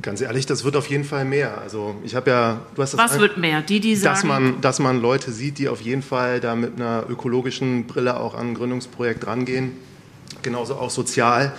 Ganz 0.00 0.20
ehrlich, 0.20 0.46
das 0.46 0.62
wird 0.62 0.76
auf 0.76 0.88
jeden 0.88 1.04
Fall 1.04 1.24
mehr. 1.24 1.58
Also 1.58 1.96
ich 2.04 2.14
habe 2.14 2.30
ja, 2.30 2.60
du 2.74 2.82
hast 2.82 2.94
das 2.94 3.00
Was 3.00 3.18
wird 3.18 3.36
mehr? 3.36 3.62
Die, 3.62 3.80
die 3.80 3.96
sagen, 3.96 4.14
dass 4.14 4.24
man, 4.24 4.60
dass 4.60 4.78
man 4.78 5.00
Leute 5.00 5.32
sieht, 5.32 5.58
die 5.58 5.68
auf 5.68 5.80
jeden 5.80 6.02
Fall 6.02 6.40
da 6.40 6.54
mit 6.54 6.76
einer 6.76 7.04
ökologischen 7.08 7.86
Brille 7.86 8.18
auch 8.18 8.34
an 8.34 8.48
ein 8.48 8.54
Gründungsprojekt 8.54 9.26
rangehen, 9.26 9.72
genauso 10.42 10.76
auch 10.76 10.90
sozial. 10.90 11.52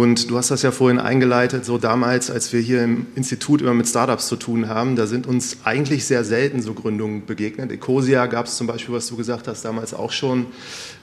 Und 0.00 0.30
du 0.30 0.38
hast 0.38 0.50
das 0.50 0.62
ja 0.62 0.70
vorhin 0.70 0.98
eingeleitet, 0.98 1.66
so 1.66 1.76
damals, 1.76 2.30
als 2.30 2.54
wir 2.54 2.60
hier 2.60 2.82
im 2.82 3.08
Institut 3.16 3.60
immer 3.60 3.74
mit 3.74 3.86
Startups 3.86 4.28
zu 4.28 4.36
tun 4.36 4.66
haben, 4.66 4.96
da 4.96 5.06
sind 5.06 5.26
uns 5.26 5.58
eigentlich 5.64 6.06
sehr 6.06 6.24
selten 6.24 6.62
so 6.62 6.72
Gründungen 6.72 7.26
begegnet. 7.26 7.70
Ecosia 7.70 8.24
gab 8.24 8.46
es 8.46 8.56
zum 8.56 8.66
Beispiel, 8.66 8.94
was 8.94 9.08
du 9.08 9.16
gesagt 9.18 9.46
hast, 9.46 9.62
damals 9.62 9.92
auch 9.92 10.10
schon. 10.10 10.46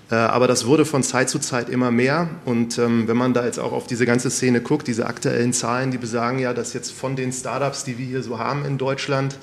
Äh, 0.09 0.15
aber 0.15 0.47
das 0.47 0.65
wurde 0.65 0.83
von 0.83 1.03
Zeit 1.03 1.29
zu 1.29 1.37
Zeit 1.37 1.69
immer 1.69 1.91
mehr. 1.91 2.27
Und 2.45 2.79
ähm, 2.79 3.07
wenn 3.07 3.17
man 3.17 3.35
da 3.35 3.45
jetzt 3.45 3.59
auch 3.59 3.71
auf 3.71 3.85
diese 3.85 4.07
ganze 4.07 4.31
Szene 4.31 4.61
guckt, 4.61 4.87
diese 4.87 5.05
aktuellen 5.05 5.53
Zahlen, 5.53 5.91
die 5.91 5.99
besagen 5.99 6.39
ja, 6.39 6.55
dass 6.55 6.73
jetzt 6.73 6.91
von 6.91 7.15
den 7.15 7.31
Startups, 7.31 7.83
die 7.83 7.99
wir 7.99 8.05
hier 8.07 8.23
so 8.23 8.39
haben 8.39 8.65
in 8.65 8.79
Deutschland, 8.79 9.37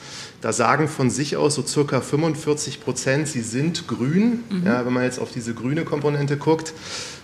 da 0.45 0.53
sagen 0.53 0.89
von 0.89 1.09
sich 1.09 1.39
aus 1.39 1.55
so 1.55 1.67
circa 1.67 2.03
45 2.03 2.85
Prozent, 2.85 3.29
sie 3.29 3.41
sind 3.41 3.89
grün. 3.89 4.41
Mhm. 4.51 4.67
Ja, 4.67 4.85
wenn 4.85 4.93
man 4.93 5.05
jetzt 5.05 5.19
auf 5.19 5.33
diese 5.33 5.55
grüne 5.55 5.85
Komponente 5.85 6.37
guckt. 6.37 6.75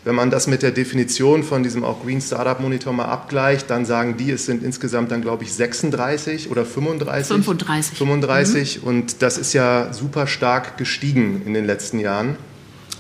Wenn 0.04 0.14
man 0.14 0.30
das 0.30 0.46
mit 0.46 0.62
der 0.62 0.70
Definition 0.70 1.42
von 1.42 1.62
diesem 1.62 1.84
auch 1.84 2.02
Green 2.02 2.22
Startup 2.22 2.58
Monitor 2.58 2.94
mal 2.94 3.04
abgleicht, 3.04 3.68
dann 3.68 3.84
sagen 3.84 4.16
die, 4.16 4.30
es 4.30 4.46
sind 4.46 4.62
insgesamt 4.62 5.10
dann, 5.10 5.20
glaube 5.20 5.44
ich, 5.44 5.52
36 5.52 6.50
oder 6.50 6.64
35. 6.64 7.44
35. 7.44 7.98
35. 7.98 8.80
Mhm. 8.80 8.88
Und 8.88 9.20
das 9.20 9.36
ist 9.36 9.52
ja 9.52 9.92
super 9.92 10.26
stark 10.26 10.78
gestiegen 10.78 11.42
in 11.44 11.52
den 11.52 11.66
letzten 11.66 11.98
Jahren 11.98 12.38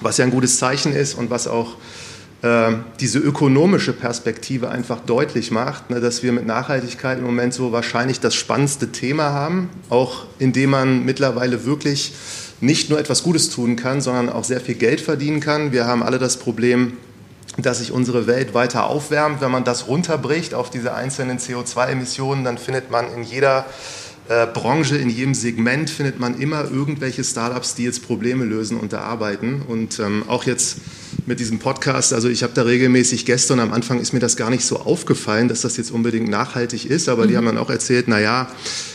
was 0.02 0.16
ja 0.16 0.24
ein 0.24 0.30
gutes 0.30 0.58
Zeichen 0.58 0.94
ist 0.94 1.14
und 1.14 1.28
was 1.28 1.46
auch 1.46 1.76
diese 2.42 3.18
ökonomische 3.18 3.92
Perspektive 3.92 4.70
einfach 4.70 5.00
deutlich 5.00 5.50
macht, 5.50 5.90
ne, 5.90 6.00
dass 6.00 6.22
wir 6.22 6.32
mit 6.32 6.46
Nachhaltigkeit 6.46 7.18
im 7.18 7.24
Moment 7.24 7.52
so 7.52 7.70
wahrscheinlich 7.70 8.18
das 8.18 8.34
spannendste 8.34 8.92
Thema 8.92 9.24
haben, 9.34 9.68
auch 9.90 10.24
indem 10.38 10.70
man 10.70 11.04
mittlerweile 11.04 11.66
wirklich 11.66 12.14
nicht 12.62 12.88
nur 12.88 12.98
etwas 12.98 13.22
Gutes 13.22 13.50
tun 13.50 13.76
kann, 13.76 14.00
sondern 14.00 14.30
auch 14.30 14.44
sehr 14.44 14.60
viel 14.60 14.74
Geld 14.74 15.02
verdienen 15.02 15.40
kann. 15.40 15.72
Wir 15.72 15.86
haben 15.86 16.02
alle 16.02 16.18
das 16.18 16.38
Problem, 16.38 16.94
dass 17.58 17.78
sich 17.78 17.92
unsere 17.92 18.26
Welt 18.26 18.54
weiter 18.54 18.86
aufwärmt. 18.86 19.40
Wenn 19.40 19.50
man 19.50 19.64
das 19.64 19.88
runterbricht 19.88 20.54
auf 20.54 20.70
diese 20.70 20.94
einzelnen 20.94 21.38
CO2-Emissionen, 21.38 22.44
dann 22.44 22.58
findet 22.58 22.90
man 22.90 23.12
in 23.12 23.22
jeder 23.22 23.66
äh, 24.28 24.46
Branche, 24.46 24.96
in 24.96 25.10
jedem 25.10 25.34
Segment 25.34 25.90
findet 25.90 26.20
man 26.20 26.38
immer 26.38 26.70
irgendwelche 26.70 27.24
Startups, 27.24 27.74
die 27.74 27.84
jetzt 27.84 28.06
Probleme 28.06 28.44
lösen 28.44 28.78
und 28.78 28.92
da 28.92 29.00
arbeiten. 29.00 29.62
Und 29.66 29.98
ähm, 29.98 30.24
auch 30.28 30.44
jetzt 30.44 30.78
mit 31.30 31.38
diesem 31.38 31.60
Podcast, 31.60 32.12
also 32.12 32.28
ich 32.28 32.42
habe 32.42 32.54
da 32.54 32.62
regelmäßig 32.62 33.24
Gäste 33.24 33.52
und 33.52 33.60
am 33.60 33.72
Anfang 33.72 34.00
ist 34.00 34.12
mir 34.12 34.18
das 34.18 34.36
gar 34.36 34.50
nicht 34.50 34.64
so 34.64 34.80
aufgefallen, 34.80 35.46
dass 35.46 35.60
das 35.60 35.76
jetzt 35.76 35.92
unbedingt 35.92 36.28
nachhaltig 36.28 36.84
ist, 36.84 37.08
aber 37.08 37.22
mhm. 37.22 37.28
die 37.28 37.36
haben 37.36 37.46
dann 37.46 37.56
auch 37.56 37.70
erzählt, 37.70 38.08
naja, 38.08 38.48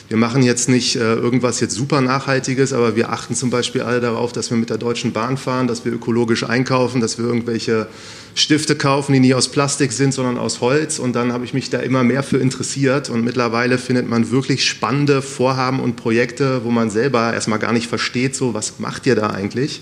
wir 0.10 0.18
machen 0.18 0.44
jetzt 0.44 0.68
nicht 0.68 0.98
äh, 0.98 1.14
irgendwas 1.14 1.62
jetzt 1.62 1.74
super 1.74 2.02
Nachhaltiges, 2.02 2.74
aber 2.74 2.98
wir 2.98 3.10
achten 3.10 3.36
zum 3.36 3.52
Beispiel 3.52 3.84
alle 3.84 4.02
darauf, 4.02 4.34
dass 4.34 4.50
wir 4.52 4.58
mit 4.58 4.70
der 4.70 4.78
Deutschen 4.78 5.14
Bahn 5.14 5.38
fahren, 5.38 5.68
dass 5.68 5.86
wir 5.86 5.94
ökologisch 5.94 6.44
einkaufen, 6.44 7.00
dass 7.00 7.18
wir 7.18 7.26
irgendwelche 7.26 7.88
Stifte 8.36 8.76
kaufen, 8.76 9.14
die 9.14 9.22
nicht 9.22 9.34
aus 9.34 9.48
Plastik 9.48 9.94
sind, 9.94 10.14
sondern 10.14 10.38
aus 10.38 10.60
Holz. 10.60 11.00
Und 11.00 11.16
dann 11.16 11.32
habe 11.32 11.46
ich 11.46 11.54
mich 11.54 11.70
da 11.70 11.80
immer 11.80 12.04
mehr 12.04 12.22
für 12.22 12.38
interessiert. 12.38 13.10
Und 13.10 13.24
mittlerweile 13.24 13.78
findet 13.78 14.10
man 14.10 14.30
wirklich 14.30 14.68
spannende 14.68 15.22
Vorhaben 15.22 15.80
und 15.80 15.96
Projekte, 15.96 16.66
wo 16.66 16.70
man 16.70 16.90
selber 16.90 17.34
erstmal 17.34 17.60
gar 17.60 17.72
nicht 17.72 17.88
versteht, 17.88 18.36
so 18.36 18.54
was 18.54 18.78
macht 18.78 19.08
ihr 19.08 19.16
da 19.16 19.30
eigentlich? 19.30 19.82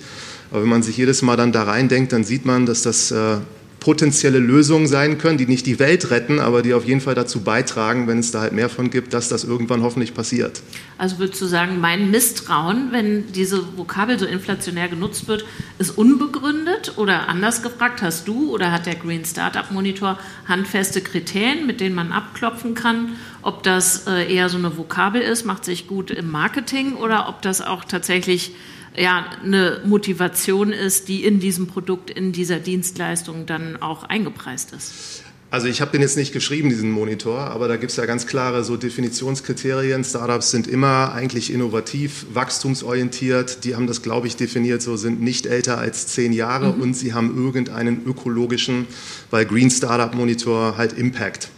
Aber 0.54 0.62
wenn 0.62 0.70
man 0.70 0.84
sich 0.84 0.98
jedes 0.98 1.24
Mal 1.24 1.36
dann 1.36 1.52
da 1.52 1.64
reindenkt, 1.64 2.14
dann 2.14 2.24
sieht 2.24 2.46
man, 2.46 2.68
dass 2.68 2.84
das 2.84 3.10
äh, 3.10 3.38
potenzielle 3.80 4.38
Lösungen 4.38 4.86
sein 4.86 5.18
können, 5.18 5.40
die 5.40 5.48
nicht 5.48 5.66
die 5.66 5.80
Welt 5.80 6.12
retten, 6.12 6.40
aber 6.40 6.62
die 6.62 6.76
auf 6.76 6.86
jeden 6.86 7.02
Fall 7.02 7.16
dazu 7.16 7.42
beitragen, 7.42 8.08
wenn 8.08 8.20
es 8.20 8.30
da 8.30 8.42
halt 8.42 8.54
mehr 8.54 8.70
von 8.70 8.92
gibt, 8.92 9.16
dass 9.16 9.30
das 9.30 9.46
irgendwann 9.46 9.82
hoffentlich 9.82 10.14
passiert. 10.14 10.62
Also 11.00 11.18
würdest 11.18 11.42
du 11.42 11.48
sagen, 11.48 11.82
mein 11.82 12.12
Misstrauen, 12.12 12.90
wenn 12.92 13.32
diese 13.32 13.76
Vokabel 13.76 14.20
so 14.20 14.28
inflationär 14.28 14.90
genutzt 14.90 15.28
wird, 15.28 15.44
ist 15.80 15.98
unbegründet? 15.98 16.94
Oder 16.98 17.30
anders 17.30 17.64
gefragt, 17.64 18.04
hast 18.04 18.28
du 18.28 18.54
oder 18.54 18.72
hat 18.72 18.86
der 18.86 18.94
Green 18.94 19.26
Startup 19.26 19.72
Monitor 19.72 20.20
handfeste 20.48 21.02
Kriterien, 21.02 21.66
mit 21.66 21.82
denen 21.82 21.96
man 21.96 22.12
abklopfen 22.12 22.76
kann, 22.76 23.14
ob 23.42 23.64
das 23.64 24.06
äh, 24.06 24.32
eher 24.32 24.50
so 24.50 24.60
eine 24.60 24.78
Vokabel 24.78 25.24
ist, 25.24 25.46
macht 25.48 25.66
sich 25.66 25.88
gut 25.88 26.12
im 26.12 26.30
Marketing 26.30 26.94
oder 26.94 27.28
ob 27.28 27.42
das 27.42 27.60
auch 27.60 27.84
tatsächlich 27.86 28.52
ja, 28.96 29.26
eine 29.44 29.82
Motivation 29.86 30.72
ist, 30.72 31.08
die 31.08 31.24
in 31.24 31.40
diesem 31.40 31.68
Produkt, 31.68 32.10
in 32.10 32.32
dieser 32.32 32.60
Dienstleistung 32.60 33.46
dann 33.46 33.82
auch 33.82 34.04
eingepreist 34.04 34.74
ist. 34.74 35.24
Also 35.54 35.68
ich 35.68 35.82
habe 35.82 35.92
den 35.92 36.02
jetzt 36.02 36.18
nicht 36.18 36.34
geschrieben, 36.34 36.70
diesen 36.70 36.90
Monitor, 36.90 37.42
aber 37.42 37.68
da 37.68 37.76
gibt 37.76 37.92
es 37.92 37.98
ja 37.98 38.08
ganz 38.08 38.26
klare 38.26 38.64
so 38.64 38.76
Definitionskriterien. 38.76 40.04
Startups 40.04 40.50
sind 40.50 40.66
immer 40.66 41.14
eigentlich 41.14 41.54
innovativ, 41.54 42.26
wachstumsorientiert. 42.34 43.64
Die 43.64 43.76
haben 43.76 43.86
das, 43.86 44.02
glaube 44.02 44.26
ich, 44.26 44.36
definiert, 44.36 44.82
so 44.82 44.98
sind 44.98 45.22
nicht 45.22 45.46
älter 45.46 45.78
als 45.78 46.08
zehn 46.08 46.34
Jahre 46.34 46.74
mhm. 46.74 46.82
und 46.82 46.94
sie 46.96 47.14
haben 47.14 47.38
irgendeinen 47.38 48.04
ökologischen, 48.04 48.88
weil 49.30 49.46
Green 49.46 49.70
Startup 49.70 50.16
Monitor 50.16 50.76
halt 50.76 50.94
Impact. 50.94 51.50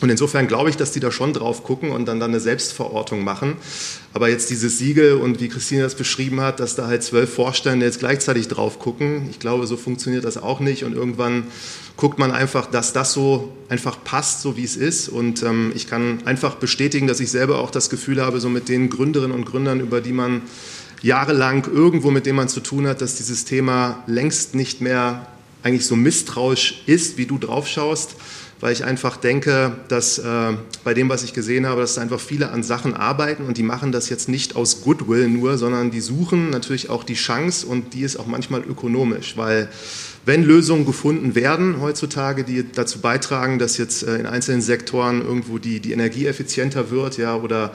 Und 0.00 0.10
insofern 0.10 0.46
glaube 0.46 0.70
ich, 0.70 0.76
dass 0.76 0.92
die 0.92 1.00
da 1.00 1.10
schon 1.10 1.32
drauf 1.32 1.64
gucken 1.64 1.90
und 1.90 2.06
dann, 2.06 2.20
dann 2.20 2.30
eine 2.30 2.38
Selbstverortung 2.38 3.24
machen. 3.24 3.56
Aber 4.14 4.28
jetzt 4.28 4.48
dieses 4.48 4.78
Siegel 4.78 5.14
und 5.14 5.40
wie 5.40 5.48
Christine 5.48 5.82
das 5.82 5.96
beschrieben 5.96 6.40
hat, 6.40 6.60
dass 6.60 6.76
da 6.76 6.86
halt 6.86 7.02
zwölf 7.02 7.34
Vorstände 7.34 7.84
jetzt 7.84 7.98
gleichzeitig 7.98 8.46
drauf 8.46 8.78
gucken, 8.78 9.26
ich 9.28 9.40
glaube, 9.40 9.66
so 9.66 9.76
funktioniert 9.76 10.24
das 10.24 10.36
auch 10.36 10.60
nicht. 10.60 10.84
Und 10.84 10.94
irgendwann 10.94 11.48
guckt 11.96 12.16
man 12.20 12.30
einfach, 12.30 12.66
dass 12.66 12.92
das 12.92 13.12
so 13.12 13.52
einfach 13.68 14.04
passt, 14.04 14.40
so 14.40 14.56
wie 14.56 14.62
es 14.62 14.76
ist. 14.76 15.08
Und 15.08 15.42
ähm, 15.42 15.72
ich 15.74 15.88
kann 15.88 16.20
einfach 16.26 16.54
bestätigen, 16.54 17.08
dass 17.08 17.18
ich 17.18 17.32
selber 17.32 17.58
auch 17.58 17.72
das 17.72 17.90
Gefühl 17.90 18.22
habe, 18.22 18.38
so 18.38 18.48
mit 18.48 18.68
den 18.68 18.88
Gründerinnen 18.88 19.36
und 19.36 19.46
Gründern, 19.46 19.80
über 19.80 20.00
die 20.00 20.12
man 20.12 20.42
jahrelang 21.02 21.66
irgendwo 21.66 22.12
mit 22.12 22.24
denen 22.24 22.36
man 22.36 22.48
zu 22.48 22.60
tun 22.60 22.86
hat, 22.86 23.00
dass 23.00 23.16
dieses 23.16 23.44
Thema 23.44 24.04
längst 24.06 24.54
nicht 24.54 24.80
mehr 24.80 25.26
eigentlich 25.64 25.86
so 25.86 25.96
misstrauisch 25.96 26.84
ist, 26.86 27.18
wie 27.18 27.26
du 27.26 27.36
drauf 27.36 27.66
schaust 27.66 28.14
weil 28.60 28.72
ich 28.72 28.84
einfach 28.84 29.16
denke, 29.16 29.72
dass 29.88 30.18
äh, 30.18 30.52
bei 30.84 30.94
dem, 30.94 31.08
was 31.08 31.22
ich 31.22 31.34
gesehen 31.34 31.66
habe, 31.66 31.80
dass 31.80 31.94
da 31.94 32.00
einfach 32.00 32.20
viele 32.20 32.50
an 32.50 32.62
Sachen 32.62 32.94
arbeiten 32.94 33.44
und 33.44 33.58
die 33.58 33.62
machen 33.62 33.92
das 33.92 34.08
jetzt 34.08 34.28
nicht 34.28 34.56
aus 34.56 34.82
Goodwill 34.82 35.28
nur, 35.28 35.58
sondern 35.58 35.90
die 35.90 36.00
suchen 36.00 36.50
natürlich 36.50 36.90
auch 36.90 37.04
die 37.04 37.14
Chance 37.14 37.66
und 37.66 37.94
die 37.94 38.02
ist 38.02 38.16
auch 38.16 38.26
manchmal 38.26 38.62
ökonomisch, 38.62 39.36
weil 39.36 39.68
wenn 40.26 40.42
Lösungen 40.42 40.86
gefunden 40.86 41.34
werden 41.34 41.80
heutzutage, 41.80 42.44
die 42.44 42.64
dazu 42.72 43.00
beitragen, 43.00 43.58
dass 43.58 43.76
jetzt 43.76 44.02
äh, 44.02 44.16
in 44.16 44.26
einzelnen 44.26 44.62
Sektoren 44.62 45.20
irgendwo 45.20 45.58
die, 45.58 45.80
die 45.80 45.92
Energie 45.92 46.26
effizienter 46.26 46.90
wird, 46.90 47.18
ja, 47.18 47.36
oder 47.36 47.72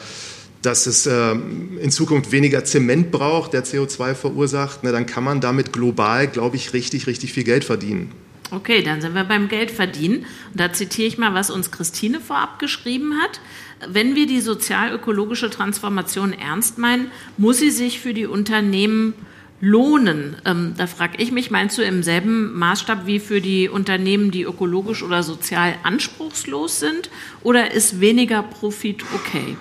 dass 0.62 0.88
es 0.88 1.06
äh, 1.06 1.36
in 1.80 1.92
Zukunft 1.92 2.32
weniger 2.32 2.66
Zement 2.66 3.12
braucht, 3.12 3.54
der 3.54 3.64
CO2 3.64 4.14
verursacht, 4.14 4.84
ne, 4.84 4.92
dann 4.92 5.06
kann 5.06 5.24
man 5.24 5.42
damit 5.42 5.72
global, 5.72 6.28
glaube 6.28 6.58
ich, 6.58 6.74
richtig, 6.74 7.08
richtig 7.08 7.34
viel 7.34 7.44
Geld 7.44 7.64
verdienen. 7.64 8.12
Okay, 8.52 8.82
dann 8.82 9.02
sind 9.02 9.14
wir 9.14 9.24
beim 9.24 9.48
Geldverdienen. 9.48 10.20
Und 10.20 10.60
da 10.60 10.74
zitiere 10.74 11.08
ich 11.08 11.18
mal, 11.18 11.34
was 11.34 11.52
uns 11.52 11.72
Christine 11.72 12.20
vorab 12.20 12.60
geschrieben 12.60 13.14
hat. 13.22 13.40
Wenn 13.88 14.16
wir 14.16 14.26
die 14.26 14.42
sozial-ökologische 14.42 15.50
Transformation 15.50 16.34
ernst 16.34 16.78
meinen, 16.78 17.12
muss 17.38 17.60
sie 17.60 17.72
sich 17.72 18.00
für 18.00 18.14
die 18.14 18.26
Unternehmen 18.26 19.14
lohnen. 19.62 20.38
Ähm, 20.46 20.74
da 20.78 20.88
frage 20.88 21.22
ich 21.22 21.32
mich, 21.32 21.52
meinst 21.52 21.78
du 21.78 21.84
im 21.84 22.02
selben 22.02 22.58
Maßstab 22.58 23.06
wie 23.06 23.20
für 23.20 23.42
die 23.42 23.70
Unternehmen, 23.70 24.32
die 24.32 24.44
ökologisch 24.44 25.04
oder 25.04 25.22
sozial 25.22 25.76
anspruchslos 25.84 26.80
sind? 26.80 27.10
Oder 27.44 27.72
ist 27.72 28.00
weniger 28.00 28.42
Profit 28.42 29.04
okay? 29.14 29.58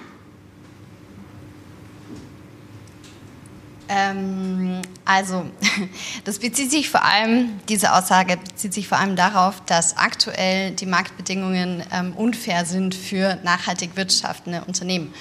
Ähm, 3.88 4.82
also, 5.04 5.46
das 6.24 6.38
bezieht 6.38 6.70
sich 6.70 6.90
vor 6.90 7.04
allem, 7.04 7.50
diese 7.68 7.94
Aussage 7.94 8.36
bezieht 8.36 8.74
sich 8.74 8.88
vor 8.88 8.98
allem 8.98 9.16
darauf, 9.16 9.62
dass 9.64 9.96
aktuell 9.96 10.72
die 10.72 10.86
Marktbedingungen 10.86 11.82
ähm, 11.92 12.12
unfair 12.14 12.64
sind 12.64 12.94
für 12.94 13.38
nachhaltig 13.44 13.96
wirtschaftende 13.96 14.62
Unternehmen. 14.66 15.12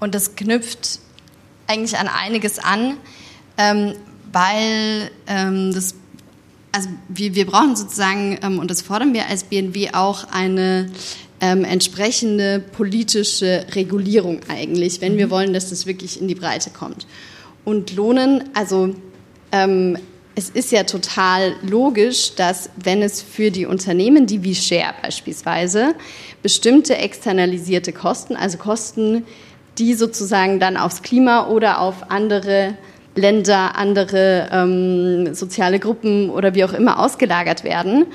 Und 0.00 0.14
das 0.14 0.34
knüpft 0.36 1.00
eigentlich 1.66 1.98
an 1.98 2.08
einiges 2.08 2.58
an, 2.58 2.96
ähm, 3.58 3.94
weil 4.32 5.10
ähm, 5.26 5.72
das, 5.74 5.94
also 6.72 6.88
wir, 7.08 7.34
wir 7.34 7.46
brauchen 7.46 7.76
sozusagen, 7.76 8.38
ähm, 8.42 8.58
und 8.58 8.70
das 8.70 8.82
fordern 8.82 9.12
wir 9.12 9.26
als 9.26 9.44
BNW 9.44 9.90
auch, 9.92 10.24
eine 10.32 10.90
ähm, 11.40 11.64
entsprechende 11.64 12.60
politische 12.60 13.66
Regulierung 13.74 14.40
eigentlich, 14.48 15.02
wenn 15.02 15.18
wir 15.18 15.26
mhm. 15.26 15.30
wollen, 15.30 15.52
dass 15.52 15.68
das 15.68 15.84
wirklich 15.84 16.18
in 16.18 16.28
die 16.28 16.34
Breite 16.34 16.70
kommt 16.70 17.06
und 17.66 17.94
Lohnen, 17.96 18.44
also 18.54 18.94
ähm, 19.50 19.98
es 20.36 20.50
ist 20.50 20.70
ja 20.70 20.84
total 20.84 21.56
logisch, 21.62 22.36
dass 22.36 22.70
wenn 22.76 23.02
es 23.02 23.20
für 23.20 23.50
die 23.50 23.66
Unternehmen, 23.66 24.26
die 24.26 24.44
wie 24.44 24.54
Share 24.54 24.94
beispielsweise, 25.02 25.94
bestimmte 26.42 26.96
externalisierte 26.96 27.92
Kosten, 27.92 28.36
also 28.36 28.56
Kosten, 28.56 29.24
die 29.78 29.94
sozusagen 29.94 30.60
dann 30.60 30.76
aufs 30.76 31.02
Klima 31.02 31.48
oder 31.48 31.80
auf 31.80 32.10
andere 32.10 32.74
Länder, 33.16 33.76
andere 33.76 34.48
ähm, 34.52 35.34
soziale 35.34 35.80
Gruppen 35.80 36.30
oder 36.30 36.54
wie 36.54 36.64
auch 36.64 36.72
immer 36.72 37.00
ausgelagert 37.00 37.64
werden, 37.64 38.06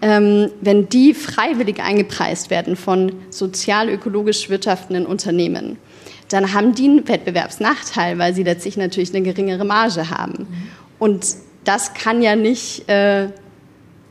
ähm, 0.00 0.50
wenn 0.60 0.88
die 0.88 1.12
freiwillig 1.12 1.80
eingepreist 1.80 2.50
werden 2.50 2.76
von 2.76 3.12
sozial-ökologisch 3.30 4.48
wirtschaftenden 4.48 5.06
Unternehmen, 5.06 5.78
dann 6.32 6.54
haben 6.54 6.74
die 6.74 6.84
einen 6.84 7.08
Wettbewerbsnachteil, 7.08 8.18
weil 8.18 8.34
sie 8.34 8.42
letztlich 8.42 8.76
natürlich 8.76 9.14
eine 9.14 9.22
geringere 9.22 9.64
Marge 9.64 10.10
haben. 10.10 10.46
Und 10.98 11.26
das 11.64 11.94
kann 11.94 12.22
ja 12.22 12.36
nicht 12.36 12.88
äh, 12.88 13.28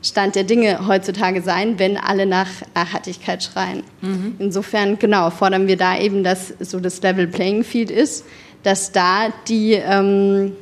Stand 0.04 0.36
der 0.36 0.44
Dinge 0.44 0.88
heutzutage 0.88 1.42
sein, 1.42 1.78
wenn 1.78 1.98
alle 1.98 2.26
nach 2.26 2.48
Nachhaltigkeit 2.74 3.44
schreien. 3.44 3.84
Mhm. 4.02 4.36
Insofern, 4.40 4.98
genau, 4.98 5.30
fordern 5.30 5.68
wir 5.68 5.78
da 5.78 5.98
eben, 5.98 6.24
dass 6.24 6.54
so 6.60 6.80
das 6.80 7.02
Level 7.02 7.28
Playing 7.28 7.64
Field 7.64 7.92
ist, 7.92 8.26
dass 8.64 8.92
da 8.92 9.32
die, 9.48 9.74
ähm, 9.74 10.54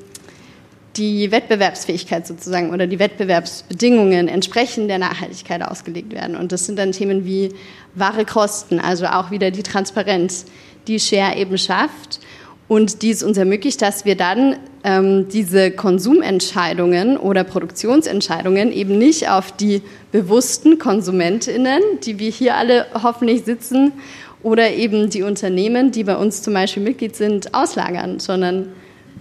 die 0.97 1.31
Wettbewerbsfähigkeit 1.31 2.27
sozusagen 2.27 2.71
oder 2.73 2.85
die 2.85 2.99
Wettbewerbsbedingungen 2.99 4.27
entsprechend 4.27 4.89
der 4.89 4.97
Nachhaltigkeit 4.97 5.61
ausgelegt 5.61 6.11
werden. 6.13 6.35
Und 6.35 6.51
das 6.51 6.65
sind 6.65 6.77
dann 6.77 6.91
Themen 6.91 7.25
wie 7.25 7.53
wahre 7.95 8.25
Kosten, 8.25 8.79
also 8.79 9.05
auch 9.05 9.31
wieder 9.31 9.51
die 9.51 9.63
Transparenz 9.63 10.45
die 10.89 10.99
Share 10.99 11.37
eben 11.37 11.57
schafft. 11.57 12.19
Und 12.67 13.01
die 13.01 13.09
es 13.09 13.23
uns 13.23 13.37
ermöglicht, 13.37 13.81
dass 13.81 14.05
wir 14.05 14.15
dann 14.15 14.57
ähm, 14.83 15.27
diese 15.29 15.71
Konsumentscheidungen 15.71 17.17
oder 17.17 17.43
Produktionsentscheidungen 17.43 18.71
eben 18.71 18.99
nicht 18.99 19.27
auf 19.27 19.51
die 19.51 19.81
bewussten 20.11 20.77
Konsumentinnen, 20.77 21.81
die 22.03 22.19
wir 22.19 22.29
hier 22.29 22.55
alle 22.57 22.85
hoffentlich 23.01 23.43
sitzen, 23.45 23.93
oder 24.41 24.71
eben 24.71 25.09
die 25.09 25.23
Unternehmen, 25.23 25.91
die 25.91 26.03
bei 26.03 26.15
uns 26.15 26.41
zum 26.41 26.53
Beispiel 26.53 26.83
Mitglied 26.83 27.15
sind, 27.15 27.53
auslagern, 27.53 28.19
sondern 28.19 28.69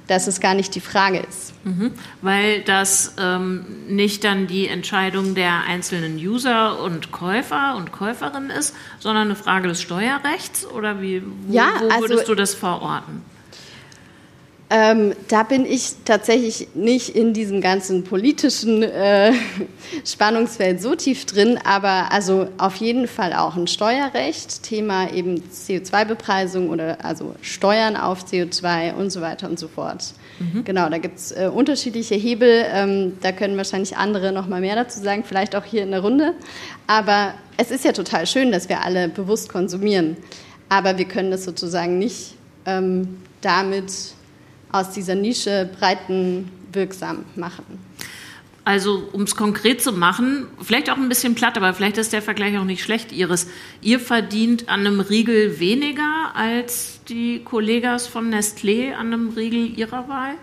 dass 0.09 0.27
es 0.27 0.40
gar 0.40 0.55
nicht 0.55 0.75
die 0.75 0.81
Frage 0.81 1.21
ist. 1.21 1.53
Mhm. 1.64 1.92
Weil 2.23 2.62
das 2.62 3.14
ähm, 3.18 3.64
nicht 3.87 4.25
dann 4.25 4.47
die 4.47 4.66
Entscheidung 4.66 5.35
der 5.35 5.62
einzelnen 5.68 6.16
User 6.16 6.81
und 6.81 7.12
Käufer 7.12 7.77
und 7.77 7.92
Käuferinnen 7.92 8.51
ist, 8.51 8.75
sondern 8.99 9.29
eine 9.29 9.37
Frage 9.37 9.68
des 9.68 9.81
Steuerrechts 9.81 10.66
oder 10.66 11.01
wie 11.01 11.23
wo, 11.47 11.53
ja, 11.53 11.75
wo 11.79 12.01
würdest 12.01 12.21
also, 12.21 12.33
du 12.33 12.35
das 12.35 12.55
verorten? 12.55 13.23
Ähm, 14.70 15.14
da 15.28 15.44
bin 15.44 15.64
ich 15.64 15.94
tatsächlich 16.04 16.68
nicht 16.74 17.16
in 17.16 17.33
diesem 17.33 17.62
ganzen 17.62 18.04
politischen 18.04 18.83
äh, 18.83 19.33
Spannungsfeld 20.04 20.83
so 20.83 20.94
tief 20.94 21.24
drin, 21.24 21.59
aber 21.64 22.12
also 22.12 22.48
auf 22.59 22.76
jeden 22.76 23.09
Fall 23.09 23.33
auch 23.33 23.57
ein 23.57 23.66
Steuerrecht, 23.66 24.62
Thema 24.62 25.11
eben 25.11 25.42
CO2-Bepreisung 25.50 26.68
oder 26.68 27.02
also 27.02 27.35
Steuern 27.40 27.96
auf 27.96 28.26
CO2 28.26 28.92
und 28.92 29.09
so 29.09 29.22
weiter 29.22 29.48
und 29.48 29.59
so 29.59 29.68
fort. 29.68 30.12
Mhm. 30.38 30.64
Genau, 30.64 30.90
da 30.90 30.98
gibt 30.98 31.16
es 31.16 31.33
äh, 31.33 31.50
unterschiedliche 31.52 32.16
Hebel, 32.16 32.66
ähm, 32.70 33.14
da 33.22 33.33
können 33.33 33.57
wahrscheinlich 33.57 33.96
andere 33.96 34.33
noch 34.33 34.48
mal 34.48 34.61
mehr 34.61 34.76
dazu 34.76 35.00
sagen, 35.00 35.24
vielleicht 35.26 35.57
auch 35.57 35.64
hier 35.64 35.83
in 35.83 35.92
der 35.92 36.00
Runde. 36.00 36.35
Aber 36.87 37.33
es 37.57 37.70
ist 37.70 37.87
ja 37.87 37.92
total 37.92 38.26
schön, 38.26 38.52
dass 38.52 38.68
wir 38.68 38.83
alle 38.83 39.09
bewusst 39.09 39.48
konsumieren, 39.48 40.18
aber 40.68 40.98
wir 40.98 41.07
können 41.07 41.31
das 41.31 41.44
sozusagen 41.44 41.98
nicht 41.98 42.35
ähm, 42.66 43.16
damit 43.40 44.17
aus 44.72 44.90
dieser 44.90 45.14
Nische 45.14 45.68
breitenwirksam 45.78 47.24
machen. 47.37 47.64
Also, 48.68 49.09
um 49.12 49.22
es 49.22 49.35
konkret 49.35 49.81
zu 49.81 49.92
machen, 49.92 50.46
vielleicht 50.61 50.90
auch 50.90 50.98
ein 50.98 51.09
bisschen 51.09 51.35
platt, 51.35 51.57
aber 51.57 51.72
vielleicht 51.72 51.96
ist 51.96 52.12
der 52.12 52.20
Vergleich 52.20 52.59
auch 52.59 52.64
nicht 52.64 52.83
schlecht, 52.83 53.12
Iris. 53.12 53.46
Ihr 53.81 53.98
verdient 53.98 54.68
an 54.68 54.81
einem 54.81 55.00
Riegel 55.00 55.59
weniger 55.59 56.33
als 56.35 57.00
die 57.09 57.40
Kollegas 57.42 58.07
von 58.07 58.28
Nestlé 58.28 58.92
an 58.92 59.07
einem 59.07 59.31
Riegel 59.31 59.78
ihrer 59.78 60.07
Wahl? 60.09 60.35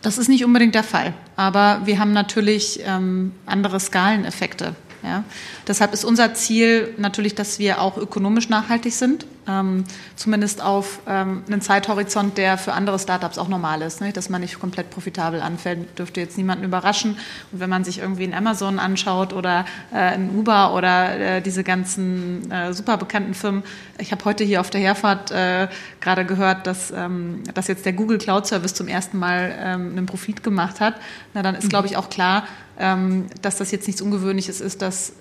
Das 0.00 0.16
ist 0.16 0.28
nicht 0.28 0.46
unbedingt 0.46 0.74
der 0.74 0.82
Fall. 0.82 1.12
Aber 1.36 1.82
wir 1.84 1.98
haben 1.98 2.14
natürlich 2.14 2.80
ähm, 2.84 3.32
andere 3.44 3.80
Skaleneffekte. 3.80 4.74
Ja. 5.02 5.24
Deshalb 5.68 5.92
ist 5.92 6.04
unser 6.04 6.32
Ziel 6.32 6.94
natürlich, 6.96 7.34
dass 7.34 7.58
wir 7.58 7.82
auch 7.82 7.98
ökonomisch 7.98 8.48
nachhaltig 8.48 8.94
sind, 8.94 9.26
ähm, 9.46 9.84
zumindest 10.16 10.62
auf 10.62 11.00
ähm, 11.06 11.42
einen 11.46 11.60
Zeithorizont, 11.60 12.38
der 12.38 12.56
für 12.56 12.72
andere 12.72 12.98
Startups 12.98 13.36
auch 13.36 13.48
normal 13.48 13.82
ist, 13.82 14.00
ne? 14.00 14.12
dass 14.12 14.30
man 14.30 14.40
nicht 14.40 14.58
komplett 14.58 14.90
profitabel 14.90 15.40
anfällt, 15.40 15.98
dürfte 15.98 16.20
jetzt 16.20 16.38
niemanden 16.38 16.64
überraschen. 16.64 17.18
Und 17.52 17.60
wenn 17.60 17.70
man 17.70 17.84
sich 17.84 17.98
irgendwie 17.98 18.24
in 18.24 18.32
Amazon 18.34 18.78
anschaut 18.78 19.34
oder 19.34 19.66
äh, 19.94 20.14
in 20.14 20.30
Uber 20.30 20.74
oder 20.74 21.36
äh, 21.36 21.42
diese 21.42 21.64
ganzen 21.64 22.50
äh, 22.50 22.72
super 22.72 22.96
bekannten 22.96 23.34
Firmen, 23.34 23.62
ich 23.98 24.10
habe 24.10 24.24
heute 24.24 24.44
hier 24.44 24.60
auf 24.60 24.70
der 24.70 24.80
Herfahrt 24.80 25.30
äh, 25.30 25.68
gerade 26.00 26.24
gehört, 26.24 26.66
dass, 26.66 26.90
ähm, 26.90 27.42
dass 27.52 27.68
jetzt 27.68 27.84
der 27.84 27.92
Google 27.92 28.18
Cloud 28.18 28.46
Service 28.46 28.72
zum 28.72 28.88
ersten 28.88 29.18
Mal 29.18 29.54
ähm, 29.58 29.90
einen 29.90 30.06
Profit 30.06 30.42
gemacht 30.42 30.80
hat, 30.80 30.94
na 31.34 31.42
dann 31.42 31.54
ist, 31.54 31.64
mhm. 31.64 31.68
glaube 31.68 31.86
ich, 31.88 31.96
auch 31.98 32.08
klar, 32.08 32.44
ähm, 32.78 33.26
dass 33.42 33.56
das 33.56 33.70
jetzt 33.70 33.86
nichts 33.86 34.00
Ungewöhnliches 34.00 34.60
ist, 34.60 34.82
dass 34.82 35.12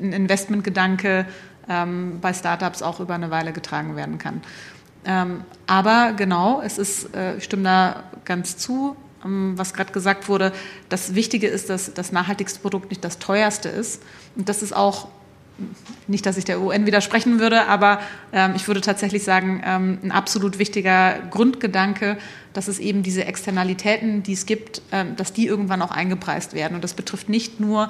ein 0.00 0.12
Investmentgedanke 0.12 1.26
ähm, 1.68 2.18
bei 2.20 2.32
Startups 2.32 2.82
auch 2.82 3.00
über 3.00 3.14
eine 3.14 3.30
Weile 3.30 3.52
getragen 3.52 3.96
werden 3.96 4.18
kann. 4.18 4.42
Ähm, 5.04 5.44
aber 5.66 6.14
genau, 6.16 6.62
es 6.62 6.78
ist, 6.78 7.14
äh, 7.14 7.36
ich 7.36 7.44
stimme 7.44 7.64
da 7.64 8.04
ganz 8.24 8.56
zu, 8.56 8.96
was 9.26 9.72
gerade 9.72 9.90
gesagt 9.90 10.28
wurde, 10.28 10.52
das 10.90 11.14
Wichtige 11.14 11.46
ist, 11.46 11.70
dass 11.70 11.94
das 11.94 12.12
nachhaltigste 12.12 12.60
Produkt 12.60 12.90
nicht 12.90 13.02
das 13.02 13.18
teuerste 13.18 13.70
ist. 13.70 14.02
Und 14.36 14.50
das 14.50 14.62
ist 14.62 14.76
auch 14.76 15.08
nicht, 16.06 16.26
dass 16.26 16.36
ich 16.36 16.44
der 16.44 16.60
UN 16.60 16.84
widersprechen 16.84 17.38
würde, 17.38 17.66
aber 17.66 18.00
ähm, 18.32 18.52
ich 18.56 18.66
würde 18.66 18.80
tatsächlich 18.80 19.22
sagen, 19.22 19.62
ähm, 19.64 19.98
ein 20.02 20.10
absolut 20.10 20.58
wichtiger 20.58 21.20
Grundgedanke, 21.30 22.18
dass 22.52 22.68
es 22.68 22.78
eben 22.78 23.02
diese 23.02 23.24
Externalitäten, 23.24 24.22
die 24.22 24.32
es 24.32 24.46
gibt, 24.46 24.82
ähm, 24.92 25.16
dass 25.16 25.32
die 25.32 25.46
irgendwann 25.46 25.80
auch 25.80 25.92
eingepreist 25.92 26.54
werden. 26.54 26.74
Und 26.74 26.84
das 26.84 26.94
betrifft 26.94 27.28
nicht 27.28 27.60
nur 27.60 27.88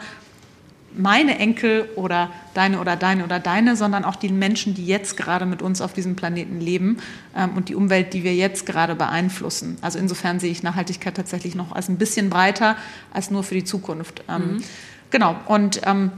meine 0.96 1.38
Enkel 1.38 1.88
oder 1.96 2.30
deine 2.54 2.80
oder 2.80 2.96
deine 2.96 3.24
oder 3.24 3.40
deine, 3.40 3.76
sondern 3.76 4.04
auch 4.04 4.16
die 4.16 4.28
Menschen, 4.28 4.74
die 4.74 4.86
jetzt 4.86 5.16
gerade 5.16 5.46
mit 5.46 5.62
uns 5.62 5.80
auf 5.80 5.92
diesem 5.92 6.16
Planeten 6.16 6.60
leben 6.60 6.98
ähm, 7.36 7.50
und 7.56 7.68
die 7.68 7.74
Umwelt, 7.74 8.14
die 8.14 8.24
wir 8.24 8.34
jetzt 8.34 8.66
gerade 8.66 8.94
beeinflussen. 8.94 9.76
Also 9.80 9.98
insofern 9.98 10.40
sehe 10.40 10.50
ich 10.50 10.62
Nachhaltigkeit 10.62 11.16
tatsächlich 11.16 11.54
noch 11.54 11.72
als 11.72 11.88
ein 11.88 11.98
bisschen 11.98 12.30
breiter 12.30 12.76
als 13.12 13.30
nur 13.30 13.42
für 13.42 13.54
die 13.54 13.64
Zukunft. 13.64 14.22
Ähm, 14.28 14.54
mhm. 14.54 14.64
Genau. 15.10 15.36
Und 15.46 15.80
ähm, 15.84 16.12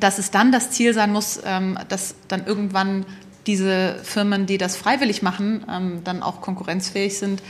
dass 0.00 0.18
es 0.18 0.30
dann 0.30 0.52
das 0.52 0.70
Ziel 0.70 0.94
sein 0.94 1.12
muss, 1.12 1.40
ähm, 1.44 1.78
dass 1.88 2.14
dann 2.28 2.46
irgendwann 2.46 3.04
diese 3.46 3.96
Firmen, 4.02 4.46
die 4.46 4.58
das 4.58 4.76
freiwillig 4.76 5.22
machen, 5.22 5.64
ähm, 5.70 6.00
dann 6.04 6.22
auch 6.22 6.40
konkurrenzfähig 6.40 7.18
sind, 7.18 7.42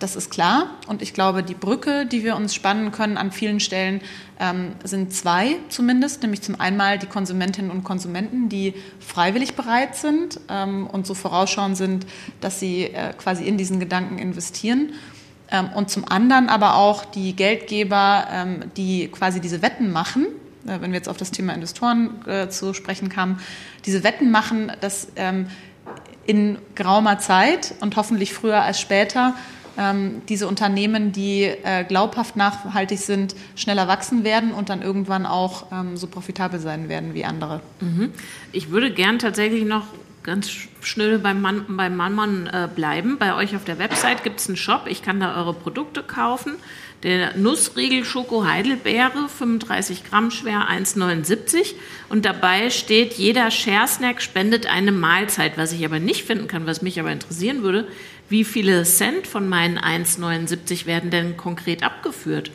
das 0.00 0.16
ist 0.16 0.30
klar. 0.30 0.70
Und 0.88 1.02
ich 1.02 1.14
glaube, 1.14 1.42
die 1.42 1.54
Brücke, 1.54 2.06
die 2.06 2.24
wir 2.24 2.34
uns 2.34 2.54
spannen 2.54 2.90
können 2.90 3.16
an 3.16 3.30
vielen 3.30 3.60
Stellen, 3.60 4.00
ähm, 4.38 4.72
sind 4.82 5.12
zwei 5.12 5.56
zumindest. 5.68 6.22
Nämlich 6.22 6.42
zum 6.42 6.60
einen 6.60 6.98
die 6.98 7.06
Konsumentinnen 7.06 7.70
und 7.70 7.84
Konsumenten, 7.84 8.48
die 8.48 8.74
freiwillig 8.98 9.54
bereit 9.54 9.96
sind 9.96 10.40
und 10.48 11.06
so 11.06 11.14
vorausschauend 11.14 11.76
sind, 11.76 12.06
dass 12.40 12.58
sie 12.58 12.84
äh, 12.84 13.12
quasi 13.12 13.44
in 13.44 13.56
diesen 13.58 13.78
Gedanken 13.78 14.18
investieren. 14.18 14.94
und 15.74 15.90
zum 15.90 16.04
anderen 16.08 16.48
aber 16.48 16.76
auch 16.76 17.04
die 17.04 17.34
Geldgeber, 17.34 18.46
die 18.76 19.08
quasi 19.08 19.40
diese 19.40 19.62
Wetten 19.62 19.90
machen 19.92 20.26
äh, 20.66 20.80
wenn 20.80 20.92
wir 20.92 20.98
jetzt 20.98 21.08
auf 21.08 21.16
das 21.16 21.30
Thema 21.30 21.54
Investoren 21.54 22.26
äh, 22.26 22.48
zu 22.48 22.74
sprechen 22.74 23.08
kamen, 23.08 23.40
diese 23.86 24.04
Wetten 24.04 24.30
machen, 24.30 24.72
dass 24.80 25.08
ähm, 25.16 25.46
in 26.26 26.58
geraumer 26.74 27.18
Zeit 27.18 27.74
und 27.80 27.96
hoffentlich 27.96 28.34
früher 28.34 28.62
als 28.62 28.80
später 28.80 29.34
ähm, 29.80 30.22
diese 30.28 30.46
Unternehmen, 30.46 31.10
die 31.10 31.44
äh, 31.44 31.84
glaubhaft 31.84 32.36
nachhaltig 32.36 32.98
sind, 32.98 33.34
schneller 33.56 33.88
wachsen 33.88 34.22
werden 34.24 34.52
und 34.52 34.68
dann 34.68 34.82
irgendwann 34.82 35.24
auch 35.24 35.66
ähm, 35.72 35.96
so 35.96 36.06
profitabel 36.06 36.60
sein 36.60 36.88
werden 36.90 37.14
wie 37.14 37.24
andere. 37.24 37.62
Mhm. 37.80 38.12
Ich 38.52 38.70
würde 38.70 38.92
gern 38.92 39.18
tatsächlich 39.18 39.64
noch 39.64 39.86
ganz 40.22 40.50
schnell 40.82 41.18
beim 41.18 41.40
Mann, 41.40 41.64
beim 41.68 41.96
Mannmann 41.96 42.46
äh, 42.46 42.68
bleiben. 42.74 43.16
Bei 43.18 43.34
euch 43.34 43.56
auf 43.56 43.64
der 43.64 43.78
Website 43.78 44.22
gibt 44.22 44.40
es 44.40 44.48
einen 44.48 44.58
Shop. 44.58 44.82
Ich 44.86 45.02
kann 45.02 45.18
da 45.18 45.36
eure 45.36 45.54
Produkte 45.54 46.02
kaufen. 46.02 46.56
Der 47.02 47.34
Nussriegel 47.38 48.04
Schoko 48.04 48.44
Heidelbeere, 48.44 49.30
35 49.30 50.04
Gramm 50.04 50.30
schwer, 50.30 50.68
1,79. 50.68 51.74
Und 52.10 52.26
dabei 52.26 52.68
steht, 52.68 53.14
jeder 53.14 53.50
Share-Snack 53.50 54.20
spendet 54.20 54.66
eine 54.66 54.92
Mahlzeit. 54.92 55.56
Was 55.56 55.72
ich 55.72 55.82
aber 55.86 55.98
nicht 55.98 56.24
finden 56.24 56.46
kann, 56.46 56.66
was 56.66 56.82
mich 56.82 57.00
aber 57.00 57.10
interessieren 57.10 57.62
würde, 57.62 57.88
wie 58.30 58.44
viele 58.44 58.84
Cent 58.84 59.26
von 59.26 59.48
meinen 59.48 59.78
1,79 59.78 60.86
werden 60.86 61.10
denn 61.10 61.36
konkret 61.36 61.82
abgeführt? 61.82 62.50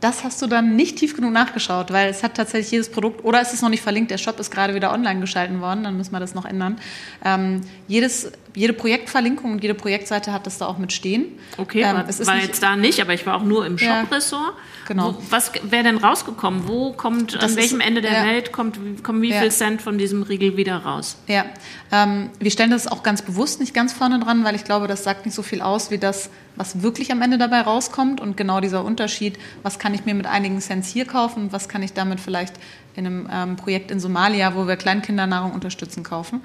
Das 0.00 0.24
hast 0.24 0.42
du 0.42 0.46
dann 0.46 0.76
nicht 0.76 0.96
tief 0.96 1.14
genug 1.14 1.32
nachgeschaut, 1.32 1.92
weil 1.92 2.10
es 2.10 2.22
hat 2.22 2.34
tatsächlich 2.36 2.72
jedes 2.72 2.90
Produkt, 2.90 3.24
oder 3.24 3.40
es 3.40 3.52
ist 3.52 3.62
noch 3.62 3.68
nicht 3.68 3.82
verlinkt, 3.82 4.10
der 4.10 4.18
Shop 4.18 4.38
ist 4.40 4.50
gerade 4.50 4.74
wieder 4.74 4.92
online 4.92 5.20
geschalten 5.20 5.60
worden, 5.60 5.84
dann 5.84 5.96
müssen 5.96 6.12
wir 6.12 6.20
das 6.20 6.34
noch 6.34 6.44
ändern. 6.44 6.78
Ähm, 7.24 7.60
jedes, 7.86 8.32
jede 8.54 8.72
Projektverlinkung 8.72 9.52
und 9.52 9.62
jede 9.62 9.74
Projektseite 9.74 10.32
hat 10.32 10.46
das 10.46 10.58
da 10.58 10.66
auch 10.66 10.78
mit 10.78 10.92
stehen. 10.92 11.38
Okay, 11.56 11.82
ähm, 11.82 12.04
es 12.06 12.26
war 12.26 12.36
jetzt 12.36 12.62
da 12.62 12.76
nicht, 12.76 13.00
aber 13.00 13.14
ich 13.14 13.24
war 13.26 13.36
auch 13.36 13.44
nur 13.44 13.64
im 13.64 13.78
Shop-Ressort. 13.78 14.42
Ja, 14.42 14.86
genau. 14.88 15.14
Wo, 15.14 15.22
was 15.30 15.52
wäre 15.62 15.84
denn 15.84 15.96
rausgekommen? 15.96 16.68
Wo 16.68 16.92
kommt, 16.92 17.34
das 17.34 17.52
an 17.52 17.56
welchem 17.56 17.80
ist, 17.80 17.86
Ende 17.86 18.02
der 18.02 18.12
ja. 18.12 18.24
Welt 18.26 18.52
kommt, 18.52 19.02
kommen 19.02 19.22
wie 19.22 19.30
ja. 19.30 19.40
viel 19.40 19.50
Cent 19.50 19.80
von 19.80 19.96
diesem 19.96 20.22
Riegel 20.22 20.56
wieder 20.56 20.76
raus? 20.78 21.16
Ja, 21.28 21.46
ähm, 21.90 22.30
wir 22.38 22.50
stellen 22.50 22.70
das 22.70 22.86
auch 22.86 23.02
ganz 23.02 23.22
bewusst 23.22 23.60
nicht 23.60 23.72
ganz 23.72 23.92
vorne 23.92 24.20
dran, 24.20 24.44
weil 24.44 24.54
ich 24.54 24.64
glaube, 24.64 24.86
das 24.86 25.02
sagt 25.04 25.24
nicht 25.24 25.34
so 25.34 25.42
viel 25.42 25.62
aus, 25.62 25.90
wie 25.90 25.98
das 25.98 26.30
was 26.56 26.82
wirklich 26.82 27.10
am 27.12 27.22
Ende 27.22 27.38
dabei 27.38 27.62
rauskommt 27.62 28.20
und 28.20 28.36
genau 28.36 28.60
dieser 28.60 28.84
Unterschied, 28.84 29.38
was 29.62 29.78
kann 29.78 29.94
ich 29.94 30.04
mir 30.04 30.14
mit 30.14 30.26
einigen 30.26 30.60
Cents 30.60 30.88
hier 30.88 31.06
kaufen, 31.06 31.50
was 31.50 31.68
kann 31.68 31.82
ich 31.82 31.92
damit 31.94 32.20
vielleicht 32.20 32.54
in 32.94 33.06
einem 33.06 33.28
ähm, 33.32 33.56
Projekt 33.56 33.90
in 33.90 34.00
Somalia, 34.00 34.54
wo 34.54 34.66
wir 34.66 34.76
Kleinkindernahrung 34.76 35.52
unterstützen, 35.52 36.02
kaufen. 36.02 36.42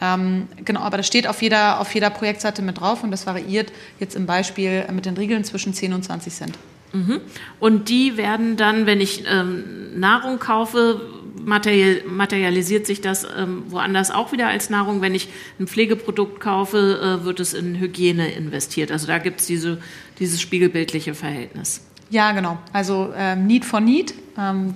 Ähm, 0.00 0.48
genau, 0.64 0.80
aber 0.80 0.96
das 0.96 1.06
steht 1.06 1.26
auf 1.26 1.42
jeder, 1.42 1.80
auf 1.80 1.92
jeder 1.94 2.10
Projektseite 2.10 2.62
mit 2.62 2.80
drauf 2.80 3.02
und 3.02 3.10
das 3.10 3.26
variiert 3.26 3.72
jetzt 3.98 4.14
im 4.14 4.26
Beispiel 4.26 4.84
mit 4.92 5.06
den 5.06 5.16
Riegeln 5.16 5.44
zwischen 5.44 5.74
10 5.74 5.92
und 5.92 6.04
20 6.04 6.32
Cent. 6.32 6.58
Mhm. 6.92 7.20
Und 7.60 7.88
die 7.88 8.16
werden 8.16 8.56
dann, 8.56 8.86
wenn 8.86 9.00
ich 9.00 9.24
ähm, 9.28 9.98
Nahrung 9.98 10.38
kaufe, 10.38 11.00
materialisiert 11.44 12.86
sich 12.86 13.00
das 13.00 13.26
ähm, 13.36 13.64
woanders 13.68 14.10
auch 14.10 14.32
wieder 14.32 14.48
als 14.48 14.70
Nahrung. 14.70 15.00
Wenn 15.00 15.14
ich 15.14 15.28
ein 15.58 15.66
Pflegeprodukt 15.66 16.40
kaufe, 16.40 17.20
äh, 17.20 17.24
wird 17.24 17.40
es 17.40 17.54
in 17.54 17.78
Hygiene 17.78 18.30
investiert. 18.32 18.90
Also 18.90 19.06
da 19.06 19.18
gibt 19.18 19.40
es 19.40 19.46
diese, 19.46 19.78
dieses 20.18 20.40
spiegelbildliche 20.40 21.14
Verhältnis. 21.14 21.82
Ja, 22.10 22.32
genau. 22.32 22.58
Also 22.72 23.12
ähm, 23.16 23.46
Need 23.46 23.64
for 23.64 23.80
Need. 23.80 24.14
Ähm, 24.38 24.74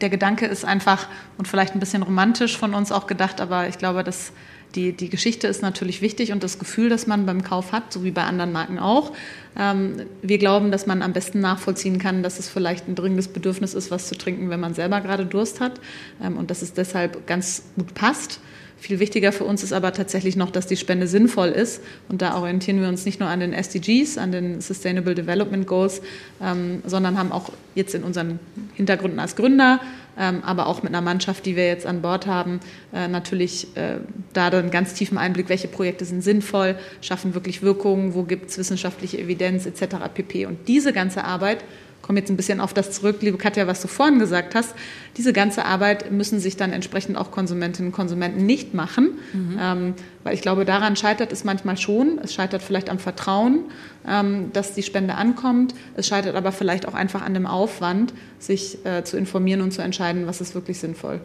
der 0.00 0.08
Gedanke 0.08 0.46
ist 0.46 0.64
einfach 0.64 1.06
und 1.36 1.46
vielleicht 1.46 1.74
ein 1.74 1.80
bisschen 1.80 2.02
romantisch 2.02 2.56
von 2.56 2.74
uns 2.74 2.90
auch 2.90 3.06
gedacht, 3.06 3.40
aber 3.40 3.68
ich 3.68 3.76
glaube, 3.76 4.02
dass 4.02 4.32
die, 4.74 4.92
die 4.92 5.08
Geschichte 5.08 5.46
ist 5.46 5.62
natürlich 5.62 6.02
wichtig 6.02 6.32
und 6.32 6.42
das 6.42 6.58
Gefühl, 6.58 6.88
das 6.88 7.06
man 7.06 7.26
beim 7.26 7.42
Kauf 7.42 7.72
hat, 7.72 7.92
so 7.92 8.04
wie 8.04 8.10
bei 8.10 8.22
anderen 8.22 8.52
Marken 8.52 8.78
auch. 8.78 9.12
Ähm, 9.58 10.02
wir 10.22 10.38
glauben, 10.38 10.70
dass 10.70 10.86
man 10.86 11.02
am 11.02 11.12
besten 11.12 11.40
nachvollziehen 11.40 11.98
kann, 11.98 12.22
dass 12.22 12.38
es 12.38 12.48
vielleicht 12.48 12.88
ein 12.88 12.94
dringendes 12.94 13.28
Bedürfnis 13.28 13.74
ist, 13.74 13.90
was 13.90 14.08
zu 14.08 14.16
trinken, 14.16 14.50
wenn 14.50 14.60
man 14.60 14.74
selber 14.74 15.00
gerade 15.00 15.26
Durst 15.26 15.60
hat 15.60 15.80
ähm, 16.22 16.36
und 16.36 16.50
dass 16.50 16.62
es 16.62 16.72
deshalb 16.72 17.26
ganz 17.26 17.64
gut 17.76 17.94
passt. 17.94 18.40
Viel 18.80 18.98
wichtiger 18.98 19.30
für 19.30 19.44
uns 19.44 19.62
ist 19.62 19.74
aber 19.74 19.92
tatsächlich 19.92 20.36
noch, 20.36 20.50
dass 20.50 20.66
die 20.66 20.76
Spende 20.76 21.06
sinnvoll 21.06 21.48
ist. 21.48 21.82
Und 22.08 22.22
da 22.22 22.34
orientieren 22.38 22.80
wir 22.80 22.88
uns 22.88 23.04
nicht 23.04 23.20
nur 23.20 23.28
an 23.28 23.40
den 23.40 23.52
SDGs, 23.52 24.16
an 24.16 24.32
den 24.32 24.62
Sustainable 24.62 25.14
Development 25.14 25.66
Goals, 25.66 26.00
ähm, 26.42 26.82
sondern 26.86 27.18
haben 27.18 27.30
auch 27.30 27.50
jetzt 27.74 27.94
in 27.94 28.02
unseren 28.02 28.38
Hintergründen 28.72 29.20
als 29.20 29.36
Gründer, 29.36 29.80
ähm, 30.18 30.42
aber 30.44 30.66
auch 30.66 30.82
mit 30.82 30.94
einer 30.94 31.02
Mannschaft, 31.02 31.44
die 31.44 31.56
wir 31.56 31.66
jetzt 31.66 31.84
an 31.84 32.00
Bord 32.00 32.26
haben, 32.26 32.60
äh, 32.94 33.06
natürlich 33.06 33.76
äh, 33.76 33.98
da 34.32 34.48
dann 34.48 34.70
ganz 34.70 34.94
tiefen 34.94 35.18
Einblick, 35.18 35.50
welche 35.50 35.68
Projekte 35.68 36.06
sind 36.06 36.22
sinnvoll, 36.22 36.74
schaffen 37.02 37.34
wirklich 37.34 37.60
Wirkungen, 37.60 38.14
wo 38.14 38.22
gibt 38.22 38.48
es 38.48 38.56
wissenschaftliche 38.56 39.18
Evidenz 39.18 39.66
etc. 39.66 39.96
pp. 40.14 40.46
Und 40.46 40.68
diese 40.68 40.94
ganze 40.94 41.24
Arbeit 41.24 41.64
komme 42.02 42.20
jetzt 42.20 42.30
ein 42.30 42.36
bisschen 42.36 42.60
auf 42.60 42.74
das 42.74 42.92
zurück, 42.92 43.18
liebe 43.20 43.38
Katja, 43.38 43.66
was 43.66 43.80
du 43.82 43.88
vorhin 43.88 44.18
gesagt 44.18 44.54
hast. 44.54 44.74
Diese 45.16 45.32
ganze 45.32 45.64
Arbeit 45.64 46.10
müssen 46.10 46.40
sich 46.40 46.56
dann 46.56 46.72
entsprechend 46.72 47.16
auch 47.16 47.30
Konsumentinnen 47.30 47.90
und 47.90 47.96
Konsumenten 47.96 48.46
nicht 48.46 48.74
machen, 48.74 49.18
mhm. 49.32 49.58
ähm, 49.60 49.94
weil 50.24 50.34
ich 50.34 50.42
glaube, 50.42 50.64
daran 50.64 50.96
scheitert 50.96 51.32
es 51.32 51.44
manchmal 51.44 51.76
schon. 51.76 52.18
Es 52.22 52.34
scheitert 52.34 52.62
vielleicht 52.62 52.90
am 52.90 52.98
Vertrauen, 52.98 53.64
ähm, 54.06 54.52
dass 54.52 54.74
die 54.74 54.82
Spende 54.82 55.14
ankommt. 55.14 55.74
Es 55.94 56.06
scheitert 56.06 56.36
aber 56.36 56.52
vielleicht 56.52 56.86
auch 56.86 56.94
einfach 56.94 57.22
an 57.22 57.34
dem 57.34 57.46
Aufwand, 57.46 58.12
sich 58.38 58.84
äh, 58.84 59.04
zu 59.04 59.16
informieren 59.16 59.60
und 59.60 59.72
zu 59.72 59.82
entscheiden, 59.82 60.26
was 60.26 60.40
ist 60.40 60.54
wirklich 60.54 60.78
sinnvoll. 60.78 61.20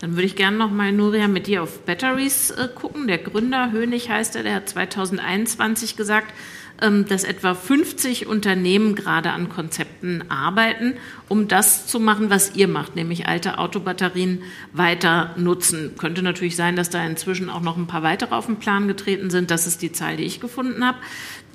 Dann 0.00 0.12
würde 0.12 0.24
ich 0.24 0.36
gerne 0.36 0.56
noch 0.56 0.70
mal, 0.70 0.92
Nuria, 0.92 1.26
mit 1.28 1.46
dir 1.46 1.62
auf 1.62 1.80
Batteries 1.80 2.50
äh, 2.50 2.68
gucken. 2.74 3.06
Der 3.06 3.18
Gründer, 3.18 3.72
Hönig 3.72 4.10
heißt 4.10 4.36
er, 4.36 4.42
der 4.42 4.54
hat 4.56 4.68
2021 4.68 5.96
gesagt, 5.96 6.32
dass 6.78 7.24
etwa 7.24 7.54
50 7.54 8.26
Unternehmen 8.26 8.94
gerade 8.94 9.30
an 9.30 9.48
Konzepten 9.48 10.24
arbeiten, 10.30 10.94
um 11.28 11.48
das 11.48 11.86
zu 11.86 11.98
machen, 11.98 12.28
was 12.28 12.54
ihr 12.54 12.68
macht, 12.68 12.96
nämlich 12.96 13.26
alte 13.26 13.58
Autobatterien 13.58 14.42
weiter 14.72 15.34
nutzen. 15.36 15.94
Könnte 15.96 16.22
natürlich 16.22 16.54
sein, 16.54 16.76
dass 16.76 16.90
da 16.90 17.04
inzwischen 17.04 17.48
auch 17.48 17.62
noch 17.62 17.76
ein 17.76 17.86
paar 17.86 18.02
weitere 18.02 18.34
auf 18.34 18.46
den 18.46 18.56
Plan 18.56 18.88
getreten 18.88 19.30
sind. 19.30 19.50
Das 19.50 19.66
ist 19.66 19.80
die 19.80 19.92
Zahl, 19.92 20.16
die 20.16 20.24
ich 20.24 20.40
gefunden 20.40 20.84
habe. 20.84 20.98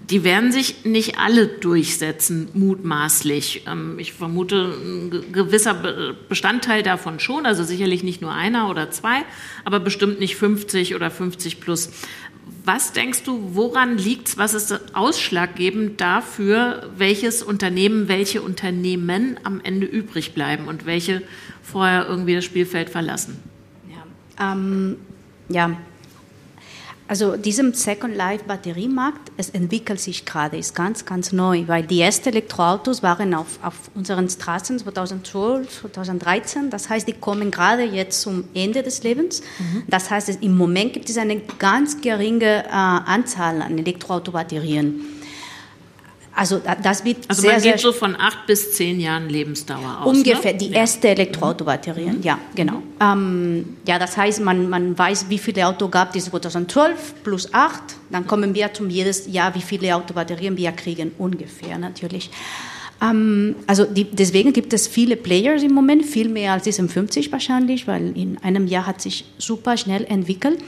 Die 0.10 0.24
werden 0.24 0.52
sich 0.52 0.84
nicht 0.84 1.20
alle 1.20 1.48
durchsetzen, 1.48 2.50
mutmaßlich. 2.54 3.66
Ähm, 3.68 4.00
ich 4.00 4.14
vermute, 4.14 4.76
ein 4.84 5.32
gewisser 5.32 6.16
Bestandteil 6.28 6.82
davon 6.82 7.20
schon, 7.20 7.46
also 7.46 7.64
sicherlich 7.64 8.04
nicht 8.04 8.22
nur 8.22 8.34
einer 8.34 8.70
oder 8.70 8.90
zwei, 8.90 9.24
aber 9.64 9.80
bestimmt 9.80 10.20
nicht 10.20 10.36
50 10.36 10.96
oder 10.96 11.12
50 11.12 11.62
plus. 11.62 11.92
Was 12.64 12.94
denkst 12.94 13.24
du, 13.24 13.56
woran 13.56 13.98
liegt 13.98 14.30
es? 14.30 14.38
Was 14.38 14.54
ist 14.54 14.96
ausschlaggebend 14.96 16.00
dafür, 16.00 16.92
welches 16.96 17.42
Unternehmen, 17.44 18.08
welche 18.08 18.42
Unternehmen 18.42 19.40
am 19.44 19.62
Ende 19.62 19.88
übrig 19.88 20.34
bleiben 20.34 20.68
und 20.68 20.86
welche 20.86 21.24
vorher 21.64 22.08
irgendwie 22.08 22.36
das 22.36 22.46
Spielfeld 22.46 22.90
verlassen? 22.90 23.40
Ja, 23.90 24.52
ähm, 24.54 24.98
ja 25.50 25.78
also 27.12 27.36
diesem 27.36 27.74
Second 27.74 28.16
Life 28.16 28.46
Batteriemarkt, 28.46 29.34
es 29.36 29.50
entwickelt 29.50 30.00
sich 30.00 30.24
gerade, 30.24 30.56
ist 30.56 30.74
ganz, 30.74 31.06
ganz 31.06 31.34
neu, 31.34 31.68
weil 31.68 31.84
die 31.84 32.00
ersten 32.00 32.30
Elektroautos 32.30 33.04
waren 33.04 33.34
auf, 33.34 33.60
auf 33.62 33.74
unseren 33.96 34.30
Straßen 34.30 34.80
2012, 34.80 35.88
2013. 35.92 36.70
Das 36.70 36.90
heißt, 36.90 37.06
die 37.06 37.12
kommen 37.12 37.52
gerade 37.52 37.84
jetzt 37.84 38.22
zum 38.22 38.46
Ende 38.54 38.82
des 38.82 39.04
Lebens. 39.04 39.42
Mhm. 39.60 39.84
Das 39.90 40.10
heißt, 40.10 40.42
im 40.42 40.56
Moment 40.56 40.94
gibt 40.94 41.10
es 41.10 41.18
eine 41.18 41.42
ganz 41.60 42.00
geringe 42.00 42.64
äh, 42.64 42.70
Anzahl 42.70 43.62
an 43.62 43.78
Elektroautobatterien. 43.78 45.21
Also 46.34 46.62
das 46.82 47.04
wird 47.04 47.18
also 47.28 47.42
sehr, 47.42 47.54
man 47.54 47.62
geht 47.62 47.80
so 47.80 47.92
von 47.92 48.16
acht 48.16 48.48
bis 48.48 48.74
zehn 48.74 49.00
Jahren 49.00 49.30
Lebensdauer 49.30 50.02
aus. 50.02 50.16
Ungefähr, 50.16 50.54
ne? 50.54 50.60
die 50.60 50.70
ja. 50.70 50.78
erste 50.78 51.10
Elektroautobatterien, 51.10 52.18
mhm. 52.18 52.24
ja, 52.24 52.40
genau. 52.56 52.76
Mhm. 52.76 52.84
Ähm, 53.02 53.78
ja, 53.86 54.00
das 54.00 54.16
heißt, 54.16 54.42
man, 54.42 54.70
man 54.70 54.98
weiß, 54.98 55.26
wie 55.30 55.38
viele 55.38 55.68
Auto 55.68 55.90
gab 55.90 56.16
es 56.16 56.26
2012 56.26 57.16
plus 57.24 57.54
acht, 57.54 57.84
dann 58.10 58.28
kommen 58.28 58.56
wir 58.56 58.74
zum 58.74 58.90
jedes 58.90 59.28
Jahr, 59.28 59.54
wie 59.56 59.62
viele 59.62 59.96
Autobatterien 59.96 60.56
wir 60.56 60.72
kriegen, 60.72 61.12
ungefähr 61.18 61.78
natürlich. 61.78 62.30
Ähm, 63.02 63.56
also 63.68 63.84
die, 63.86 64.06
deswegen 64.06 64.54
gibt 64.54 64.74
es 64.74 64.88
viele 64.88 65.18
Players 65.18 65.64
im 65.64 65.74
Moment, 65.74 66.06
viel 66.06 66.30
mehr 66.30 66.54
als 66.54 66.64
diesen 66.64 66.88
50 66.88 67.32
wahrscheinlich, 67.32 67.88
weil 67.88 68.16
in 68.18 68.38
einem 68.38 68.68
Jahr 68.68 68.88
hat 68.88 69.02
sich 69.02 69.26
super 69.38 69.76
schnell 69.76 70.06
entwickelt. 70.06 70.60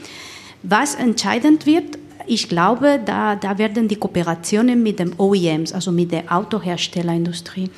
Was 0.63 0.95
entscheidend 0.95 1.65
wird, 1.65 1.97
ich 2.27 2.49
glaube, 2.49 2.99
da, 3.03 3.35
da 3.35 3.57
werden 3.57 3.87
die 3.87 3.95
Kooperationen 3.95 4.81
mit 4.81 4.99
den 4.99 5.13
OEMs, 5.17 5.73
also 5.73 5.91
mit 5.91 6.11
der 6.11 6.23
Autoherstellerindustrie, 6.31 7.69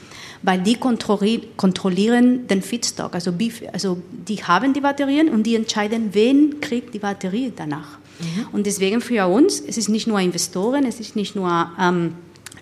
weil 0.42 0.62
die 0.62 0.76
kontrollieren 0.76 2.48
den 2.48 2.62
Feedstock. 2.62 3.14
Also, 3.14 3.34
also 3.74 3.98
die 4.28 4.44
haben 4.44 4.74
die 4.74 4.82
Batterien 4.82 5.30
und 5.30 5.44
die 5.44 5.56
entscheiden, 5.56 6.10
wen 6.14 6.60
kriegt 6.62 6.94
die 6.94 7.00
Batterie 7.00 7.52
danach. 7.56 7.98
Mhm. 8.20 8.48
Und 8.52 8.66
deswegen 8.66 9.02
für 9.02 9.28
uns, 9.28 9.60
es 9.60 9.78
ist 9.78 9.90
nicht 9.90 10.08
nur 10.08 10.20
Investoren, 10.20 10.86
es 10.86 11.00
ist 11.00 11.16
nicht 11.16 11.36
nur 11.36 11.70
ähm, 11.80 12.16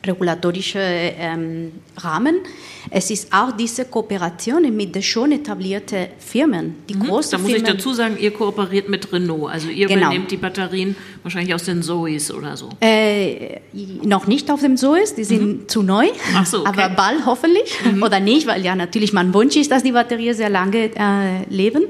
regulatorische 0.06 0.80
ähm, 0.80 1.72
Rahmen. 1.98 2.38
Es 2.90 3.10
ist 3.10 3.32
auch 3.34 3.52
diese 3.56 3.86
Kooperation 3.86 4.76
mit 4.76 4.94
den 4.94 5.02
schon 5.02 5.32
etablierten 5.32 6.08
Firmen, 6.20 6.76
die 6.90 6.96
mhm, 6.96 7.04
großen 7.08 7.32
Da 7.32 7.38
muss 7.38 7.52
Firmen. 7.52 7.66
ich 7.66 7.72
dazu 7.72 7.94
sagen, 7.94 8.18
ihr 8.20 8.32
kooperiert 8.32 8.90
mit 8.90 9.12
Renault. 9.14 9.52
Also 9.52 9.70
ihr 9.70 9.88
genau. 9.88 10.08
übernehmt 10.08 10.32
die 10.32 10.38
Batterien 10.38 10.96
wahrscheinlich 11.24 11.54
aus 11.54 11.64
den 11.64 11.82
Zoes 11.82 12.34
oder 12.34 12.58
so. 12.58 12.70
Äh, 12.82 13.60
noch 14.04 14.28
nicht 14.28 14.52
auf 14.52 14.60
dem 14.60 14.78
Zoes, 14.78 15.16
die 15.16 15.24
sind 15.24 15.44
mhm. 15.44 15.70
zu 15.70 15.84
neu. 15.84 16.08
Ach 16.36 16.46
so, 16.46 16.60
okay. 16.60 16.84
Aber 16.84 16.96
bald 16.96 17.26
hoffentlich. 17.26 17.74
Mhm. 17.86 18.04
Oder 18.04 18.20
nicht, 18.20 18.46
weil 18.46 18.64
ja 18.64 18.76
natürlich 18.76 19.14
mein 19.14 19.34
Wunsch 19.34 19.56
ist, 19.56 19.72
dass 19.72 19.84
die 19.84 19.94
Batterien 19.94 20.36
sehr 20.36 20.50
lange 20.50 20.92
äh, 20.96 21.46
leben. 21.50 21.84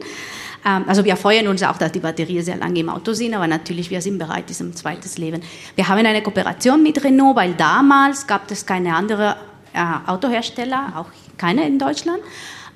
Ähm, 0.65 0.85
also 0.87 1.03
wir 1.03 1.15
freuen 1.15 1.47
uns 1.47 1.63
auch, 1.63 1.77
dass 1.77 1.91
die 1.91 1.99
Batterien 1.99 2.43
sehr 2.43 2.57
lange 2.57 2.79
im 2.79 2.89
Auto 2.89 3.13
sind, 3.13 3.33
aber 3.33 3.47
natürlich, 3.47 3.89
wir 3.89 4.01
sind 4.01 4.17
bereit, 4.17 4.49
diesem 4.49 4.75
zweites 4.75 5.17
Leben. 5.17 5.41
Wir 5.75 5.87
haben 5.87 6.05
eine 6.05 6.21
Kooperation 6.21 6.81
mit 6.81 7.03
Renault, 7.03 7.35
weil 7.35 7.53
damals 7.53 8.25
gab 8.25 8.49
es 8.51 8.65
keine 8.65 8.95
andere 8.95 9.35
äh, 9.73 10.09
Autohersteller, 10.09 10.93
auch 10.95 11.07
keine 11.37 11.67
in 11.67 11.79
Deutschland. 11.79 12.19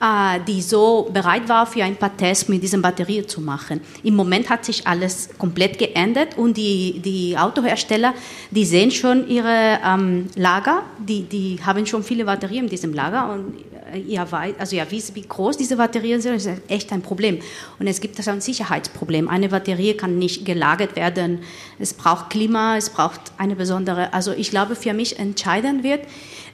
äh, 0.01 0.39
die 0.47 0.61
so 0.61 1.09
bereit 1.11 1.47
war, 1.49 1.65
für 1.65 1.83
ein 1.83 1.95
paar 1.95 2.15
Tests 2.15 2.47
mit 2.47 2.61
diesen 2.61 2.81
Batterien 2.81 3.27
zu 3.27 3.41
machen. 3.41 3.81
Im 4.03 4.15
Moment 4.15 4.49
hat 4.49 4.65
sich 4.65 4.85
alles 4.85 5.29
komplett 5.37 5.77
geändert 5.79 6.37
und 6.37 6.55
die, 6.57 6.99
die 7.03 7.37
Autohersteller, 7.37 8.13
die 8.51 8.65
sehen 8.65 8.91
schon 8.91 9.27
ihre 9.27 9.79
ähm, 9.85 10.27
Lager, 10.35 10.83
die, 10.99 11.23
die 11.23 11.59
haben 11.65 11.85
schon 11.85 12.03
viele 12.03 12.25
Batterien 12.25 12.65
in 12.65 12.69
diesem 12.69 12.93
Lager 12.93 13.31
und 13.31 13.53
ihr, 13.95 14.27
also 14.31 14.75
ihr 14.75 14.85
wisst, 14.89 15.15
wie 15.15 15.21
groß 15.21 15.57
diese 15.57 15.77
Batterien 15.77 16.21
sind, 16.21 16.35
ist 16.35 16.49
echt 16.67 16.91
ein 16.91 17.01
Problem. 17.01 17.39
Und 17.79 17.87
es 17.87 18.01
gibt 18.01 18.25
ein 18.27 18.41
Sicherheitsproblem. 18.41 19.29
Eine 19.29 19.49
Batterie 19.49 19.93
kann 19.95 20.17
nicht 20.17 20.45
gelagert 20.45 20.95
werden. 20.95 21.39
Es 21.79 21.93
braucht 21.93 22.29
Klima, 22.29 22.77
es 22.77 22.89
braucht 22.89 23.21
eine 23.37 23.55
besondere, 23.55 24.13
also 24.13 24.31
ich 24.31 24.49
glaube, 24.49 24.75
für 24.75 24.93
mich 24.93 25.19
entscheidend 25.19 25.83
wird, 25.83 26.01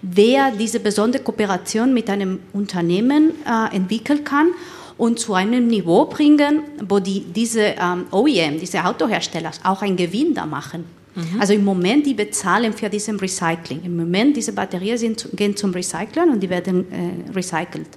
wer 0.02 0.52
diese 0.52 0.80
besondere 0.80 1.24
Kooperation 1.24 1.94
mit 1.94 2.10
einem 2.10 2.40
Unternehmen 2.52 3.32
äh, 3.46 3.76
entwickeln 3.76 4.24
kann 4.24 4.50
und 4.98 5.20
zu 5.20 5.34
einem 5.34 5.68
Niveau 5.68 6.06
bringen, 6.06 6.64
wo 6.88 7.00
die, 7.00 7.22
diese 7.22 7.62
ähm, 7.62 8.06
OEM, 8.12 8.60
diese 8.60 8.84
Autohersteller 8.86 9.52
auch 9.64 9.82
einen 9.82 9.98
Gewinn 9.98 10.34
da 10.34 10.46
machen. 10.46 11.03
Mhm. 11.16 11.40
Also 11.40 11.54
im 11.54 11.64
Moment, 11.64 12.06
die 12.06 12.14
bezahlen 12.14 12.74
für 12.74 12.90
diesen 12.90 13.20
Recycling. 13.20 13.84
Im 13.84 13.98
Moment, 13.98 14.36
diese 14.36 14.54
Batterien 14.54 14.98
sind, 14.98 15.28
gehen 15.34 15.56
zum 15.56 15.72
Recyceln 15.72 16.30
und 16.30 16.42
die 16.42 16.50
werden 16.50 16.86
äh, 16.92 17.32
recycelt. 17.32 17.90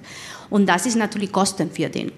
Und 0.49 0.67
das 0.67 0.85
ist 0.85 0.95
natürlich 0.95 1.31
Kosten 1.31 1.71
für 1.71 1.89
den. 1.89 2.11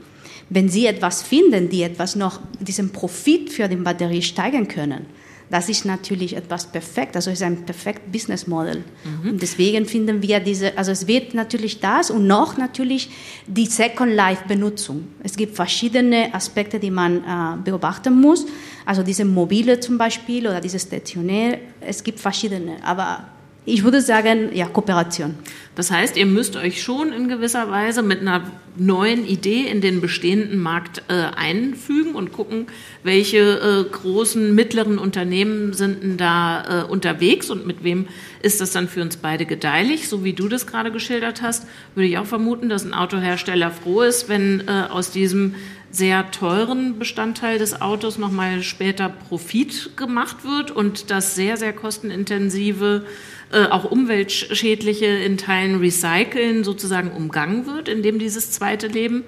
Wenn 0.50 0.68
Sie 0.68 0.88
etwas 0.88 1.22
finden, 1.22 1.70
die 1.70 1.84
etwas 1.84 2.16
noch 2.16 2.40
diesen 2.60 2.92
Profit 2.92 3.52
für 3.52 3.68
den 3.68 3.84
Batterie 3.84 4.22
steigern 4.22 4.68
können, 4.68 5.06
das 5.50 5.68
ist 5.68 5.86
natürlich 5.86 6.36
etwas 6.36 6.72
perfekt, 6.72 7.16
also 7.16 7.32
es 7.32 7.40
ist 7.40 7.46
ein 7.46 7.66
perfekt 7.66 8.12
Business 8.12 8.46
Model. 8.46 8.84
Mhm. 9.04 9.32
Und 9.32 9.42
deswegen 9.42 9.86
finden 9.86 10.22
wir 10.22 10.40
diese, 10.40 10.78
also 10.78 10.92
es 10.92 11.08
wird 11.08 11.34
natürlich 11.34 11.80
das 11.80 12.12
und 12.12 12.28
noch 12.28 12.58
natürlich 12.58 13.10
die 13.48 13.66
Second 13.66 14.14
Life 14.14 14.44
Benutzung. 14.48 15.08
Es 15.24 15.36
gibt 15.36 15.56
verschiedene 15.56 16.34
Aspekte, 16.34 16.80
die 16.80 16.92
man 16.92 17.18
äh, 17.18 17.64
beobachten 17.64 18.20
muss. 18.22 18.46
Also 18.86 19.02
diese 19.02 19.26
mobile 19.26 19.80
zum 19.80 19.98
Beispiel 19.98 20.48
oder 20.48 20.62
diese 20.62 20.80
stationär, 20.80 21.58
es 21.82 22.04
gibt 22.04 22.20
verschiedene, 22.20 22.78
aber 22.84 23.26
ich 23.74 23.84
würde 23.84 24.02
sagen, 24.02 24.50
ja, 24.54 24.66
Kooperation. 24.66 25.36
Das 25.76 25.92
heißt, 25.92 26.18
ihr 26.18 26.26
müsst 26.26 26.56
euch 26.58 26.82
schon 26.82 27.14
in 27.14 27.30
gewisser 27.30 27.72
Weise 27.72 28.02
mit 28.02 28.20
einer 28.20 28.44
neuen 28.76 29.26
Idee 29.26 29.62
in 29.62 29.82
den 29.82 30.02
bestehenden 30.02 30.60
Markt 30.60 31.04
äh, 31.08 31.14
einfügen 31.36 32.16
und 32.16 32.34
gucken, 32.34 32.68
welche 33.04 33.38
äh, 33.38 33.90
großen, 33.90 34.54
mittleren 34.54 34.98
Unternehmen 35.00 35.74
sind 35.74 36.04
denn 36.04 36.18
da 36.18 36.84
äh, 36.84 36.84
unterwegs 36.86 37.50
und 37.50 37.66
mit 37.66 37.84
wem 37.84 38.08
ist 38.42 38.62
das 38.62 38.72
dann 38.72 38.88
für 38.88 39.02
uns 39.02 39.18
beide 39.18 39.46
gedeihlich. 39.46 40.10
So 40.10 40.24
wie 40.24 40.34
du 40.34 40.48
das 40.48 40.68
gerade 40.68 40.92
geschildert 40.92 41.42
hast, 41.42 41.66
würde 41.96 42.08
ich 42.08 42.18
auch 42.18 42.26
vermuten, 42.26 42.70
dass 42.70 42.86
ein 42.86 42.94
Autohersteller 42.94 43.72
froh 43.72 44.02
ist, 44.02 44.30
wenn 44.30 44.68
äh, 44.68 44.88
aus 44.90 45.12
diesem 45.12 45.56
sehr 45.92 46.30
teuren 46.32 47.00
Bestandteil 47.00 47.58
des 47.58 47.82
Autos 47.82 48.18
nochmal 48.18 48.62
später 48.62 49.10
Profit 49.10 49.98
gemacht 49.98 50.44
wird 50.44 50.72
und 50.72 51.10
das 51.10 51.36
sehr, 51.36 51.58
sehr 51.58 51.74
kostenintensive 51.74 53.06
äh, 53.52 53.66
auch 53.66 53.86
umweltschädliche 53.86 55.06
in 55.06 55.38
Teilen 55.38 55.80
Recyceln 55.80 56.64
sozusagen 56.64 57.12
umgangen 57.12 57.66
wird, 57.66 57.90
indem 57.90 58.20
dieses 58.20 58.52
zweite 58.52 58.88
Leben 58.88 59.24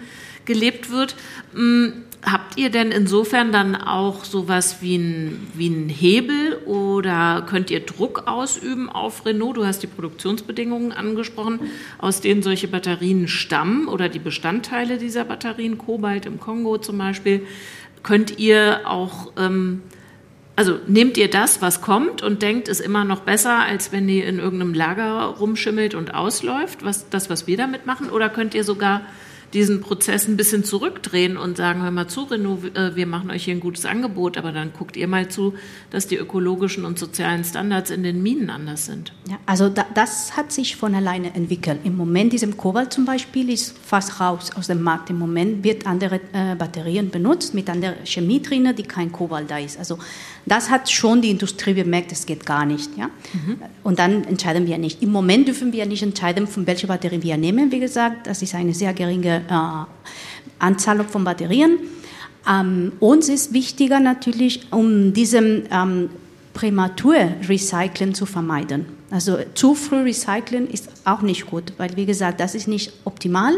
gelebt 0.46 0.92
wird. 0.92 1.16
Hm, 1.54 2.04
habt 2.24 2.58
ihr 2.58 2.70
denn 2.70 2.92
insofern 2.92 3.52
dann 3.52 3.76
auch 3.76 4.26
sowas 4.26 4.78
wie 4.82 4.98
ein, 4.98 5.48
wie 5.56 5.70
ein 5.70 5.90
Hebel 5.90 6.58
oder 6.66 7.46
könnt 7.50 7.72
ihr 7.72 7.80
Druck 7.80 8.28
ausüben 8.28 8.90
auf 8.90 9.26
Renault? 9.26 9.58
Du 9.58 9.66
hast 9.66 9.82
die 9.82 9.88
Produktionsbedingungen 9.88 10.92
angesprochen, 10.92 11.60
aus 11.98 12.22
denen 12.22 12.44
solche 12.44 12.68
Batterien 12.68 13.28
stammen 13.28 13.88
oder 13.88 14.10
die 14.10 14.20
Bestandteile 14.20 14.98
dieser 14.98 15.26
Batterien, 15.26 15.78
Kobalt 15.78 16.26
im 16.26 16.40
Kongo 16.40 16.78
zum 16.78 16.98
Beispiel. 16.98 17.46
Könnt 18.04 18.40
ihr 18.40 18.82
auch 18.86 19.32
ähm, 19.38 19.82
also 20.62 20.78
nehmt 20.86 21.18
ihr 21.18 21.28
das, 21.28 21.64
was 21.64 21.82
kommt 21.82 22.22
und 22.22 22.44
denkt, 22.44 22.68
ist 22.68 22.82
immer 22.82 23.04
noch 23.04 23.22
besser, 23.22 23.62
als 23.62 23.92
wenn 23.92 24.08
die 24.08 24.20
in 24.20 24.38
irgendeinem 24.38 24.76
Lager 24.76 25.24
rumschimmelt 25.24 25.96
und 25.96 26.14
ausläuft, 26.14 26.86
was, 26.86 27.10
das, 27.10 27.32
was 27.32 27.48
wir 27.48 27.58
damit 27.58 27.88
machen? 27.88 28.12
Oder 28.12 28.30
könnt 28.30 28.54
ihr 28.54 28.64
sogar 28.64 29.02
diesen 29.54 29.82
Prozess 29.82 30.28
ein 30.28 30.38
bisschen 30.38 30.64
zurückdrehen 30.64 31.38
und 31.38 31.58
sagen, 31.58 31.82
hör 31.84 31.92
mal 31.92 32.08
zu, 32.08 32.24
Renault, 32.24 32.76
äh, 32.76 32.96
wir 32.96 33.06
machen 33.06 33.32
euch 33.32 33.46
hier 33.46 33.54
ein 33.54 33.60
gutes 33.60 33.86
Angebot, 33.86 34.38
aber 34.38 34.52
dann 34.52 34.72
guckt 34.72 34.96
ihr 34.96 35.08
mal 35.08 35.30
zu, 35.30 35.54
dass 35.90 36.08
die 36.08 36.16
ökologischen 36.16 36.86
und 36.86 36.98
sozialen 36.98 37.44
Standards 37.44 37.92
in 37.92 38.04
den 38.04 38.24
Minen 38.24 38.50
anders 38.50 38.86
sind. 38.86 39.14
Ja, 39.30 39.38
also 39.46 39.70
da, 39.70 39.86
das 39.94 40.38
hat 40.38 40.52
sich 40.52 40.76
von 40.76 40.96
alleine 40.96 41.34
entwickelt. 41.36 41.80
Im 41.84 41.98
Moment, 41.98 42.34
diesem 42.34 42.56
Kobalt 42.56 42.94
zum 42.94 43.06
Beispiel, 43.06 43.50
ist 43.50 43.78
fast 43.78 44.20
raus 44.20 44.52
aus 44.56 44.68
dem 44.68 44.82
Markt. 44.82 45.10
Im 45.10 45.20
Moment 45.20 45.64
wird 45.64 45.86
andere 45.86 46.22
äh, 46.34 46.56
Batterien 46.56 47.10
benutzt 47.10 47.54
mit 47.54 47.70
anderer 47.70 47.96
Chemie 48.06 48.42
drin, 48.42 48.74
die 48.78 48.84
kein 48.84 49.12
Kobalt 49.12 49.52
da 49.52 49.58
ist. 49.58 49.78
Also 49.78 49.98
das 50.46 50.70
hat 50.70 50.90
schon 50.90 51.22
die 51.22 51.30
Industrie 51.30 51.74
bemerkt, 51.74 52.12
es 52.12 52.26
geht 52.26 52.46
gar 52.46 52.66
nicht. 52.66 52.98
Ja? 52.98 53.08
Mhm. 53.34 53.58
Und 53.84 54.00
dann 54.00 54.24
entscheiden 54.24 54.68
wir 54.68 54.78
nicht. 54.78 55.02
Im 55.02 55.12
Moment 55.12 55.48
dürfen 55.48 55.72
wir 55.72 55.86
nicht 55.86 56.04
entscheiden, 56.04 56.48
von 56.48 56.66
welcher 56.68 56.88
Batterie 56.88 57.22
wir 57.22 57.38
nehmen. 57.38 57.72
Wie 57.72 57.80
gesagt, 57.80 58.28
das 58.28 58.42
ist 58.42 58.56
eine 58.56 58.74
sehr 58.74 58.94
geringe 58.94 59.42
äh, 59.50 60.24
Anzahl 60.60 61.04
von 61.04 61.24
Batterien. 61.24 61.78
Ähm, 62.50 62.94
uns 63.00 63.30
ist 63.30 63.54
wichtiger 63.54 64.00
natürlich, 64.00 64.68
um 64.72 65.14
diesem 65.14 65.64
ähm, 65.72 66.10
Prämatur-Recyceln 66.54 68.14
zu 68.14 68.26
vermeiden. 68.26 68.86
Also 69.12 69.38
zu 69.54 69.76
früh 69.76 70.04
recyceln 70.04 70.68
ist 70.68 70.90
auch 71.04 71.22
nicht 71.22 71.48
gut, 71.48 71.74
weil 71.78 71.96
wie 71.98 72.06
gesagt, 72.06 72.40
das 72.40 72.56
ist 72.56 72.68
nicht 72.68 72.94
optimal. 73.04 73.54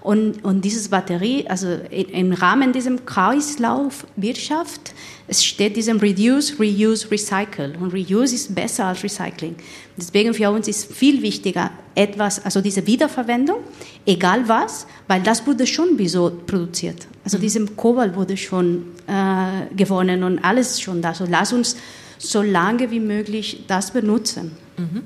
Und, 0.00 0.42
und 0.44 0.64
dieses 0.64 0.88
Batterie, 0.88 1.46
also 1.46 1.68
im 1.90 2.32
Rahmen 2.32 2.72
diesem 2.72 3.04
Kreislauf 3.04 4.06
Wirtschaft, 4.16 4.94
es 5.28 5.44
steht 5.44 5.76
diesem 5.76 5.98
Reduce, 5.98 6.58
Reuse, 6.58 7.10
Recycle. 7.10 7.74
Und 7.78 7.92
Reuse 7.92 8.34
ist 8.34 8.54
besser 8.54 8.86
als 8.86 9.02
Recycling. 9.02 9.56
Deswegen 9.96 10.32
für 10.32 10.50
uns 10.50 10.68
ist 10.68 10.90
viel 10.92 11.20
wichtiger 11.22 11.70
etwas, 11.94 12.42
also 12.44 12.62
diese 12.62 12.86
Wiederverwendung, 12.86 13.58
egal 14.06 14.48
was, 14.48 14.86
weil 15.06 15.22
das 15.22 15.46
wurde 15.46 15.66
schon 15.66 15.98
wie 15.98 16.08
so 16.08 16.32
produziert. 16.46 17.06
Also 17.22 17.36
mhm. 17.36 17.42
diesem 17.42 17.76
Kobalt 17.76 18.16
wurde 18.16 18.36
schon 18.38 18.86
äh, 19.06 19.74
gewonnen 19.76 20.22
und 20.22 20.38
alles 20.38 20.80
schon 20.80 21.02
da. 21.02 21.12
So 21.12 21.26
lass 21.28 21.52
uns 21.52 21.76
so 22.18 22.40
lange 22.40 22.90
wie 22.90 23.00
möglich 23.00 23.64
das 23.66 23.90
benutzen. 23.90 24.52
Mhm. 24.78 25.02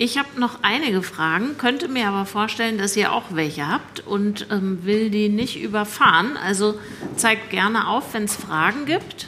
Ich 0.00 0.16
habe 0.16 0.38
noch 0.38 0.60
einige 0.62 1.02
Fragen, 1.02 1.58
könnte 1.58 1.88
mir 1.88 2.06
aber 2.06 2.24
vorstellen, 2.24 2.78
dass 2.78 2.96
ihr 2.96 3.12
auch 3.12 3.24
welche 3.30 3.68
habt 3.68 3.98
und 3.98 4.46
ähm, 4.48 4.84
will 4.84 5.10
die 5.10 5.28
nicht 5.28 5.60
überfahren. 5.60 6.36
Also 6.36 6.78
zeigt 7.16 7.50
gerne 7.50 7.88
auf, 7.88 8.14
wenn 8.14 8.22
es 8.22 8.36
Fragen 8.36 8.86
gibt. 8.86 9.26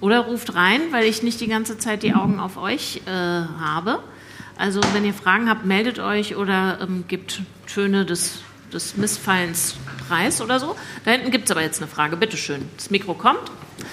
Oder 0.00 0.20
ruft 0.20 0.54
rein, 0.54 0.80
weil 0.92 1.04
ich 1.04 1.22
nicht 1.22 1.42
die 1.42 1.46
ganze 1.46 1.76
Zeit 1.76 2.02
die 2.02 2.14
Augen 2.14 2.40
auf 2.40 2.56
euch 2.56 3.02
äh, 3.06 3.10
habe. 3.10 4.02
Also 4.56 4.80
wenn 4.94 5.04
ihr 5.04 5.12
Fragen 5.12 5.50
habt, 5.50 5.66
meldet 5.66 5.98
euch 5.98 6.36
oder 6.36 6.78
ähm, 6.80 7.04
gebt 7.06 7.42
Töne 7.66 8.06
des, 8.06 8.43
des 8.74 8.96
Missfallens 8.96 9.76
preis 10.08 10.40
oder 10.40 10.60
so. 10.60 10.76
Da 11.04 11.12
hinten 11.12 11.30
gibt 11.30 11.46
es 11.46 11.50
aber 11.50 11.62
jetzt 11.62 11.80
eine 11.80 11.90
Frage. 11.90 12.16
Bitte 12.16 12.36
schön. 12.36 12.68
Das 12.76 12.90
Mikro 12.90 13.14
kommt. 13.14 13.50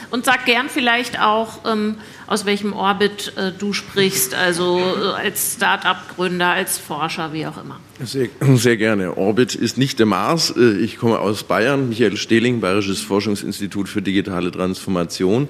Und 0.09 0.25
sag 0.25 0.45
gern 0.45 0.69
vielleicht 0.69 1.19
auch, 1.19 1.59
ähm, 1.65 1.95
aus 2.27 2.45
welchem 2.45 2.73
Orbit 2.73 3.33
äh, 3.37 3.51
du 3.57 3.73
sprichst, 3.73 4.35
also 4.35 4.79
äh, 4.79 5.25
als 5.25 5.55
Start-up-Gründer, 5.55 6.49
als 6.49 6.77
Forscher, 6.77 7.33
wie 7.33 7.47
auch 7.47 7.61
immer. 7.61 7.79
Sehr, 8.03 8.27
sehr, 8.55 8.77
gerne. 8.77 9.17
Orbit 9.17 9.55
ist 9.55 9.77
nicht 9.77 9.99
der 9.99 10.05
Mars. 10.05 10.53
Äh, 10.55 10.77
ich 10.77 10.97
komme 10.97 11.19
aus 11.19 11.43
Bayern, 11.43 11.89
Michael 11.89 12.17
Stehling, 12.17 12.59
Bayerisches 12.59 13.01
Forschungsinstitut 13.01 13.89
für 13.89 14.01
digitale 14.01 14.51
Transformation. 14.51 15.47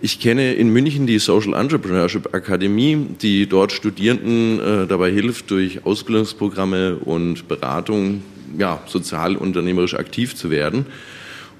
Ich 0.00 0.20
kenne 0.20 0.54
in 0.54 0.68
München 0.68 1.08
die 1.08 1.18
Social 1.18 1.54
Entrepreneurship 1.54 2.32
Akademie, 2.32 3.06
die 3.20 3.48
dort 3.48 3.72
Studierenden 3.72 4.60
äh, 4.60 4.86
dabei 4.86 5.10
hilft, 5.10 5.50
durch 5.50 5.84
Ausbildungsprogramme 5.84 6.96
und 6.96 7.48
Beratung 7.48 8.22
ja, 8.56 8.80
sozialunternehmerisch 8.86 9.94
aktiv 9.94 10.34
zu 10.34 10.50
werden. 10.50 10.86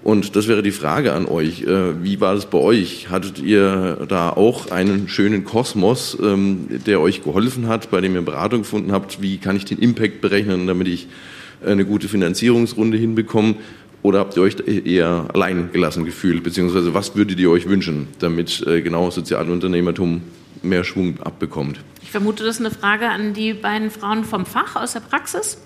Und 0.04 0.36
das 0.36 0.46
wäre 0.46 0.62
die 0.62 0.70
Frage 0.70 1.12
an 1.12 1.26
euch. 1.26 1.62
Äh, 1.62 2.02
wie 2.02 2.20
war 2.20 2.34
das 2.34 2.46
bei 2.46 2.58
euch? 2.58 3.10
Hattet 3.10 3.40
ihr 3.40 4.06
da 4.08 4.30
auch 4.30 4.70
einen 4.70 5.08
schönen 5.08 5.44
Kosmos, 5.44 6.16
ähm, 6.22 6.68
der 6.86 7.00
euch 7.00 7.22
geholfen 7.22 7.66
hat, 7.66 7.90
bei 7.90 8.00
dem 8.00 8.14
ihr 8.14 8.22
Beratung 8.22 8.60
gefunden 8.60 8.92
habt? 8.92 9.20
Wie 9.20 9.38
kann 9.38 9.56
ich 9.56 9.64
den 9.64 9.78
Impact 9.78 10.20
berechnen, 10.20 10.66
damit 10.66 10.88
ich 10.88 11.08
eine 11.66 11.84
gute 11.84 12.08
Finanzierungsrunde 12.08 12.96
hinbekomme? 12.96 13.56
Oder 14.02 14.20
habt 14.20 14.36
ihr 14.36 14.42
euch 14.42 14.56
eher 14.66 15.26
allein 15.34 15.70
gelassen 15.72 16.04
gefühlt? 16.04 16.44
Beziehungsweise 16.44 16.94
was 16.94 17.16
würdet 17.16 17.40
ihr 17.40 17.50
euch 17.50 17.68
wünschen, 17.68 18.06
damit 18.20 18.64
äh, 18.66 18.80
genau 18.80 19.10
Sozialunternehmertum 19.10 20.22
mehr 20.62 20.84
Schwung 20.84 21.20
abbekommt? 21.20 21.80
Ich 22.02 22.12
vermute, 22.12 22.44
das 22.44 22.60
ist 22.60 22.64
eine 22.64 22.74
Frage 22.74 23.08
an 23.08 23.34
die 23.34 23.52
beiden 23.52 23.90
Frauen 23.90 24.24
vom 24.24 24.46
Fach 24.46 24.76
aus 24.76 24.92
der 24.92 25.00
Praxis. 25.00 25.58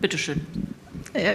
Bitte 0.00 0.18
schön. 0.18 0.40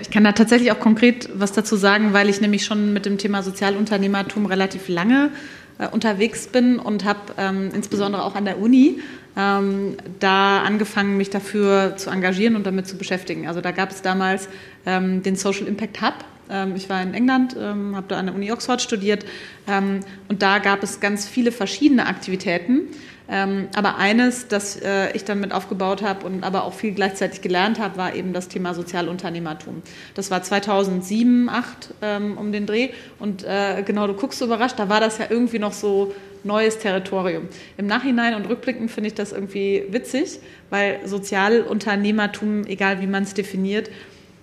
Ich 0.01 0.11
kann 0.11 0.23
da 0.23 0.31
tatsächlich 0.31 0.71
auch 0.71 0.79
konkret 0.79 1.29
was 1.33 1.51
dazu 1.51 1.75
sagen, 1.75 2.13
weil 2.13 2.29
ich 2.29 2.39
nämlich 2.39 2.65
schon 2.65 2.93
mit 2.93 3.05
dem 3.05 3.17
Thema 3.17 3.43
Sozialunternehmertum 3.43 4.45
relativ 4.45 4.87
lange 4.87 5.31
äh, 5.79 5.87
unterwegs 5.87 6.47
bin 6.47 6.79
und 6.79 7.03
habe 7.03 7.19
ähm, 7.37 7.71
insbesondere 7.73 8.23
auch 8.23 8.35
an 8.35 8.45
der 8.45 8.59
Uni 8.59 8.99
ähm, 9.35 9.97
da 10.19 10.61
angefangen, 10.61 11.17
mich 11.17 11.29
dafür 11.29 11.95
zu 11.97 12.09
engagieren 12.09 12.55
und 12.55 12.65
damit 12.65 12.87
zu 12.87 12.97
beschäftigen. 12.97 13.47
Also 13.47 13.61
da 13.61 13.71
gab 13.71 13.89
es 13.91 14.01
damals 14.01 14.47
ähm, 14.85 15.23
den 15.23 15.35
Social 15.35 15.67
Impact 15.67 16.01
Hub. 16.01 16.13
Ähm, 16.49 16.75
ich 16.75 16.89
war 16.89 17.01
in 17.01 17.13
England, 17.13 17.55
ähm, 17.59 17.95
habe 17.95 18.07
da 18.07 18.19
an 18.19 18.27
der 18.27 18.35
Uni 18.35 18.51
Oxford 18.51 18.81
studiert 18.81 19.25
ähm, 19.67 20.01
und 20.29 20.41
da 20.41 20.59
gab 20.59 20.83
es 20.83 20.99
ganz 20.99 21.27
viele 21.27 21.51
verschiedene 21.51 22.05
Aktivitäten. 22.05 22.81
Ähm, 23.29 23.69
aber 23.73 23.97
eines, 23.97 24.47
das 24.49 24.75
äh, 24.81 25.11
ich 25.13 25.23
dann 25.23 25.39
mit 25.39 25.53
aufgebaut 25.53 26.01
habe 26.01 26.25
und 26.25 26.43
aber 26.43 26.65
auch 26.65 26.73
viel 26.73 26.93
gleichzeitig 26.93 27.41
gelernt 27.41 27.79
habe, 27.79 27.97
war 27.97 28.15
eben 28.15 28.33
das 28.33 28.49
Thema 28.49 28.73
Sozialunternehmertum. 28.73 29.81
Das 30.13 30.29
war 30.29 30.43
2007, 30.43 31.47
2008 31.47 31.93
ähm, 32.01 32.37
um 32.37 32.51
den 32.51 32.65
Dreh 32.65 32.89
und 33.19 33.43
äh, 33.43 33.83
genau, 33.85 34.07
du 34.07 34.13
guckst 34.13 34.39
so 34.39 34.45
überrascht, 34.45 34.77
da 34.77 34.89
war 34.89 34.99
das 34.99 35.17
ja 35.19 35.25
irgendwie 35.29 35.59
noch 35.59 35.73
so 35.73 36.13
neues 36.43 36.79
Territorium. 36.79 37.47
Im 37.77 37.87
Nachhinein 37.87 38.35
und 38.35 38.49
rückblickend 38.49 38.91
finde 38.91 39.07
ich 39.07 39.13
das 39.13 39.31
irgendwie 39.31 39.85
witzig, 39.89 40.39
weil 40.69 40.99
Sozialunternehmertum, 41.05 42.65
egal 42.65 43.01
wie 43.01 43.07
man 43.07 43.23
es 43.23 43.33
definiert, 43.33 43.89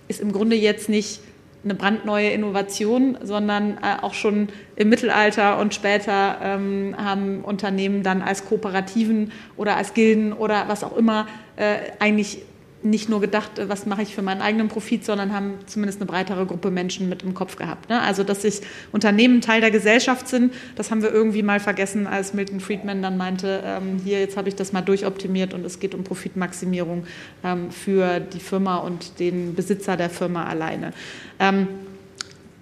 ist 0.07 0.19
im 0.19 0.31
Grunde 0.31 0.55
jetzt 0.55 0.89
nicht 0.89 1.21
eine 1.63 1.75
brandneue 1.75 2.29
Innovation, 2.29 3.17
sondern 3.21 3.77
äh, 3.77 4.01
auch 4.01 4.13
schon 4.13 4.49
im 4.75 4.89
Mittelalter 4.89 5.59
und 5.59 5.73
später 5.73 6.37
ähm, 6.41 6.95
haben 6.97 7.41
Unternehmen 7.41 8.03
dann 8.03 8.21
als 8.21 8.45
Kooperativen 8.45 9.31
oder 9.57 9.77
als 9.77 9.93
Gilden 9.93 10.33
oder 10.33 10.67
was 10.67 10.83
auch 10.83 10.97
immer 10.97 11.27
äh, 11.57 11.77
eigentlich 11.99 12.43
nicht 12.83 13.09
nur 13.09 13.21
gedacht, 13.21 13.59
äh, 13.59 13.69
was 13.69 13.85
mache 13.85 14.01
ich 14.01 14.15
für 14.15 14.21
meinen 14.21 14.41
eigenen 14.41 14.67
Profit, 14.67 15.05
sondern 15.05 15.33
haben 15.33 15.53
zumindest 15.67 15.99
eine 15.99 16.07
breitere 16.07 16.45
Gruppe 16.45 16.71
Menschen 16.71 17.09
mit 17.09 17.23
im 17.23 17.33
Kopf 17.33 17.55
gehabt. 17.55 17.89
Ne? 17.89 18.01
Also, 18.01 18.23
dass 18.23 18.41
sich 18.41 18.61
Unternehmen 18.91 19.41
Teil 19.41 19.61
der 19.61 19.71
Gesellschaft 19.71 20.27
sind, 20.27 20.53
das 20.75 20.91
haben 20.91 21.01
wir 21.01 21.11
irgendwie 21.11 21.43
mal 21.43 21.59
vergessen, 21.59 22.07
als 22.07 22.33
Milton 22.33 22.59
Friedman 22.59 23.01
dann 23.01 23.17
meinte, 23.17 23.63
ähm, 23.65 23.99
hier, 24.03 24.19
jetzt 24.19 24.37
habe 24.37 24.49
ich 24.49 24.55
das 24.55 24.73
mal 24.73 24.81
durchoptimiert 24.81 25.53
und 25.53 25.65
es 25.65 25.79
geht 25.79 25.95
um 25.95 26.03
Profitmaximierung 26.03 27.05
ähm, 27.43 27.71
für 27.71 28.19
die 28.19 28.39
Firma 28.39 28.77
und 28.77 29.19
den 29.19 29.55
Besitzer 29.55 29.97
der 29.97 30.09
Firma 30.09 30.45
alleine. 30.45 30.93
Ähm, 31.39 31.67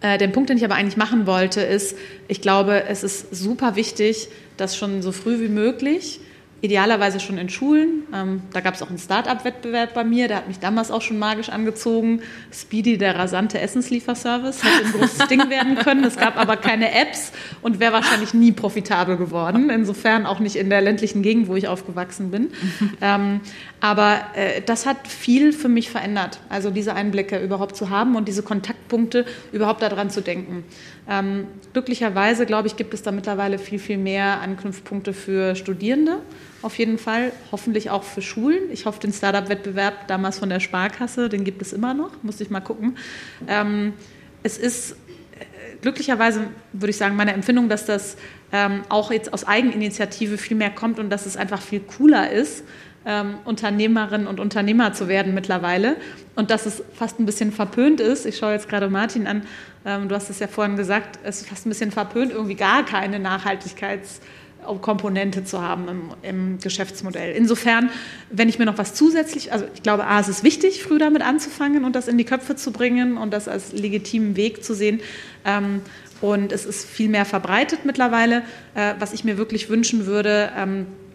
äh, 0.01 0.17
den 0.17 0.31
Punkt, 0.31 0.49
den 0.49 0.57
ich 0.57 0.63
aber 0.63 0.75
eigentlich 0.75 0.97
machen 0.97 1.27
wollte, 1.27 1.61
ist, 1.61 1.97
ich 2.27 2.41
glaube, 2.41 2.83
es 2.85 3.03
ist 3.03 3.35
super 3.35 3.75
wichtig, 3.75 4.29
dass 4.57 4.77
schon 4.77 5.01
so 5.01 5.11
früh 5.11 5.39
wie 5.41 5.49
möglich 5.49 6.21
idealerweise 6.61 7.19
schon 7.19 7.37
in 7.37 7.49
Schulen. 7.49 8.03
Ähm, 8.13 8.41
da 8.53 8.59
gab 8.61 8.75
es 8.75 8.81
auch 8.81 8.89
einen 8.89 8.97
Start-up-Wettbewerb 8.97 9.93
bei 9.93 10.03
mir, 10.03 10.27
der 10.27 10.37
hat 10.37 10.47
mich 10.47 10.59
damals 10.59 10.91
auch 10.91 11.01
schon 11.01 11.17
magisch 11.17 11.49
angezogen. 11.49 12.21
Speedy, 12.51 12.97
der 12.97 13.17
rasante 13.17 13.59
Essenslieferservice, 13.59 14.63
hätte 14.63 14.85
ein 14.85 14.91
großes 14.91 15.27
Ding 15.27 15.49
werden 15.49 15.75
können. 15.75 16.03
Es 16.03 16.17
gab 16.17 16.37
aber 16.37 16.57
keine 16.57 16.93
Apps 16.93 17.31
und 17.61 17.79
wäre 17.79 17.93
wahrscheinlich 17.93 18.33
nie 18.33 18.51
profitabel 18.51 19.17
geworden. 19.17 19.69
Insofern 19.69 20.25
auch 20.25 20.39
nicht 20.39 20.55
in 20.55 20.69
der 20.69 20.81
ländlichen 20.81 21.21
Gegend, 21.21 21.47
wo 21.47 21.55
ich 21.55 21.67
aufgewachsen 21.67 22.31
bin. 22.31 22.51
ähm, 23.01 23.41
aber 23.79 24.19
äh, 24.35 24.61
das 24.65 24.85
hat 24.85 25.07
viel 25.07 25.53
für 25.53 25.69
mich 25.69 25.89
verändert, 25.89 26.39
also 26.49 26.69
diese 26.69 26.93
Einblicke 26.93 27.39
überhaupt 27.39 27.75
zu 27.75 27.89
haben 27.89 28.15
und 28.15 28.27
diese 28.27 28.43
Kontaktpunkte 28.43 29.25
überhaupt 29.51 29.81
daran 29.81 30.09
zu 30.09 30.21
denken. 30.21 30.65
Ähm, 31.09 31.47
glücklicherweise, 31.73 32.45
glaube 32.45 32.67
ich, 32.67 32.75
gibt 32.75 32.93
es 32.93 33.01
da 33.01 33.11
mittlerweile 33.11 33.57
viel, 33.57 33.79
viel 33.79 33.97
mehr 33.97 34.41
Anknüpfpunkte 34.41 35.13
für 35.13 35.55
Studierende 35.55 36.19
auf 36.61 36.77
jeden 36.77 36.97
Fall, 36.97 37.31
hoffentlich 37.51 37.89
auch 37.89 38.03
für 38.03 38.21
Schulen. 38.21 38.71
Ich 38.71 38.85
hoffe, 38.85 38.99
den 38.99 39.13
Startup-Wettbewerb 39.13 40.07
damals 40.07 40.39
von 40.39 40.49
der 40.49 40.59
Sparkasse, 40.59 41.29
den 41.29 41.43
gibt 41.43 41.61
es 41.61 41.73
immer 41.73 41.93
noch, 41.93 42.11
muss 42.21 42.41
ich 42.41 42.49
mal 42.49 42.59
gucken. 42.59 42.97
Ähm, 43.47 43.93
es 44.43 44.57
ist 44.57 44.91
äh, 44.91 44.95
glücklicherweise, 45.81 46.47
würde 46.73 46.89
ich 46.89 46.97
sagen, 46.97 47.15
meine 47.15 47.33
Empfindung, 47.33 47.69
dass 47.69 47.85
das 47.85 48.17
ähm, 48.51 48.81
auch 48.89 49.11
jetzt 49.11 49.31
aus 49.31 49.47
Eigeninitiative 49.47 50.37
viel 50.37 50.57
mehr 50.57 50.69
kommt 50.69 50.99
und 50.99 51.09
dass 51.09 51.25
es 51.25 51.37
einfach 51.37 51.61
viel 51.61 51.79
cooler 51.79 52.29
ist, 52.29 52.63
ähm, 53.09 53.39
Unternehmerinnen 53.43 54.27
und 54.27 54.39
Unternehmer 54.39 54.93
zu 54.93 55.07
werden 55.07 55.33
mittlerweile 55.33 55.95
und 56.35 56.51
dass 56.51 56.67
es 56.67 56.83
fast 56.93 57.19
ein 57.19 57.25
bisschen 57.25 57.51
verpönt 57.51 57.99
ist. 57.99 58.27
Ich 58.27 58.37
schaue 58.37 58.53
jetzt 58.53 58.69
gerade 58.69 58.87
Martin 58.87 59.25
an, 59.25 59.41
ähm, 59.83 60.07
du 60.07 60.15
hast 60.15 60.29
es 60.29 60.37
ja 60.37 60.47
vorhin 60.47 60.75
gesagt, 60.75 61.17
es 61.23 61.41
ist 61.41 61.49
fast 61.49 61.65
ein 61.65 61.69
bisschen 61.69 61.91
verpönt, 61.91 62.31
irgendwie 62.31 62.55
gar 62.55 62.85
keine 62.85 63.17
Nachhaltigkeits- 63.17 64.19
Komponente 64.81 65.45
zu 65.45 65.61
haben 65.61 65.87
im, 65.87 66.01
im, 66.21 66.59
Geschäftsmodell. 66.59 67.33
Insofern, 67.33 67.89
wenn 68.29 68.49
ich 68.49 68.59
mir 68.59 68.65
noch 68.65 68.77
was 68.77 68.93
zusätzlich, 68.93 69.51
also 69.53 69.65
ich 69.73 69.81
glaube, 69.81 70.05
A, 70.05 70.19
es 70.19 70.27
ist 70.27 70.43
wichtig, 70.43 70.83
früh 70.83 70.99
damit 70.99 71.23
anzufangen 71.23 71.85
und 71.85 71.95
das 71.95 72.07
in 72.09 72.17
die 72.17 72.25
Köpfe 72.25 72.55
zu 72.57 72.71
bringen 72.71 73.17
und 73.17 73.31
das 73.31 73.47
als 73.47 73.71
legitimen 73.71 74.35
Weg 74.35 74.63
zu 74.63 74.75
sehen. 74.75 74.99
Ähm, 75.45 75.81
und 76.21 76.51
es 76.51 76.65
ist 76.65 76.87
viel 76.87 77.09
mehr 77.09 77.25
verbreitet 77.25 77.79
mittlerweile. 77.85 78.43
Äh, 78.75 78.95
was 78.99 79.13
ich 79.13 79.23
mir 79.23 79.37
wirklich 79.37 79.69
wünschen 79.69 80.05
würde, 80.05 80.51
ähm, 80.55 80.85
äh, 80.85 81.08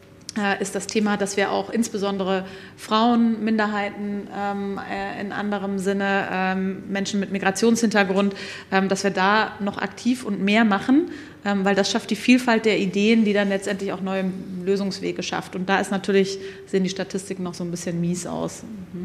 ist 0.61 0.75
das 0.75 0.87
Thema, 0.87 1.17
dass 1.17 1.37
wir 1.37 1.51
auch 1.51 1.71
insbesondere 1.71 2.45
Frauen, 2.77 3.45
Minderheiten 3.45 4.29
ähm, 4.37 4.81
äh, 4.91 5.21
in 5.21 5.33
anderem 5.33 5.79
Sinne, 5.79 6.29
ähm, 6.31 6.83
Menschen 6.89 7.21
mit 7.21 7.31
Migrationshintergrund, 7.31 8.35
ähm, 8.73 8.89
dass 8.89 9.05
wir 9.05 9.11
da 9.11 9.53
noch 9.61 9.79
aktiv 9.79 10.25
und 10.25 10.43
mehr 10.43 10.65
machen, 10.65 11.11
ähm, 11.45 11.65
weil 11.65 11.75
das 11.75 11.91
schafft 11.91 12.11
die 12.11 12.17
Vielfalt 12.17 12.65
der 12.65 12.79
Ideen, 12.79 13.25
die 13.25 13.33
dann 13.33 13.49
letztendlich 13.49 13.93
auch 13.93 14.01
neue 14.01 14.25
Lösungswege 14.65 15.23
schafft. 15.23 15.55
Und 15.55 15.69
da 15.69 15.79
ist 15.79 15.91
natürlich, 15.91 16.39
sehen 16.67 16.85
die 16.85 16.91
Statistiken 16.91 17.43
noch 17.43 17.55
so 17.55 17.65
ein 17.65 17.71
bisschen 17.71 18.01
mies 18.01 18.27
aus. 18.27 18.63
Mhm. 18.93 19.05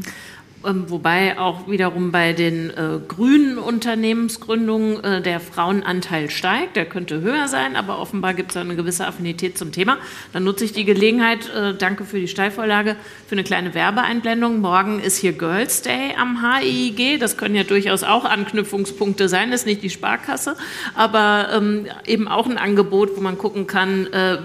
Ähm, 0.65 0.89
wobei 0.89 1.39
auch 1.39 1.69
wiederum 1.69 2.11
bei 2.11 2.33
den 2.33 2.69
äh, 2.69 2.99
grünen 3.07 3.57
Unternehmensgründungen 3.57 5.01
äh, 5.03 5.21
der 5.21 5.39
Frauenanteil 5.39 6.29
steigt. 6.29 6.75
Der 6.75 6.85
könnte 6.85 7.21
höher 7.21 7.47
sein, 7.47 7.77
aber 7.77 7.99
offenbar 7.99 8.33
gibt 8.33 8.51
es 8.51 8.57
eine 8.57 8.75
gewisse 8.75 9.07
Affinität 9.07 9.57
zum 9.57 9.71
Thema. 9.71 9.97
Dann 10.33 10.43
nutze 10.43 10.65
ich 10.65 10.73
die 10.73 10.83
Gelegenheit, 10.83 11.49
äh, 11.49 11.73
danke 11.75 12.03
für 12.03 12.19
die 12.19 12.27
Steilvorlage, 12.27 12.97
für 13.27 13.35
eine 13.35 13.43
kleine 13.45 13.73
Werbeeinblendung. 13.73 14.59
Morgen 14.59 14.99
ist 14.99 15.15
hier 15.15 15.31
Girls 15.31 15.81
Day 15.81 16.13
am 16.17 16.43
HIIG. 16.43 17.19
Das 17.19 17.37
können 17.37 17.55
ja 17.55 17.63
durchaus 17.63 18.03
auch 18.03 18.25
Anknüpfungspunkte 18.25 19.29
sein, 19.29 19.51
das 19.51 19.61
ist 19.61 19.65
nicht 19.65 19.81
die 19.81 19.89
Sparkasse, 19.89 20.57
aber 20.93 21.49
ähm, 21.53 21.87
eben 22.05 22.27
auch 22.27 22.47
ein 22.47 22.57
Angebot, 22.57 23.15
wo 23.15 23.21
man 23.21 23.37
gucken 23.37 23.65
kann, 23.65 24.07
äh, 24.07 24.39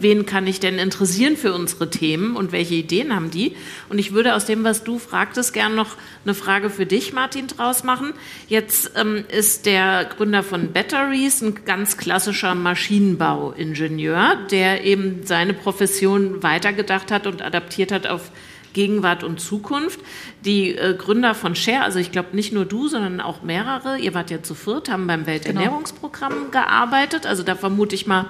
wen 0.00 0.26
kann 0.26 0.46
ich 0.46 0.60
denn 0.60 0.78
interessieren 0.78 1.36
für 1.36 1.52
unsere 1.52 1.90
Themen 1.90 2.36
und 2.36 2.52
welche 2.52 2.74
Ideen 2.74 3.14
haben 3.14 3.30
die? 3.30 3.56
Und 3.88 3.98
ich 3.98 4.12
würde 4.12 4.34
aus 4.34 4.44
dem, 4.44 4.64
was 4.64 4.84
du 4.84 4.98
fragtest, 4.98 5.52
gern 5.52 5.74
noch 5.74 5.96
eine 6.24 6.34
Frage 6.34 6.70
für 6.70 6.86
dich, 6.86 7.12
Martin, 7.12 7.46
draus 7.46 7.84
machen. 7.84 8.12
Jetzt 8.48 8.92
ähm, 8.96 9.24
ist 9.28 9.66
der 9.66 10.04
Gründer 10.04 10.42
von 10.42 10.72
Batteries 10.72 11.42
ein 11.42 11.64
ganz 11.64 11.96
klassischer 11.96 12.54
Maschinenbauingenieur, 12.54 14.36
der 14.50 14.84
eben 14.84 15.20
seine 15.24 15.54
Profession 15.54 16.42
weitergedacht 16.42 17.10
hat 17.10 17.26
und 17.26 17.42
adaptiert 17.42 17.92
hat 17.92 18.06
auf 18.06 18.30
Gegenwart 18.72 19.24
und 19.24 19.40
Zukunft. 19.40 20.00
Die 20.44 20.76
äh, 20.76 20.94
Gründer 20.94 21.34
von 21.34 21.54
Share, 21.54 21.82
also 21.82 21.98
ich 21.98 22.12
glaube 22.12 22.36
nicht 22.36 22.52
nur 22.52 22.64
du, 22.64 22.88
sondern 22.88 23.20
auch 23.20 23.42
mehrere, 23.42 23.98
ihr 23.98 24.14
wart 24.14 24.30
ja 24.30 24.42
zu 24.42 24.54
viert, 24.54 24.90
haben 24.90 25.06
beim 25.06 25.26
Welternährungsprogramm 25.26 26.32
genau. 26.32 26.50
gearbeitet. 26.50 27.26
Also 27.26 27.42
da 27.42 27.54
vermute 27.54 27.94
ich 27.94 28.06
mal, 28.06 28.26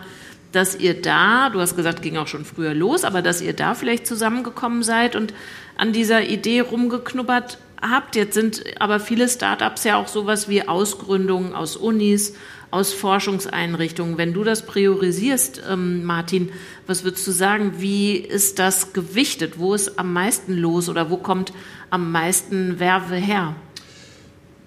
dass 0.53 0.77
ihr 0.77 1.01
da, 1.01 1.51
du 1.51 1.61
hast 1.61 1.77
gesagt, 1.77 2.03
ging 2.03 2.17
auch 2.17 2.27
schon 2.27 2.45
früher 2.45 2.75
los, 2.75 3.05
aber 3.05 3.23
dass 3.23 3.41
ihr 3.41 3.53
da 3.53 3.75
vielleicht 3.75 4.07
zusammengekommen 4.07 4.83
seid 4.83 5.17
und 5.17 5.33
an 5.77 5.93
dieser 5.93 6.23
Idee 6.25 6.61
rumgeknubbert 6.61 7.59
habt. 7.81 8.17
Jetzt 8.17 8.35
sind 8.35 8.65
aber 8.79 9.01
viele 9.01 9.29
Startups 9.29 9.85
ja 9.85 9.97
auch 9.97 10.09
sowas 10.09 10.49
wie 10.49 10.67
Ausgründungen 10.67 11.55
aus 11.55 11.77
Unis, 11.77 12.35
aus 12.71 12.93
Forschungseinrichtungen. 12.93 14.19
Wenn 14.19 14.33
du 14.33 14.45
das 14.45 14.67
priorisierst, 14.67 15.63
ähm, 15.69 16.05
Martin, 16.05 16.51
was 16.87 17.05
würdest 17.05 17.27
du 17.27 17.33
sagen? 17.33 17.75
Wie 17.79 18.17
ist 18.17 18.59
das 18.59 18.93
gewichtet? 18.93 19.59
Wo 19.59 19.75
ist 19.75 19.99
am 19.99 20.13
meisten 20.13 20.57
los 20.57 20.89
oder 20.89 21.11
wo 21.11 21.17
kommt 21.17 21.53
am 21.91 22.13
meisten 22.13 22.79
Werbe 22.79 23.17
her? 23.17 23.57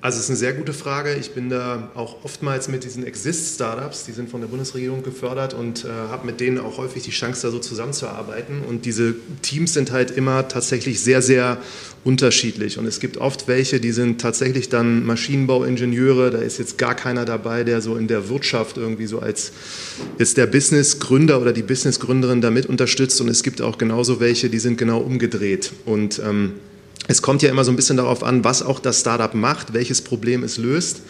Also 0.04 0.18
es 0.18 0.26
ist 0.26 0.32
eine 0.32 0.38
sehr 0.38 0.52
gute 0.52 0.74
Frage. 0.74 1.16
Ich 1.16 1.32
bin 1.32 1.50
da 1.50 1.90
auch 1.96 2.26
oftmals 2.26 2.68
mit 2.68 2.84
diesen 2.84 3.08
Exist-Startups, 3.08 4.04
die 4.04 4.12
sind 4.12 4.30
von 4.30 4.42
der 4.42 4.50
Bundesregierung 4.50 5.02
gefördert 5.02 5.54
und 5.54 5.86
äh, 5.86 5.88
habe 5.88 6.26
mit 6.26 6.42
denen 6.42 6.60
auch 6.60 6.78
häufig 6.78 7.04
die 7.04 7.12
Chance, 7.12 7.44
da 7.44 7.52
so 7.52 7.60
zusammenzuarbeiten. 7.60 8.64
Und 8.68 8.84
diese 8.84 9.16
Teams 9.44 9.74
sind 9.74 9.94
halt 9.94 10.12
immer 10.12 10.50
tatsächlich 10.50 11.00
sehr, 11.00 11.22
sehr 11.22 11.58
unterschiedlich. 12.04 12.78
Und 12.78 12.86
es 12.86 13.00
gibt 13.00 13.16
oft 13.16 13.48
welche, 13.48 13.80
die 13.80 13.94
sind 13.94 14.20
tatsächlich 14.20 14.68
dann 14.68 15.06
Maschinenbauingenieure. 15.06 16.32
Da 16.32 16.40
ist 16.40 16.60
jetzt 16.60 16.78
gar 16.78 16.96
keiner 16.96 17.24
dabei, 17.24 17.64
der 17.64 17.80
so 17.80 17.96
in 17.96 18.10
der 18.10 18.28
Wirtschaft 18.28 18.76
irgendwie 18.76 19.06
so 19.06 19.20
als 19.20 19.54
jetzt 20.20 20.36
der 20.36 20.48
Businessgründer 20.48 21.40
oder 21.40 21.54
die 21.54 21.64
Businessgründerin 21.64 22.42
damit 22.42 22.66
unterstützt. 22.66 23.22
Und 23.22 23.30
es 23.30 23.42
gibt 23.42 23.62
auch 23.62 23.78
genauso 23.78 24.20
welche, 24.20 24.50
die 24.50 24.60
sind 24.60 24.78
genau 24.78 25.00
umgedreht. 25.00 25.72
Und 25.86 26.20
ähm, 26.20 26.56
es 27.08 27.22
kommt 27.22 27.42
ja 27.42 27.50
immer 27.50 27.64
so 27.64 27.72
ein 27.72 27.76
bisschen 27.76 27.98
darauf 27.98 28.24
an, 28.24 28.44
was 28.44 28.64
auch 28.64 28.80
das 28.80 29.02
Startup 29.02 29.34
macht, 29.34 29.74
welches 29.74 30.02
Problem 30.02 30.44
es 30.44 30.58
löst. 30.58 31.02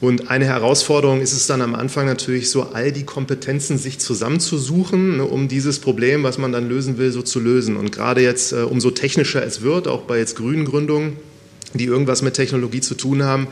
Und 0.00 0.30
eine 0.30 0.44
Herausforderung 0.44 1.20
ist 1.20 1.32
es 1.32 1.46
dann 1.46 1.62
am 1.62 1.74
Anfang 1.74 2.06
natürlich 2.06 2.50
so, 2.50 2.64
all 2.72 2.92
die 2.92 3.04
Kompetenzen 3.04 3.78
sich 3.78 3.98
zusammenzusuchen, 3.98 5.16
ne, 5.16 5.24
um 5.24 5.48
dieses 5.48 5.78
Problem, 5.78 6.24
was 6.24 6.36
man 6.36 6.52
dann 6.52 6.68
lösen 6.68 6.98
will, 6.98 7.10
so 7.10 7.22
zu 7.22 7.40
lösen. 7.40 7.76
Und 7.76 7.90
gerade 7.90 8.20
jetzt, 8.20 8.52
äh, 8.52 8.56
umso 8.56 8.90
technischer 8.90 9.44
es 9.44 9.62
wird, 9.62 9.88
auch 9.88 10.02
bei 10.02 10.18
jetzt 10.18 10.36
grünen 10.36 10.64
Gründungen, 10.64 11.16
die 11.74 11.84
irgendwas 11.84 12.22
mit 12.22 12.34
Technologie 12.34 12.80
zu 12.80 12.94
tun 12.94 13.22
haben, 13.22 13.48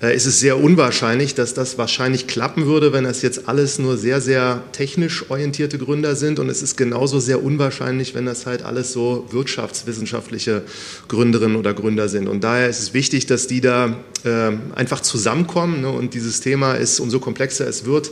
ist 0.00 0.26
es 0.26 0.40
sehr 0.40 0.58
unwahrscheinlich, 0.58 1.34
dass 1.34 1.54
das 1.54 1.78
wahrscheinlich 1.78 2.26
klappen 2.26 2.66
würde, 2.66 2.92
wenn 2.92 3.04
das 3.04 3.22
jetzt 3.22 3.48
alles 3.48 3.78
nur 3.78 3.96
sehr, 3.96 4.20
sehr 4.20 4.62
technisch 4.72 5.30
orientierte 5.30 5.78
Gründer 5.78 6.16
sind. 6.16 6.38
Und 6.38 6.50
es 6.50 6.62
ist 6.62 6.76
genauso 6.76 7.18
sehr 7.18 7.42
unwahrscheinlich, 7.42 8.14
wenn 8.14 8.26
das 8.26 8.44
halt 8.44 8.62
alles 8.62 8.92
so 8.92 9.26
wirtschaftswissenschaftliche 9.30 10.62
Gründerinnen 11.08 11.56
oder 11.56 11.72
Gründer 11.72 12.10
sind. 12.10 12.28
Und 12.28 12.44
daher 12.44 12.68
ist 12.68 12.80
es 12.80 12.94
wichtig, 12.94 13.24
dass 13.24 13.46
die 13.46 13.62
da 13.62 13.96
äh, 14.24 14.52
einfach 14.74 15.00
zusammenkommen. 15.00 15.80
Ne? 15.80 15.90
Und 15.90 16.12
dieses 16.12 16.40
Thema 16.40 16.74
ist, 16.74 17.00
umso 17.00 17.18
komplexer 17.18 17.66
es 17.66 17.86
wird, 17.86 18.10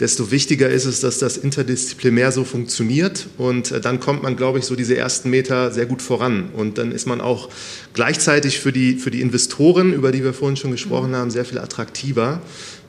desto 0.00 0.30
wichtiger 0.30 0.68
ist 0.68 0.84
es, 0.84 1.00
dass 1.00 1.18
das 1.18 1.38
interdisziplinär 1.38 2.30
so 2.30 2.44
funktioniert. 2.44 3.26
Und 3.38 3.72
äh, 3.72 3.80
dann 3.80 4.00
kommt 4.00 4.22
man, 4.22 4.36
glaube 4.36 4.58
ich, 4.58 4.66
so 4.66 4.76
diese 4.76 4.96
ersten 4.96 5.30
Meter 5.30 5.70
sehr 5.70 5.86
gut 5.86 6.02
voran. 6.02 6.50
Und 6.54 6.76
dann 6.76 6.92
ist 6.92 7.06
man 7.06 7.22
auch 7.22 7.48
gleichzeitig 7.94 8.60
für 8.60 8.72
die, 8.72 8.94
für 8.94 9.10
die 9.10 9.20
Investoren, 9.20 9.92
über 9.92 10.12
die 10.12 10.24
wir 10.24 10.32
vorhin 10.32 10.56
schon 10.56 10.70
gesprochen 10.70 11.14
haben, 11.14 11.30
sehr 11.30 11.44
viel 11.44 11.58
attraktiver, 11.58 12.40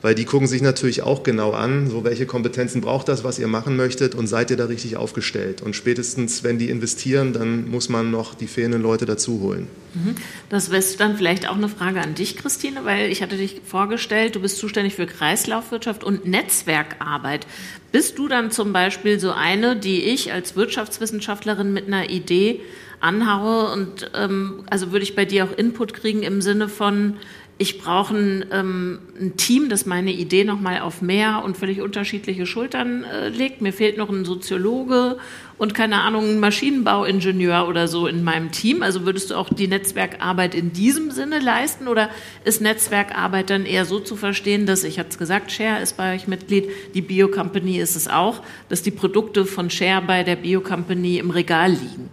weil 0.04 0.14
die 0.14 0.26
gucken 0.26 0.46
sich 0.46 0.60
natürlich 0.60 1.00
auch 1.00 1.22
genau 1.22 1.52
an, 1.52 1.88
so 1.88 2.04
welche 2.04 2.26
Kompetenzen 2.26 2.82
braucht 2.82 3.08
das, 3.08 3.24
was 3.24 3.38
ihr 3.38 3.48
machen 3.48 3.74
möchtet 3.74 4.14
und 4.14 4.26
seid 4.26 4.50
ihr 4.50 4.58
da 4.58 4.66
richtig 4.66 4.98
aufgestellt. 4.98 5.62
Und 5.62 5.74
spätestens, 5.74 6.44
wenn 6.44 6.58
die 6.58 6.68
investieren, 6.68 7.32
dann 7.32 7.70
muss 7.70 7.88
man 7.88 8.10
noch 8.10 8.34
die 8.34 8.46
fehlenden 8.46 8.82
Leute 8.82 9.06
dazu 9.06 9.40
holen. 9.40 9.66
Mhm. 9.94 10.16
Das 10.50 10.70
wäre 10.70 10.84
dann 10.98 11.16
vielleicht 11.16 11.48
auch 11.48 11.56
eine 11.56 11.70
Frage 11.70 12.02
an 12.02 12.14
dich, 12.14 12.36
Christine, 12.36 12.84
weil 12.84 13.10
ich 13.10 13.22
hatte 13.22 13.38
dich 13.38 13.62
vorgestellt, 13.64 14.36
du 14.36 14.40
bist 14.40 14.58
zuständig 14.58 14.94
für 14.94 15.06
Kreislaufwirtschaft 15.06 16.04
und 16.04 16.26
Netzwerkarbeit. 16.26 17.46
Bist 17.90 18.18
du 18.18 18.28
dann 18.28 18.50
zum 18.50 18.74
Beispiel 18.74 19.18
so 19.18 19.32
eine, 19.32 19.74
die 19.74 20.02
ich 20.02 20.34
als 20.34 20.54
Wirtschaftswissenschaftlerin 20.54 21.72
mit 21.72 21.86
einer 21.86 22.10
Idee 22.10 22.60
anhaue 23.00 23.72
und 23.72 24.10
ähm, 24.14 24.64
also 24.68 24.92
würde 24.92 25.02
ich 25.02 25.14
bei 25.14 25.24
dir 25.24 25.44
auch 25.44 25.56
Input 25.56 25.94
kriegen 25.94 26.22
im 26.22 26.42
Sinne 26.42 26.68
von, 26.68 27.16
ich 27.56 27.78
brauche 27.78 28.16
ein, 28.16 28.44
ähm, 28.50 28.98
ein, 29.20 29.36
Team, 29.36 29.68
das 29.68 29.86
meine 29.86 30.12
Idee 30.12 30.42
nochmal 30.42 30.80
auf 30.80 31.02
mehr 31.02 31.42
und 31.44 31.56
völlig 31.56 31.80
unterschiedliche 31.80 32.46
Schultern 32.46 33.04
äh, 33.04 33.28
legt. 33.28 33.60
Mir 33.60 33.72
fehlt 33.72 33.96
noch 33.96 34.10
ein 34.10 34.24
Soziologe 34.24 35.18
und 35.56 35.72
keine 35.72 36.00
Ahnung, 36.00 36.24
ein 36.24 36.40
Maschinenbauingenieur 36.40 37.68
oder 37.68 37.86
so 37.86 38.08
in 38.08 38.24
meinem 38.24 38.50
Team. 38.50 38.82
Also 38.82 39.06
würdest 39.06 39.30
du 39.30 39.36
auch 39.36 39.48
die 39.50 39.68
Netzwerkarbeit 39.68 40.56
in 40.56 40.72
diesem 40.72 41.12
Sinne 41.12 41.38
leisten 41.38 41.86
oder 41.86 42.10
ist 42.44 42.60
Netzwerkarbeit 42.60 43.50
dann 43.50 43.66
eher 43.66 43.84
so 43.84 44.00
zu 44.00 44.16
verstehen, 44.16 44.66
dass, 44.66 44.82
ich 44.82 44.98
hatte 44.98 45.10
es 45.10 45.18
gesagt, 45.18 45.52
Share 45.52 45.80
ist 45.80 45.96
bei 45.96 46.16
euch 46.16 46.26
Mitglied, 46.26 46.68
die 46.94 47.02
Bio-Company 47.02 47.78
ist 47.78 47.94
es 47.94 48.08
auch, 48.08 48.42
dass 48.68 48.82
die 48.82 48.90
Produkte 48.90 49.46
von 49.46 49.70
Share 49.70 50.02
bei 50.02 50.24
der 50.24 50.36
Bio-Company 50.36 51.18
im 51.18 51.30
Regal 51.30 51.70
liegen? 51.70 52.10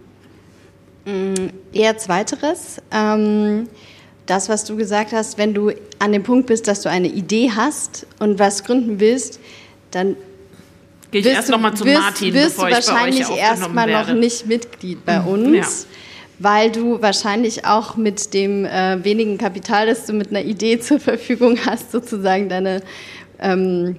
Mm, 1.04 1.50
eher 1.72 1.98
zweiteres. 1.98 2.80
Ähm 2.92 3.66
das, 4.26 4.48
was 4.48 4.64
du 4.64 4.76
gesagt 4.76 5.12
hast, 5.12 5.38
wenn 5.38 5.54
du 5.54 5.72
an 5.98 6.12
dem 6.12 6.22
Punkt 6.22 6.46
bist, 6.46 6.68
dass 6.68 6.82
du 6.82 6.88
eine 6.88 7.08
Idee 7.08 7.50
hast 7.54 8.06
und 8.18 8.38
was 8.38 8.64
gründen 8.64 9.00
willst, 9.00 9.40
dann 9.90 10.16
Gehe 11.10 11.20
ich 11.20 11.26
erst 11.26 11.50
nochmal 11.50 11.74
zu 11.74 11.84
Martin, 11.84 12.32
wirst 12.32 12.56
bevor 12.56 12.70
du 12.70 12.74
wahrscheinlich 12.74 13.28
erstmal 13.28 13.90
noch 13.90 14.14
nicht 14.14 14.46
Mitglied 14.46 15.04
bei 15.04 15.20
uns. 15.20 15.54
Ja. 15.54 15.88
Weil 16.38 16.72
du 16.72 17.02
wahrscheinlich 17.02 17.66
auch 17.66 17.96
mit 17.96 18.32
dem 18.32 18.64
äh, 18.64 19.04
wenigen 19.04 19.36
Kapital, 19.36 19.86
das 19.86 20.06
du 20.06 20.14
mit 20.14 20.30
einer 20.30 20.42
Idee 20.42 20.80
zur 20.80 20.98
Verfügung 20.98 21.58
hast, 21.66 21.92
sozusagen 21.92 22.48
deine 22.48 22.82
ähm, 23.38 23.96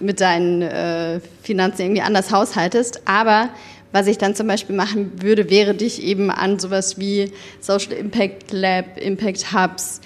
mit 0.00 0.20
deinen 0.20 0.62
äh, 0.62 1.20
Finanzen 1.42 1.82
irgendwie 1.82 2.02
anders 2.02 2.30
haushaltest. 2.30 3.02
Aber 3.04 3.50
was 3.92 4.06
ich 4.06 4.18
dann 4.18 4.34
zum 4.34 4.46
Beispiel 4.46 4.76
machen 4.76 5.22
würde, 5.22 5.50
wäre 5.50 5.74
dich 5.74 6.02
eben 6.02 6.30
an 6.30 6.58
sowas 6.58 6.98
wie 6.98 7.32
Social 7.60 7.92
Impact 7.92 8.52
Lab, 8.52 8.98
Impact 8.98 9.52
Hubs, 9.52 10.00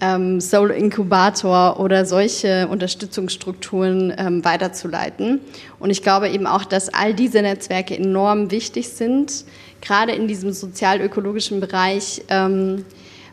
ähm, 0.00 0.40
Soul 0.40 0.70
Inkubator 0.70 1.78
oder 1.78 2.04
solche 2.04 2.66
Unterstützungsstrukturen 2.68 4.14
ähm, 4.16 4.44
weiterzuleiten. 4.44 5.40
Und 5.78 5.90
ich 5.90 6.02
glaube 6.02 6.30
eben 6.30 6.46
auch, 6.46 6.64
dass 6.64 6.92
all 6.92 7.14
diese 7.14 7.42
Netzwerke 7.42 7.96
enorm 7.96 8.50
wichtig 8.50 8.88
sind, 8.88 9.44
gerade 9.80 10.12
in 10.12 10.26
diesem 10.26 10.52
sozial-ökologischen 10.52 11.60
Bereich, 11.60 12.22
ähm, 12.28 12.84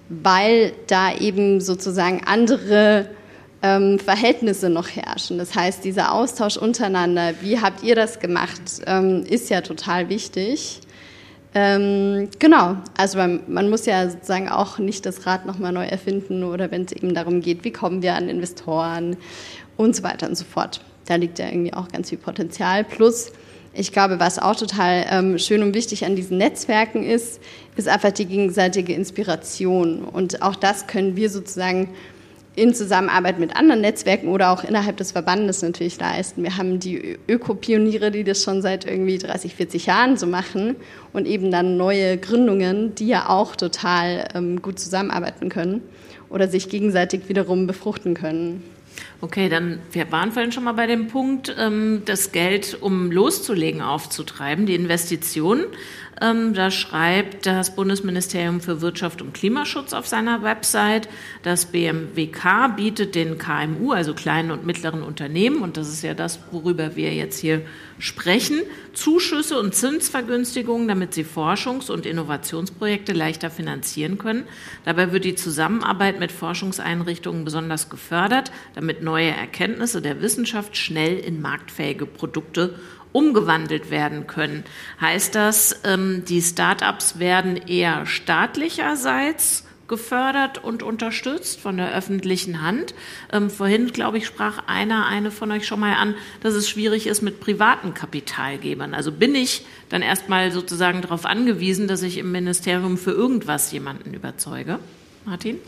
weil 0.10 0.74
da 0.88 1.14
eben 1.16 1.60
sozusagen 1.60 2.22
andere 2.26 3.10
ähm, 3.68 3.99
Verhältnisse 3.99 4.70
noch 4.70 4.88
herrschen. 4.88 5.38
Das 5.38 5.53
heißt, 5.53 5.84
dieser 5.84 6.13
Austausch 6.13 6.57
untereinander, 6.57 7.34
wie 7.41 7.59
habt 7.59 7.84
ihr 7.84 7.95
das 7.95 8.20
gemacht, 8.20 8.61
ähm, 8.86 9.24
ist 9.24 9.49
ja 9.49 9.61
total 9.61 10.09
wichtig. 10.09 10.80
Ähm, 11.53 12.30
genau, 12.39 12.78
also 12.97 13.18
man, 13.18 13.41
man, 13.47 13.70
muss 13.70 13.86
ja 13.86 14.09
sozusagen 14.09 14.49
auch 14.49 14.78
nicht 14.78 15.05
das 15.05 15.26
Rad 15.26 15.45
nochmal 15.45 15.72
neu 15.72 15.86
erfinden 15.86 16.43
oder 16.43 16.72
wenn 16.72 16.84
es 16.86 16.91
eben 16.91 17.13
darum 17.13 17.41
geht, 17.41 17.63
wie 17.63 17.72
kommen 17.72 18.01
wir 18.01 18.15
an 18.15 18.30
Investoren 18.30 19.18
und 19.76 19.95
so 19.95 20.03
weiter 20.03 20.28
und 20.28 20.38
so 20.38 20.45
fort. 20.45 20.82
Da 21.05 21.15
liegt 21.15 21.39
ja 21.39 21.47
irgendwie 21.47 21.74
auch 21.74 21.88
ganz 21.88 22.09
viel 22.09 22.18
Potenzial. 22.18 22.84
Plus, 22.84 23.32
ich 23.74 23.91
glaube, 23.91 24.20
was 24.20 24.39
auch 24.39 24.55
total 24.55 25.05
ähm, 25.09 25.39
schön 25.39 25.63
und 25.63 25.74
wichtig 25.74 26.05
an 26.05 26.15
diesen 26.15 26.38
Netzwerken 26.38 27.03
ist, 27.03 27.39
ist 27.76 27.88
einfach 27.88 28.11
die 28.11 28.26
gegenseitige 28.26 28.93
Inspiration. 28.93 30.03
Und 30.03 30.41
auch 30.41 30.55
das 30.55 30.88
können 30.88 31.15
wir 31.15 31.30
sozusagen 31.30 31.89
in 32.58 32.74
Zusammenarbeit 32.74 33.38
mit 33.38 33.55
anderen 33.55 33.82
Netzwerken 33.82 34.30
oder 34.30 34.49
auch 34.49 34.64
innerhalb 34.64 34.97
des 34.97 35.12
Verbandes 35.12 35.62
natürlich 35.62 35.99
leisten. 35.99 36.41
Wir 36.41 36.58
haben 36.58 36.80
die 36.80 37.20
Ökopioniere, 37.28 38.10
die 38.10 38.24
das 38.24 38.41
schon 38.41 38.64
seit 38.64 38.84
irgendwie 38.86 39.20
30, 39.20 39.53
40 39.53 39.86
Jahren 39.86 40.18
so 40.18 40.26
machen 40.26 40.76
und 41.14 41.28
eben 41.28 41.51
dann 41.51 41.78
neue 41.78 42.18
Gründungen, 42.18 42.95
die 42.95 43.08
ja 43.08 43.30
auch 43.30 43.55
total 43.55 44.28
ähm, 44.34 44.60
gut 44.64 44.80
zusammenarbeiten 44.80 45.49
können 45.49 45.84
oder 46.30 46.47
sich 46.47 46.68
gegenseitig 46.68 47.30
wiederum 47.30 47.68
befruchten 47.68 48.16
können. 48.16 48.64
Okay, 49.22 49.49
dann 49.49 49.80
wir 49.91 50.12
waren 50.12 50.32
vorhin 50.32 50.51
schon 50.51 50.64
mal 50.64 50.74
bei 50.74 50.88
dem 50.88 51.08
Punkt, 51.08 51.55
ähm, 51.60 52.01
das 52.05 52.32
Geld, 52.32 52.78
um 52.82 53.12
loszulegen, 53.12 53.82
aufzutreiben, 53.82 54.66
die 54.66 54.74
Investitionen. 54.74 55.66
Ähm, 56.22 56.53
da 56.53 56.72
schreibt 56.72 57.45
das 57.45 57.76
Bundesministerium 57.76 58.61
für 58.61 58.82
Wirtschaft 58.82 59.22
und 59.22 59.34
Klimaschutz 59.34 59.93
auf 59.93 60.07
seiner 60.07 60.41
Website, 60.41 61.07
das 61.43 61.68
BMWK 61.68 62.76
bietet 62.76 63.13
den 63.15 63.38
KMU, 63.38 63.91
also 63.91 64.13
kleinen 64.13 64.51
und 64.51 64.65
mittleren 64.65 65.03
Unternehmen, 65.03 65.61
und 65.61 65.78
das 65.78 65.89
ist 65.89 66.01
ja 66.01 66.13
das, 66.13 66.39
worüber 66.51 66.95
wir 66.95 67.13
jetzt 67.13 67.39
hier 67.39 67.61
sprechen, 67.99 68.61
Zuschüsse 68.93 69.59
und 69.59 69.76
Zinsvergünstigungen, 69.76 70.88
damit 70.88 71.13
sie 71.13 71.24
Forschungs- 71.24 71.91
und 71.91 72.05
Innovationsprojekte 72.05 73.13
leichter 73.13 73.49
finanzieren 73.49 74.18
können. 74.18 74.43
Dabei 74.86 75.11
wird 75.11 75.26
die 75.26 75.36
Zusammenarbeit 75.36 76.20
mit 76.20 76.32
Forschungseinrichtungen 76.32 77.45
besonders 77.45 77.89
gefördert, 77.89 78.51
damit 78.74 79.03
neue 79.03 79.30
Erkenntnisse 79.30 80.01
der 80.01 80.22
Wissenschaft 80.22 80.78
schnell 80.78 81.18
in 81.20 81.41
marktfähige 81.41 82.05
Produkte 82.05 82.76
umgewandelt 83.12 83.89
werden 83.91 84.28
können. 84.28 84.64
Heißt 85.01 85.36
das, 85.36 85.82
ähm, 85.84 86.24
die 86.28 86.41
Start-ups 86.41 87.20
werden 87.20 87.58
eher 87.58 88.05
staatlicherseits 88.05 89.64
gefördert 89.88 90.64
und 90.64 90.84
unterstützt 90.84 91.60
von 91.60 91.78
der 91.78 91.95
öffentlichen 91.95 92.62
Hand. 92.62 92.93
Ähm, 93.32 93.49
vorhin, 93.49 93.88
glaube 93.93 94.18
ich, 94.18 94.26
sprach 94.26 94.68
einer, 94.68 95.05
eine 95.05 95.32
von 95.32 95.51
euch 95.51 95.66
schon 95.66 95.80
mal 95.80 95.95
an, 95.95 96.16
dass 96.41 96.53
es 96.53 96.70
schwierig 96.70 97.08
ist 97.08 97.22
mit 97.22 97.39
privaten 97.39 97.93
Kapitalgebern. 97.93 98.93
Also 98.93 99.12
bin 99.12 99.34
ich 99.36 99.66
dann 99.89 100.01
erstmal 100.01 100.51
sozusagen 100.51 101.01
darauf 101.01 101.26
angewiesen, 101.26 101.88
dass 101.88 102.01
ich 102.03 102.18
im 102.18 102.32
Ministerium 102.32 102.97
für 102.97 103.12
irgendwas 103.12 103.72
jemanden 103.72 104.14
überzeuge? 104.14 104.80
Martin? 105.26 105.60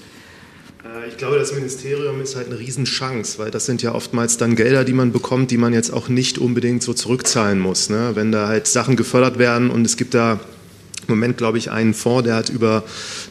Äh, 0.83 1.09
ich 1.09 1.17
glaube, 1.17 1.37
das 1.37 1.53
Ministerium 1.53 2.21
ist 2.21 2.35
halt 2.35 2.47
eine 2.47 2.59
Riesenchance, 2.59 3.39
weil 3.39 3.51
das 3.51 3.65
sind 3.65 3.81
ja 3.81 3.93
oftmals 3.93 4.37
dann 4.37 4.55
Gelder, 4.55 4.83
die 4.83 4.93
man 4.93 5.11
bekommt, 5.11 5.51
die 5.51 5.57
man 5.57 5.73
jetzt 5.73 5.91
auch 5.91 6.09
nicht 6.09 6.37
unbedingt 6.37 6.83
so 6.83 6.93
zurückzahlen 6.93 7.59
muss. 7.59 7.89
Ne? 7.89 8.11
Wenn 8.13 8.31
da 8.31 8.47
halt 8.47 8.67
Sachen 8.67 8.95
gefördert 8.95 9.37
werden 9.37 9.69
und 9.69 9.85
es 9.85 9.97
gibt 9.97 10.13
da 10.13 10.39
im 11.09 11.15
Moment, 11.15 11.37
glaube 11.37 11.57
ich, 11.57 11.71
einen 11.71 11.93
Fonds, 11.93 12.23
der 12.25 12.35
hat 12.35 12.49
über 12.49 12.83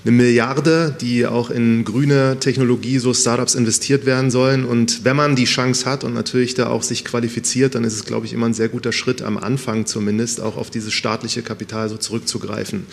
eine 0.04 0.12
Milliarde, 0.12 0.96
die 1.00 1.26
auch 1.26 1.50
in 1.50 1.84
grüne 1.84 2.36
Technologie, 2.40 2.98
so 2.98 3.14
Startups 3.14 3.54
investiert 3.54 4.04
werden 4.04 4.30
sollen. 4.30 4.64
Und 4.64 5.04
wenn 5.04 5.16
man 5.16 5.36
die 5.36 5.44
Chance 5.44 5.86
hat 5.86 6.04
und 6.04 6.14
natürlich 6.14 6.54
da 6.54 6.68
auch 6.68 6.82
sich 6.82 7.04
qualifiziert, 7.04 7.74
dann 7.74 7.84
ist 7.84 7.94
es, 7.94 8.04
glaube 8.04 8.26
ich, 8.26 8.32
immer 8.32 8.46
ein 8.46 8.54
sehr 8.54 8.68
guter 8.68 8.92
Schritt 8.92 9.22
am 9.22 9.38
Anfang 9.38 9.86
zumindest, 9.86 10.40
auch 10.40 10.56
auf 10.56 10.70
dieses 10.70 10.92
staatliche 10.92 11.42
Kapital 11.42 11.88
so 11.88 11.96
zurückzugreifen. 11.96 12.86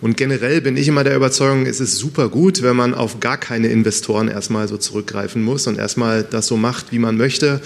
Und 0.00 0.16
generell 0.16 0.60
bin 0.60 0.76
ich 0.76 0.88
immer 0.88 1.04
der 1.04 1.16
Überzeugung, 1.16 1.66
es 1.66 1.80
ist 1.80 1.96
super 1.96 2.28
gut, 2.28 2.62
wenn 2.62 2.76
man 2.76 2.94
auf 2.94 3.20
gar 3.20 3.38
keine 3.38 3.68
Investoren 3.68 4.28
erstmal 4.28 4.68
so 4.68 4.76
zurückgreifen 4.76 5.42
muss 5.42 5.66
und 5.66 5.78
erstmal 5.78 6.22
das 6.22 6.46
so 6.46 6.56
macht, 6.56 6.92
wie 6.92 6.98
man 6.98 7.16
möchte. 7.16 7.60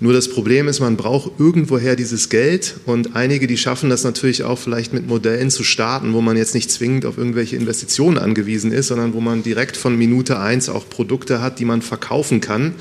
Nur 0.00 0.12
das 0.12 0.28
Problem 0.28 0.68
ist, 0.68 0.80
man 0.80 0.96
braucht 0.96 1.38
irgendwoher 1.38 1.96
dieses 1.96 2.28
Geld 2.28 2.74
und 2.86 3.16
einige, 3.16 3.46
die 3.46 3.56
schaffen 3.56 3.90
das 3.90 4.04
natürlich 4.04 4.44
auch 4.44 4.58
vielleicht 4.58 4.92
mit 4.92 5.06
Modellen 5.06 5.50
zu 5.50 5.64
starten, 5.64 6.09
starten, 6.10 6.14
wo 6.14 6.20
man 6.20 6.36
jetzt 6.36 6.54
nicht 6.54 6.70
zwingend 6.70 7.06
auf 7.06 7.18
irgendwelche 7.18 7.56
Investitionen 7.56 8.18
angewiesen 8.18 8.72
ist, 8.72 8.88
sondern 8.88 9.14
wo 9.14 9.20
man 9.20 9.42
direkt 9.42 9.76
von 9.76 9.96
Minute 9.96 10.38
eins 10.38 10.68
auch 10.68 10.88
Produkte 10.88 11.40
hat, 11.40 11.58
die 11.58 11.64
man 11.64 11.82
verkaufen 11.82 12.40
kann, 12.40 12.74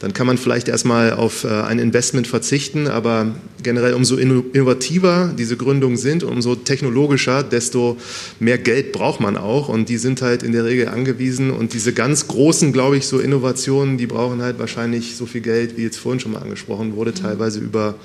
dann 0.00 0.12
kann 0.12 0.26
man 0.26 0.38
vielleicht 0.38 0.68
erstmal 0.68 1.12
auf 1.12 1.44
äh, 1.44 1.48
ein 1.48 1.78
Investment 1.78 2.26
verzichten, 2.26 2.86
aber 2.86 3.34
generell 3.62 3.94
umso 3.94 4.16
innovativer 4.16 5.32
diese 5.36 5.56
Gründungen 5.56 5.96
sind, 5.96 6.22
umso 6.22 6.54
technologischer, 6.54 7.42
desto 7.42 7.96
mehr 8.40 8.58
Geld 8.58 8.92
braucht 8.92 9.20
man 9.20 9.36
auch. 9.36 9.68
Und 9.68 9.88
die 9.88 9.98
sind 9.98 10.22
halt 10.22 10.42
in 10.42 10.52
der 10.52 10.64
Regel 10.64 10.88
angewiesen. 10.88 11.50
Und 11.50 11.72
diese 11.72 11.92
ganz 11.92 12.28
großen, 12.28 12.72
glaube 12.72 12.96
ich, 12.96 13.06
so 13.06 13.18
Innovationen, 13.18 13.98
die 13.98 14.06
brauchen 14.06 14.42
halt 14.42 14.58
wahrscheinlich 14.58 15.16
so 15.16 15.26
viel 15.26 15.40
Geld, 15.40 15.76
wie 15.76 15.82
jetzt 15.82 15.98
vorhin 15.98 16.20
schon 16.20 16.32
mal 16.32 16.42
angesprochen 16.42 16.94
wurde, 16.94 17.12
teilweise 17.12 17.60
über 17.60 17.96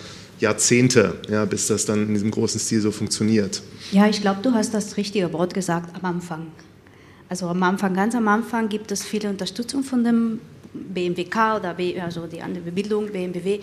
Jahrzehnte, 0.41 1.21
ja, 1.29 1.45
bis 1.45 1.67
das 1.67 1.85
dann 1.85 2.07
in 2.07 2.13
diesem 2.13 2.31
großen 2.31 2.59
Stil 2.59 2.81
so 2.81 2.91
funktioniert. 2.91 3.61
Ja, 3.91 4.07
ich 4.07 4.21
glaube, 4.21 4.41
du 4.41 4.53
hast 4.53 4.73
das 4.73 4.97
richtige 4.97 5.31
Wort 5.33 5.53
gesagt 5.53 5.95
am 5.95 6.05
Anfang. 6.05 6.47
Also 7.29 7.47
am 7.47 7.63
Anfang, 7.63 7.93
ganz 7.93 8.15
am 8.15 8.27
Anfang 8.27 8.67
gibt 8.67 8.91
es 8.91 9.03
viele 9.03 9.29
Unterstützung 9.29 9.83
von 9.83 10.03
dem 10.03 10.41
BMWK 10.73 11.57
oder 11.57 11.73
B, 11.73 11.99
also 11.99 12.27
die 12.27 12.41
andere 12.41 12.71
Bildung, 12.71 13.07
BMWW. 13.07 13.59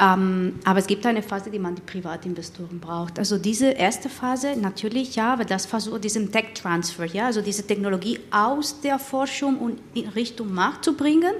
Ähm, 0.00 0.54
aber 0.64 0.78
es 0.78 0.86
gibt 0.86 1.06
eine 1.06 1.22
Phase, 1.22 1.50
die 1.50 1.58
man 1.58 1.74
die 1.74 1.82
Privatinvestoren 1.82 2.80
braucht. 2.80 3.18
Also 3.18 3.38
diese 3.38 3.70
erste 3.70 4.08
Phase, 4.08 4.54
natürlich 4.56 5.16
ja, 5.16 5.32
aber 5.32 5.44
das 5.44 5.66
versucht 5.66 6.04
diesen 6.04 6.30
Tech 6.30 6.54
Transfer, 6.54 7.06
ja, 7.06 7.26
also 7.26 7.40
diese 7.40 7.66
Technologie 7.66 8.20
aus 8.30 8.80
der 8.80 8.98
Forschung 8.98 9.58
und 9.58 9.78
in 9.94 10.08
Richtung 10.08 10.52
Markt 10.52 10.84
zu 10.84 10.94
bringen. 10.94 11.32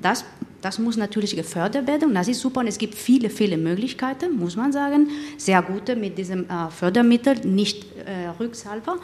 Das 0.00 0.24
das 0.64 0.78
muss 0.78 0.96
natürlich 0.96 1.36
gefördert 1.36 1.86
werden 1.86 2.08
und 2.08 2.14
das 2.14 2.28
ist 2.28 2.40
super 2.40 2.60
und 2.60 2.66
es 2.66 2.78
gibt 2.78 2.94
viele, 2.94 3.28
viele 3.28 3.58
Möglichkeiten, 3.58 4.36
muss 4.36 4.56
man 4.56 4.72
sagen, 4.72 5.08
sehr 5.36 5.60
gute 5.62 5.94
mit 5.94 6.16
diesem 6.16 6.48
äh, 6.48 6.70
Fördermittel, 6.70 7.34
nicht 7.44 7.84
äh, 8.06 8.28
rücksalber. 8.40 8.96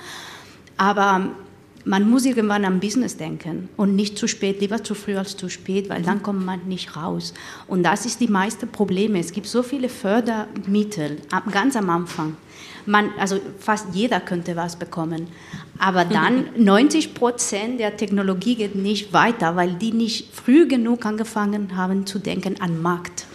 Aber 0.79 1.31
man 1.85 2.09
muss 2.09 2.25
irgendwann 2.25 2.65
am 2.65 2.81
Business 2.81 3.17
denken 3.17 3.69
und 3.77 3.95
nicht 3.95 4.17
zu 4.17 4.27
spät, 4.27 4.61
lieber 4.61 4.83
zu 4.83 4.95
früh 4.95 5.17
als 5.17 5.37
zu 5.37 5.49
spät, 5.49 5.89
weil 5.89 6.03
dann 6.03 6.23
kommt 6.23 6.45
man 6.45 6.61
nicht 6.67 6.97
raus. 6.97 7.35
Und 7.67 7.83
das 7.83 8.07
ist 8.07 8.21
die 8.21 8.29
meiste 8.29 8.67
Probleme. 8.67 9.19
Es 9.19 9.33
gibt 9.33 9.47
so 9.47 9.63
viele 9.63 9.89
Fördermittel 9.89 11.19
ganz 11.51 11.77
am 11.77 11.91
Anfang. 11.91 12.37
Man, 12.87 13.11
also 13.18 13.41
fast 13.59 13.87
jeder 13.93 14.20
könnte 14.20 14.57
was 14.57 14.76
bekommen. 14.76 15.28
Aber 15.78 16.05
dann 16.05 16.49
90 16.57 17.14
Prozent 17.14 17.81
der 17.81 17.97
Technologie 17.97 18.55
geht 18.55 18.74
nicht 18.74 19.12
weiter, 19.12 19.57
weil 19.57 19.74
die 19.74 19.93
nicht 19.93 20.35
früh 20.35 20.68
genug 20.68 21.07
angefangen 21.07 21.76
haben 21.76 22.07
zu 22.07 22.18
denken 22.18 22.61
an 22.61 22.81
Markt. 22.83 23.26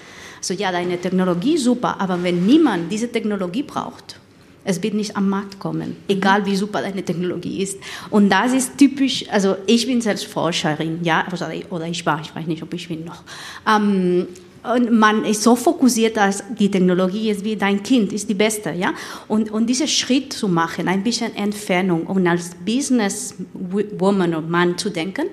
So 0.41 0.53
ja, 0.53 0.71
deine 0.71 0.99
Technologie 0.99 1.57
super, 1.57 1.99
aber 1.99 2.21
wenn 2.21 2.45
niemand 2.45 2.91
diese 2.91 3.11
Technologie 3.11 3.63
braucht, 3.63 4.19
es 4.63 4.81
wird 4.81 4.95
nicht 4.95 5.15
am 5.15 5.29
Markt 5.29 5.59
kommen, 5.59 5.95
egal 6.07 6.45
wie 6.45 6.55
super 6.55 6.81
deine 6.81 7.03
Technologie 7.03 7.61
ist. 7.61 7.79
Und 8.09 8.29
das 8.29 8.51
ist 8.51 8.77
typisch, 8.77 9.25
also 9.29 9.55
ich 9.67 9.85
bin 9.85 10.01
selbst 10.01 10.25
Forscherin, 10.25 10.99
ja, 11.03 11.25
oder 11.69 11.87
ich 11.87 12.05
war, 12.05 12.19
ich 12.21 12.35
weiß 12.35 12.47
nicht, 12.47 12.63
ob 12.63 12.73
ich 12.73 12.87
bin 12.87 13.05
noch. 13.05 13.23
Ähm, 13.67 14.27
und 14.73 14.91
man 14.91 15.25
ist 15.25 15.43
so 15.43 15.55
fokussiert, 15.55 16.17
dass 16.17 16.43
die 16.57 16.69
Technologie 16.71 17.29
ist 17.29 17.43
wie 17.43 17.55
dein 17.55 17.83
Kind, 17.83 18.13
ist 18.13 18.29
die 18.29 18.33
beste, 18.33 18.71
ja. 18.71 18.93
Und, 19.27 19.51
und 19.51 19.67
diesen 19.67 19.87
Schritt 19.87 20.33
zu 20.33 20.47
machen, 20.47 20.87
ein 20.87 21.03
bisschen 21.03 21.35
Entfernung 21.35 22.07
und 22.07 22.27
als 22.27 22.51
Businesswoman 22.65 24.35
und 24.35 24.49
Mann 24.49 24.77
zu 24.77 24.89
denken, 24.89 25.27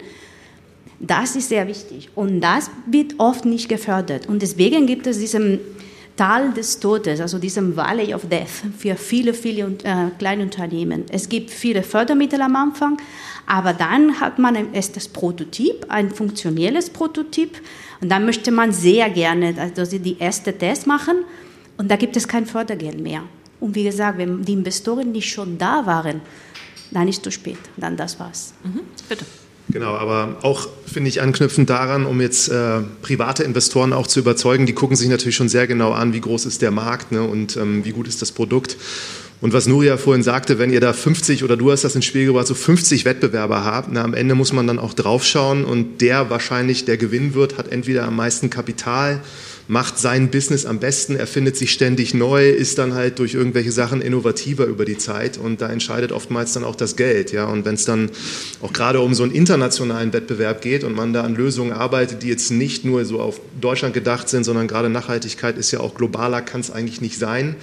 das 1.00 1.34
ist 1.34 1.48
sehr 1.48 1.66
wichtig. 1.66 2.10
Und 2.14 2.40
das 2.40 2.70
wird 2.86 3.14
oft 3.18 3.44
nicht 3.44 3.68
gefördert. 3.68 4.28
Und 4.28 4.40
deswegen 4.40 4.86
gibt 4.86 5.06
es 5.06 5.18
diesen 5.18 5.58
Tal 6.16 6.52
des 6.52 6.78
Todes, 6.78 7.20
also 7.20 7.38
diesem 7.38 7.76
Valley 7.76 8.14
of 8.14 8.28
Death 8.28 8.62
für 8.78 8.96
viele, 8.96 9.32
viele 9.34 9.62
äh, 9.82 10.10
kleine 10.18 10.42
Unternehmen. 10.42 11.04
Es 11.10 11.28
gibt 11.28 11.50
viele 11.50 11.82
Fördermittel 11.82 12.40
am 12.42 12.54
Anfang, 12.54 12.98
aber 13.46 13.72
dann 13.72 14.20
hat 14.20 14.38
man 14.38 14.72
erst 14.74 14.96
das 14.96 15.08
Prototyp, 15.08 15.86
ein 15.88 16.10
funktionelles 16.10 16.90
Prototyp, 16.90 17.60
und 18.00 18.08
dann 18.08 18.24
möchte 18.26 18.50
man 18.50 18.72
sehr 18.72 19.08
gerne 19.10 19.54
also 19.58 19.98
die 19.98 20.18
erste 20.18 20.56
Test 20.56 20.86
machen 20.86 21.24
und 21.76 21.90
da 21.90 21.96
gibt 21.96 22.16
es 22.16 22.26
kein 22.26 22.46
Fördergeld 22.46 23.00
mehr. 23.00 23.22
Und 23.60 23.74
wie 23.74 23.84
gesagt, 23.84 24.18
wenn 24.18 24.44
die 24.44 24.54
Investoren 24.54 25.12
nicht 25.12 25.30
schon 25.30 25.56
da 25.56 25.86
waren, 25.86 26.20
dann 26.90 27.08
ist 27.08 27.18
es 27.18 27.22
zu 27.22 27.30
spät, 27.30 27.58
dann 27.76 27.96
das 27.96 28.18
war's. 28.18 28.54
Mhm. 28.64 28.80
Bitte. 29.08 29.24
Genau, 29.72 29.94
aber 29.94 30.36
auch 30.42 30.68
finde 30.86 31.08
ich 31.08 31.22
anknüpfend 31.22 31.70
daran, 31.70 32.04
um 32.04 32.20
jetzt 32.20 32.48
äh, 32.48 32.80
private 33.00 33.42
Investoren 33.42 33.92
auch 33.92 34.06
zu 34.06 34.20
überzeugen, 34.20 34.66
die 34.66 34.74
gucken 34.74 34.96
sich 34.96 35.08
natürlich 35.08 35.36
schon 35.36 35.48
sehr 35.48 35.66
genau 35.66 35.92
an, 35.92 36.12
wie 36.12 36.20
groß 36.20 36.44
ist 36.44 36.60
der 36.60 36.70
Markt 36.70 37.10
ne, 37.10 37.22
und 37.22 37.56
ähm, 37.56 37.84
wie 37.84 37.92
gut 37.92 38.06
ist 38.06 38.20
das 38.20 38.32
Produkt. 38.32 38.76
Und 39.40 39.52
was 39.52 39.66
Nuria 39.66 39.96
vorhin 39.96 40.22
sagte, 40.22 40.58
wenn 40.60 40.70
ihr 40.70 40.80
da 40.80 40.92
50 40.92 41.42
oder 41.42 41.56
du 41.56 41.72
hast 41.72 41.82
das 41.82 41.96
ins 41.96 42.04
Spiel 42.04 42.26
gebracht, 42.26 42.46
so 42.46 42.54
50 42.54 43.04
Wettbewerber 43.04 43.64
habt, 43.64 43.88
na, 43.90 44.04
am 44.04 44.14
Ende 44.14 44.36
muss 44.36 44.52
man 44.52 44.66
dann 44.66 44.78
auch 44.78 44.94
draufschauen 44.94 45.64
und 45.64 46.00
der 46.00 46.30
wahrscheinlich, 46.30 46.84
der 46.84 46.96
gewinnen 46.96 47.34
wird, 47.34 47.58
hat 47.58 47.72
entweder 47.72 48.04
am 48.04 48.14
meisten 48.14 48.50
Kapital, 48.50 49.20
macht 49.72 49.98
sein 49.98 50.30
Business 50.30 50.66
am 50.66 50.80
besten, 50.80 51.16
erfindet 51.16 51.56
sich 51.56 51.72
ständig 51.72 52.12
neu, 52.12 52.50
ist 52.50 52.76
dann 52.76 52.92
halt 52.92 53.18
durch 53.18 53.32
irgendwelche 53.32 53.72
Sachen 53.72 54.02
innovativer 54.02 54.66
über 54.66 54.84
die 54.84 54.98
Zeit 54.98 55.38
und 55.38 55.62
da 55.62 55.70
entscheidet 55.70 56.12
oftmals 56.12 56.52
dann 56.52 56.62
auch 56.62 56.76
das 56.76 56.94
Geld. 56.94 57.32
Ja? 57.32 57.46
Und 57.46 57.64
wenn 57.64 57.76
es 57.76 57.86
dann 57.86 58.10
auch 58.60 58.74
gerade 58.74 59.00
um 59.00 59.14
so 59.14 59.22
einen 59.22 59.32
internationalen 59.32 60.12
Wettbewerb 60.12 60.60
geht 60.60 60.84
und 60.84 60.94
man 60.94 61.14
da 61.14 61.22
an 61.22 61.34
Lösungen 61.34 61.72
arbeitet, 61.72 62.22
die 62.22 62.28
jetzt 62.28 62.50
nicht 62.50 62.84
nur 62.84 63.06
so 63.06 63.18
auf 63.18 63.40
Deutschland 63.62 63.94
gedacht 63.94 64.28
sind, 64.28 64.44
sondern 64.44 64.68
gerade 64.68 64.90
Nachhaltigkeit 64.90 65.56
ist 65.56 65.70
ja 65.70 65.80
auch 65.80 65.94
globaler, 65.94 66.42
kann 66.42 66.60
es 66.60 66.70
eigentlich 66.70 67.00
nicht 67.00 67.18
sein 67.18 67.56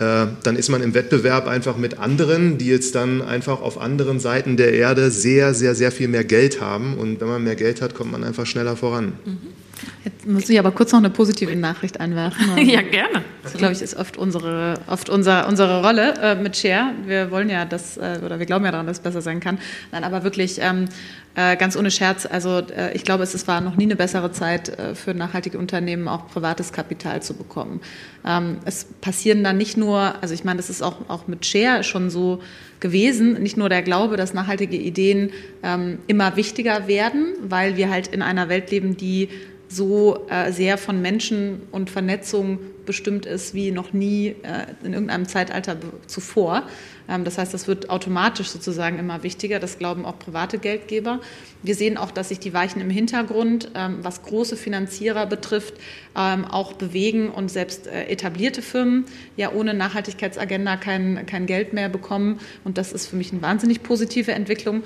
äh, 0.00 0.26
dann 0.42 0.56
ist 0.56 0.70
man 0.70 0.82
im 0.82 0.92
Wettbewerb 0.92 1.46
einfach 1.46 1.76
mit 1.76 2.00
anderen, 2.00 2.58
die 2.58 2.66
jetzt 2.66 2.96
dann 2.96 3.22
einfach 3.22 3.60
auf 3.60 3.80
anderen 3.80 4.18
Seiten 4.18 4.56
der 4.56 4.72
Erde 4.72 5.12
sehr, 5.12 5.54
sehr, 5.54 5.76
sehr 5.76 5.92
viel 5.92 6.08
mehr 6.08 6.24
Geld 6.24 6.60
haben. 6.60 6.98
Und 6.98 7.20
wenn 7.20 7.28
man 7.28 7.44
mehr 7.44 7.54
Geld 7.54 7.80
hat, 7.80 7.94
kommt 7.94 8.10
man 8.10 8.24
einfach 8.24 8.44
schneller 8.44 8.74
voran. 8.74 9.12
Mhm. 9.24 9.63
Jetzt 10.04 10.26
muss 10.26 10.48
ich 10.48 10.58
aber 10.58 10.70
kurz 10.72 10.92
noch 10.92 10.98
eine 10.98 11.10
positive 11.10 11.54
Nachricht 11.56 12.00
einwerfen. 12.00 12.58
ja, 12.68 12.82
gerne. 12.82 13.24
Das, 13.42 13.54
glaube 13.54 13.72
ich, 13.72 13.82
ist 13.82 13.96
oft 13.96 14.16
unsere, 14.16 14.80
oft 14.86 15.08
unser, 15.08 15.48
unsere 15.48 15.82
Rolle 15.82 16.14
äh, 16.20 16.34
mit 16.34 16.56
Share. 16.56 16.92
Wir 17.06 17.30
wollen 17.30 17.50
ja, 17.50 17.64
dass, 17.64 17.96
äh, 17.96 18.20
oder 18.24 18.38
wir 18.38 18.46
glauben 18.46 18.64
ja 18.64 18.70
daran, 18.70 18.86
dass 18.86 18.98
es 18.98 19.02
besser 19.02 19.22
sein 19.22 19.40
kann. 19.40 19.58
Nein, 19.92 20.04
aber 20.04 20.24
wirklich 20.24 20.58
ähm, 20.60 20.88
äh, 21.34 21.56
ganz 21.56 21.76
ohne 21.76 21.90
Scherz. 21.90 22.26
Also 22.26 22.58
äh, 22.58 22.94
ich 22.94 23.04
glaube, 23.04 23.22
es 23.24 23.48
war 23.48 23.60
noch 23.60 23.76
nie 23.76 23.84
eine 23.84 23.96
bessere 23.96 24.30
Zeit 24.32 24.68
äh, 24.78 24.94
für 24.94 25.14
nachhaltige 25.14 25.58
Unternehmen, 25.58 26.08
auch 26.08 26.28
privates 26.28 26.72
Kapital 26.72 27.22
zu 27.22 27.34
bekommen. 27.34 27.80
Ähm, 28.24 28.58
es 28.64 28.86
passieren 29.00 29.42
dann 29.42 29.56
nicht 29.56 29.76
nur, 29.76 30.14
also 30.22 30.32
ich 30.32 30.44
meine, 30.44 30.58
das 30.58 30.70
ist 30.70 30.82
auch, 30.82 31.08
auch 31.08 31.26
mit 31.26 31.44
Share 31.44 31.82
schon 31.82 32.10
so 32.10 32.40
gewesen, 32.80 33.42
nicht 33.42 33.56
nur 33.56 33.68
der 33.68 33.82
Glaube, 33.82 34.16
dass 34.16 34.34
nachhaltige 34.34 34.76
Ideen 34.76 35.30
ähm, 35.62 35.98
immer 36.06 36.36
wichtiger 36.36 36.86
werden, 36.86 37.34
weil 37.42 37.76
wir 37.76 37.90
halt 37.90 38.08
in 38.08 38.22
einer 38.22 38.48
Welt 38.48 38.70
leben, 38.70 38.96
die 38.96 39.28
so 39.74 40.26
äh, 40.28 40.52
sehr 40.52 40.78
von 40.78 41.02
Menschen 41.02 41.62
und 41.70 41.90
Vernetzung 41.90 42.58
bestimmt 42.86 43.26
ist 43.26 43.54
wie 43.54 43.70
noch 43.70 43.92
nie 43.92 44.28
äh, 44.42 44.66
in 44.84 44.92
irgendeinem 44.92 45.26
Zeitalter 45.26 45.76
zuvor. 46.06 46.64
Ähm, 47.08 47.24
das 47.24 47.38
heißt, 47.38 47.52
das 47.52 47.66
wird 47.66 47.90
automatisch 47.90 48.48
sozusagen 48.48 48.98
immer 48.98 49.22
wichtiger. 49.22 49.58
Das 49.58 49.78
glauben 49.78 50.04
auch 50.04 50.18
private 50.18 50.58
Geldgeber. 50.58 51.20
Wir 51.62 51.74
sehen 51.74 51.96
auch, 51.96 52.10
dass 52.10 52.28
sich 52.28 52.38
die 52.38 52.52
Weichen 52.52 52.80
im 52.80 52.90
Hintergrund, 52.90 53.70
ähm, 53.74 53.98
was 54.02 54.22
große 54.22 54.56
Finanzierer 54.56 55.26
betrifft, 55.26 55.74
ähm, 56.16 56.44
auch 56.44 56.74
bewegen 56.74 57.30
und 57.30 57.50
selbst 57.50 57.86
äh, 57.86 58.04
etablierte 58.04 58.62
Firmen 58.62 59.04
ja 59.36 59.52
ohne 59.52 59.74
Nachhaltigkeitsagenda 59.74 60.76
kein, 60.76 61.26
kein 61.26 61.46
Geld 61.46 61.72
mehr 61.72 61.88
bekommen. 61.88 62.40
Und 62.64 62.78
das 62.78 62.92
ist 62.92 63.06
für 63.06 63.16
mich 63.16 63.32
eine 63.32 63.42
wahnsinnig 63.42 63.82
positive 63.82 64.32
Entwicklung. 64.32 64.82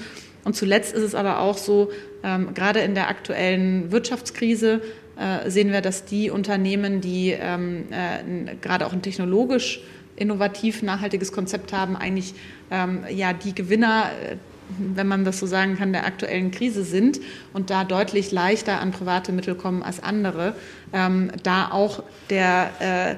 Und 0.49 0.55
zuletzt 0.55 0.95
ist 0.95 1.03
es 1.03 1.15
aber 1.15 1.41
auch 1.41 1.59
so, 1.59 1.91
ähm, 2.25 2.55
gerade 2.55 2.81
in 2.81 2.95
der 2.95 3.11
aktuellen 3.11 3.93
Wirtschaftskrise 3.93 4.81
äh, 5.19 5.51
sehen 5.51 5.73
wir, 5.73 5.83
dass 5.83 6.07
die 6.07 6.31
Unternehmen, 6.31 7.03
die 7.03 7.37
ähm, 7.39 7.85
äh, 7.91 8.55
gerade 8.63 8.87
auch 8.87 8.95
ein 8.95 9.03
technologisch 9.03 9.83
innovativ 10.17 10.83
nachhaltiges 10.83 11.33
Konzept 11.33 11.75
haben, 11.75 11.97
eigentlich 11.97 12.33
ähm, 12.71 13.05
ja 13.11 13.35
die 13.35 13.55
Gewinner 13.55 14.05
äh, 14.27 14.37
wenn 14.79 15.07
man 15.07 15.25
das 15.25 15.39
so 15.39 15.47
sagen 15.47 15.77
kann, 15.77 15.93
der 15.93 16.07
aktuellen 16.07 16.51
Krise 16.51 16.85
sind 16.85 17.21
und 17.53 17.71
da 17.71 17.85
deutlich 17.85 18.33
leichter 18.33 18.81
an 18.81 18.91
private 18.91 19.33
Mittel 19.33 19.55
kommen 19.55 19.83
als 19.83 20.03
andere, 20.03 20.55
ähm, 20.93 21.31
da 21.43 21.71
auch 21.71 22.03
der 22.29 22.71
äh, 22.81 23.15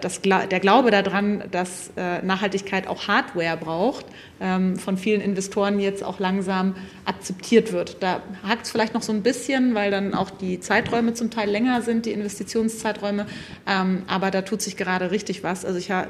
das, 0.00 0.20
der 0.22 0.60
Glaube 0.60 0.90
daran, 0.90 1.44
dass 1.50 1.90
äh, 1.96 2.22
Nachhaltigkeit 2.22 2.86
auch 2.86 3.08
Hardware 3.08 3.56
braucht, 3.56 4.06
ähm, 4.40 4.76
von 4.76 4.96
vielen 4.96 5.20
Investoren 5.20 5.78
jetzt 5.78 6.02
auch 6.02 6.18
langsam 6.18 6.74
akzeptiert 7.04 7.72
wird. 7.72 8.02
Da 8.02 8.22
hakt 8.46 8.66
es 8.66 8.70
vielleicht 8.70 8.94
noch 8.94 9.02
so 9.02 9.12
ein 9.12 9.22
bisschen, 9.22 9.74
weil 9.74 9.90
dann 9.90 10.14
auch 10.14 10.30
die 10.30 10.60
Zeiträume 10.60 11.14
zum 11.14 11.30
Teil 11.30 11.50
länger 11.50 11.82
sind, 11.82 12.06
die 12.06 12.12
Investitionszeiträume. 12.12 13.26
Ähm, 13.66 14.02
aber 14.06 14.30
da 14.30 14.42
tut 14.42 14.62
sich 14.62 14.76
gerade 14.76 15.10
richtig 15.10 15.42
was. 15.42 15.64
Also 15.64 15.78
ich 15.78 15.90
habe 15.90 16.08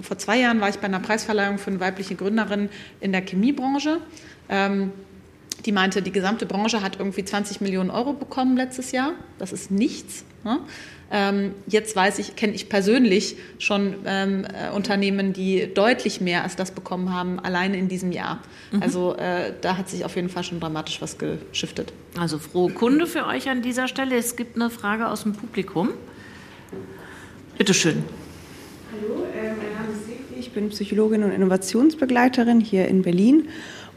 vor 0.00 0.18
zwei 0.18 0.38
Jahren 0.38 0.60
war 0.60 0.68
ich 0.68 0.78
bei 0.78 0.86
einer 0.86 1.00
Preisverleihung 1.00 1.58
für 1.58 1.70
eine 1.70 1.80
weibliche 1.80 2.14
Gründerin 2.14 2.70
in 3.00 3.12
der 3.12 3.22
Chemiebranche. 3.22 3.98
Ähm, 4.48 4.92
die 5.66 5.72
meinte, 5.72 6.00
die 6.00 6.12
gesamte 6.12 6.46
Branche 6.46 6.82
hat 6.82 6.98
irgendwie 6.98 7.24
20 7.24 7.60
Millionen 7.60 7.90
Euro 7.90 8.14
bekommen 8.14 8.56
letztes 8.56 8.92
Jahr. 8.92 9.12
Das 9.38 9.52
ist 9.52 9.70
nichts. 9.70 10.24
Ne? 10.44 10.60
Ähm, 11.12 11.54
jetzt 11.66 11.96
weiß 11.96 12.20
ich, 12.20 12.36
kenne 12.36 12.54
ich 12.54 12.68
persönlich 12.68 13.36
schon 13.58 13.94
ähm, 14.06 14.44
äh, 14.44 14.70
Unternehmen, 14.74 15.32
die 15.32 15.72
deutlich 15.74 16.20
mehr 16.20 16.44
als 16.44 16.54
das 16.54 16.70
bekommen 16.70 17.12
haben, 17.12 17.40
alleine 17.40 17.76
in 17.78 17.88
diesem 17.88 18.12
Jahr. 18.12 18.40
Mhm. 18.70 18.82
Also 18.82 19.16
äh, 19.16 19.52
da 19.60 19.76
hat 19.76 19.88
sich 19.88 20.04
auf 20.04 20.14
jeden 20.14 20.28
Fall 20.28 20.44
schon 20.44 20.60
dramatisch 20.60 21.02
was 21.02 21.18
geschiftet. 21.18 21.92
Also 22.16 22.38
frohe 22.38 22.72
Kunde 22.72 23.06
für 23.06 23.26
euch 23.26 23.48
an 23.48 23.60
dieser 23.60 23.88
Stelle. 23.88 24.16
Es 24.16 24.36
gibt 24.36 24.54
eine 24.54 24.70
Frage 24.70 25.08
aus 25.08 25.24
dem 25.24 25.32
Publikum. 25.32 25.90
Bitte 27.58 27.74
schön. 27.74 28.04
Hallo, 28.92 29.24
äh, 29.24 29.48
mein 29.48 29.56
Name 29.56 29.92
ist 29.92 30.06
Sigrid. 30.06 30.38
Ich 30.38 30.52
bin 30.52 30.68
Psychologin 30.68 31.24
und 31.24 31.32
Innovationsbegleiterin 31.32 32.60
hier 32.60 32.86
in 32.86 33.02
Berlin. 33.02 33.48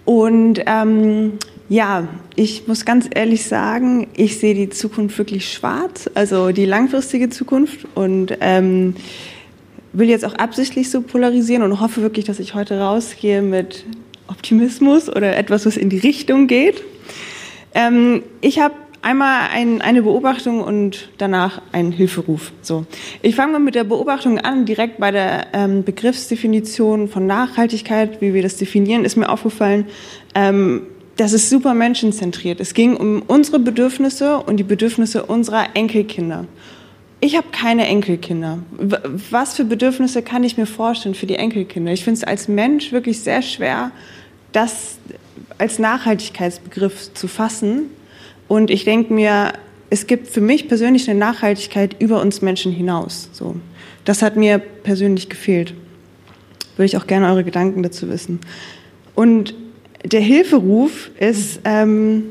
Und 0.06 0.62
ähm, 0.66 1.38
ja, 1.70 2.08
ich 2.36 2.68
muss 2.68 2.86
ganz 2.86 3.10
ehrlich 3.14 3.46
sagen, 3.46 4.08
ich 4.16 4.40
sehe 4.40 4.54
die 4.54 4.70
Zukunft 4.70 5.18
wirklich 5.18 5.52
schwarz, 5.52 6.10
also 6.14 6.52
die 6.52 6.66
langfristige 6.66 7.30
Zukunft 7.30 7.88
und 7.96 8.38
ähm, 8.42 8.96
will 9.94 10.10
jetzt 10.10 10.26
auch 10.26 10.36
absichtlich 10.36 10.90
so 10.90 11.02
polarisieren 11.02 11.64
und 11.64 11.80
hoffe 11.80 12.02
wirklich, 12.02 12.26
dass 12.26 12.40
ich 12.40 12.54
heute 12.54 12.80
rausgehe 12.80 13.42
mit 13.42 13.86
Optimismus 14.28 15.10
oder 15.10 15.36
etwas, 15.38 15.66
was 15.66 15.78
in 15.78 15.90
die 15.90 16.00
Richtung 16.00 16.48
geht. 16.48 16.84
Ähm, 17.76 18.24
ich 18.42 18.60
habe 18.60 18.76
einmal 19.02 19.50
ein, 19.52 19.82
eine 19.82 20.02
Beobachtung 20.02 20.62
und 20.62 21.10
danach 21.18 21.62
einen 21.72 21.92
Hilferuf. 21.92 22.52
So, 22.62 22.86
ich 23.22 23.36
fange 23.36 23.54
mal 23.54 23.60
mit 23.60 23.76
der 23.76 23.84
Beobachtung 23.84 24.40
an, 24.40 24.66
direkt 24.66 24.98
bei 25.00 25.12
der 25.12 25.48
ähm, 25.54 25.84
Begriffsdefinition 25.84 27.10
von 27.10 27.28
Nachhaltigkeit, 27.28 28.22
wie 28.22 28.34
wir 28.34 28.42
das 28.42 28.58
definieren, 28.58 29.06
ist 29.06 29.18
mir 29.18 29.30
aufgefallen. 29.30 29.86
Ähm, 30.34 30.84
das 31.18 31.34
ist 31.34 31.50
super 31.50 31.74
menschenzentriert. 31.74 32.60
Es 32.60 32.74
ging 32.74 32.96
um 32.96 33.22
unsere 33.28 33.60
Bedürfnisse 33.60 34.38
und 34.38 34.58
die 34.58 34.64
Bedürfnisse 34.64 35.24
unserer 35.24 35.76
Enkelkinder. 35.76 36.46
Ich 37.20 37.38
habe 37.38 37.48
keine 37.52 37.88
Enkelkinder. 37.88 38.60
Was 39.30 39.56
für 39.56 39.64
Bedürfnisse 39.64 40.24
kann 40.24 40.44
ich 40.44 40.58
mir 40.58 40.66
vorstellen 40.66 41.16
für 41.16 41.26
die 41.26 41.36
Enkelkinder? 41.36 41.94
Ich 41.94 42.04
finde 42.04 42.18
es 42.18 42.24
als 42.24 42.48
Mensch 42.48 42.92
wirklich 42.92 43.22
sehr 43.22 43.42
schwer, 43.42 43.92
das 44.52 44.98
als 45.58 45.80
Nachhaltigkeitsbegriff 45.80 47.14
zu 47.14 47.28
fassen. 47.28 47.84
Und 48.48 48.70
ich 48.70 48.84
denke 48.84 49.14
mir, 49.14 49.54
es 49.90 50.08
gibt 50.08 50.28
für 50.28 50.42
mich 50.42 50.68
persönlich 50.68 51.10
eine 51.10 51.18
Nachhaltigkeit 51.18 51.96
über 52.00 52.22
uns 52.22 52.42
Menschen 52.42 52.72
hinaus. 52.72 53.30
So, 53.32 53.56
das 54.04 54.22
hat 54.22 54.36
mir 54.36 54.58
persönlich 54.58 55.30
gefehlt. 55.30 55.74
Würde 56.76 56.88
ich 56.88 56.98
auch 56.98 57.08
gerne 57.08 57.28
eure 57.28 57.44
Gedanken 57.44 57.84
dazu 57.84 58.10
wissen. 58.10 58.42
Und 59.16 59.54
der 60.04 60.22
Hilferuf 60.22 61.12
ist, 61.20 61.62
ähm, 61.64 62.26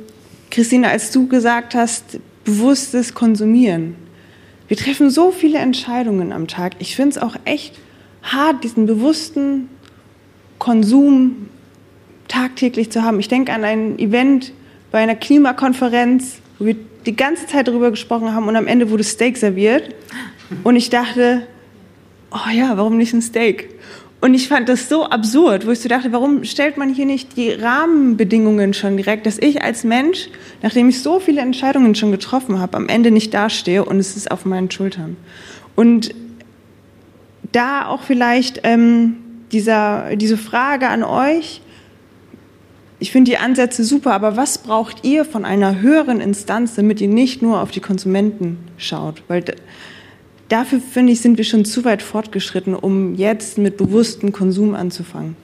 Christine, 0.50 0.88
als 0.88 1.10
du 1.10 1.26
gesagt 1.26 1.74
hast, 1.74 2.18
bewusstes 2.44 3.14
Konsumieren. 3.14 3.94
Wir 4.68 4.76
treffen 4.76 5.10
so 5.10 5.30
viele 5.30 5.58
Entscheidungen 5.58 6.32
am 6.32 6.48
Tag. 6.48 6.74
Ich 6.78 6.96
finde 6.96 7.10
es 7.10 7.18
auch 7.18 7.36
echt 7.44 7.74
hart, 8.22 8.64
diesen 8.64 8.86
bewussten 8.86 9.68
Konsum 10.58 11.48
tagtäglich 12.28 12.90
zu 12.90 13.02
haben. 13.02 13.18
Ich 13.20 13.28
denke 13.28 13.52
an 13.52 13.64
ein 13.64 13.98
Event 13.98 14.52
bei 14.90 14.98
einer 14.98 15.14
Klimakonferenz, 15.14 16.38
wo 16.58 16.66
wir 16.66 16.76
die 17.04 17.16
ganze 17.16 17.46
Zeit 17.46 17.68
darüber 17.68 17.90
gesprochen 17.90 18.34
haben 18.34 18.46
und 18.46 18.56
am 18.56 18.66
Ende 18.66 18.90
wurde 18.90 19.04
Steak 19.04 19.36
serviert. 19.36 19.94
Und 20.64 20.76
ich 20.76 20.90
dachte, 20.90 21.46
oh 22.30 22.50
ja, 22.52 22.76
warum 22.76 22.96
nicht 22.96 23.12
ein 23.12 23.22
Steak? 23.22 23.70
Und 24.22 24.34
ich 24.34 24.46
fand 24.46 24.68
das 24.68 24.88
so 24.88 25.04
absurd, 25.04 25.66
wo 25.66 25.72
ich 25.72 25.80
so 25.80 25.88
dachte, 25.88 26.12
warum 26.12 26.44
stellt 26.44 26.76
man 26.76 26.94
hier 26.94 27.06
nicht 27.06 27.36
die 27.36 27.50
Rahmenbedingungen 27.50 28.72
schon 28.72 28.96
direkt, 28.96 29.26
dass 29.26 29.36
ich 29.36 29.64
als 29.64 29.82
Mensch, 29.82 30.28
nachdem 30.62 30.88
ich 30.88 31.02
so 31.02 31.18
viele 31.18 31.40
Entscheidungen 31.40 31.96
schon 31.96 32.12
getroffen 32.12 32.60
habe, 32.60 32.76
am 32.76 32.88
Ende 32.88 33.10
nicht 33.10 33.34
dastehe 33.34 33.84
und 33.84 33.98
es 33.98 34.16
ist 34.16 34.30
auf 34.30 34.44
meinen 34.44 34.70
Schultern. 34.70 35.16
Und 35.74 36.14
da 37.50 37.88
auch 37.88 38.02
vielleicht 38.02 38.60
ähm, 38.62 39.16
dieser, 39.50 40.14
diese 40.14 40.36
Frage 40.36 40.86
an 40.86 41.02
euch, 41.02 41.60
ich 43.00 43.10
finde 43.10 43.32
die 43.32 43.38
Ansätze 43.38 43.82
super, 43.82 44.12
aber 44.12 44.36
was 44.36 44.58
braucht 44.58 45.04
ihr 45.04 45.24
von 45.24 45.44
einer 45.44 45.80
höheren 45.80 46.20
Instanz, 46.20 46.76
damit 46.76 47.00
ihr 47.00 47.08
nicht 47.08 47.42
nur 47.42 47.60
auf 47.60 47.72
die 47.72 47.80
Konsumenten 47.80 48.58
schaut? 48.76 49.24
Weil 49.26 49.42
dafür, 50.52 50.80
finde 50.80 51.12
ich, 51.12 51.20
sind 51.20 51.38
wir 51.38 51.44
schon 51.44 51.64
zu 51.64 51.84
weit 51.84 52.02
fortgeschritten, 52.02 52.74
um 52.74 53.14
jetzt 53.14 53.58
mit 53.58 53.76
bewusstem 53.76 54.32
Konsum 54.32 54.74
anzufangen. 54.74 55.36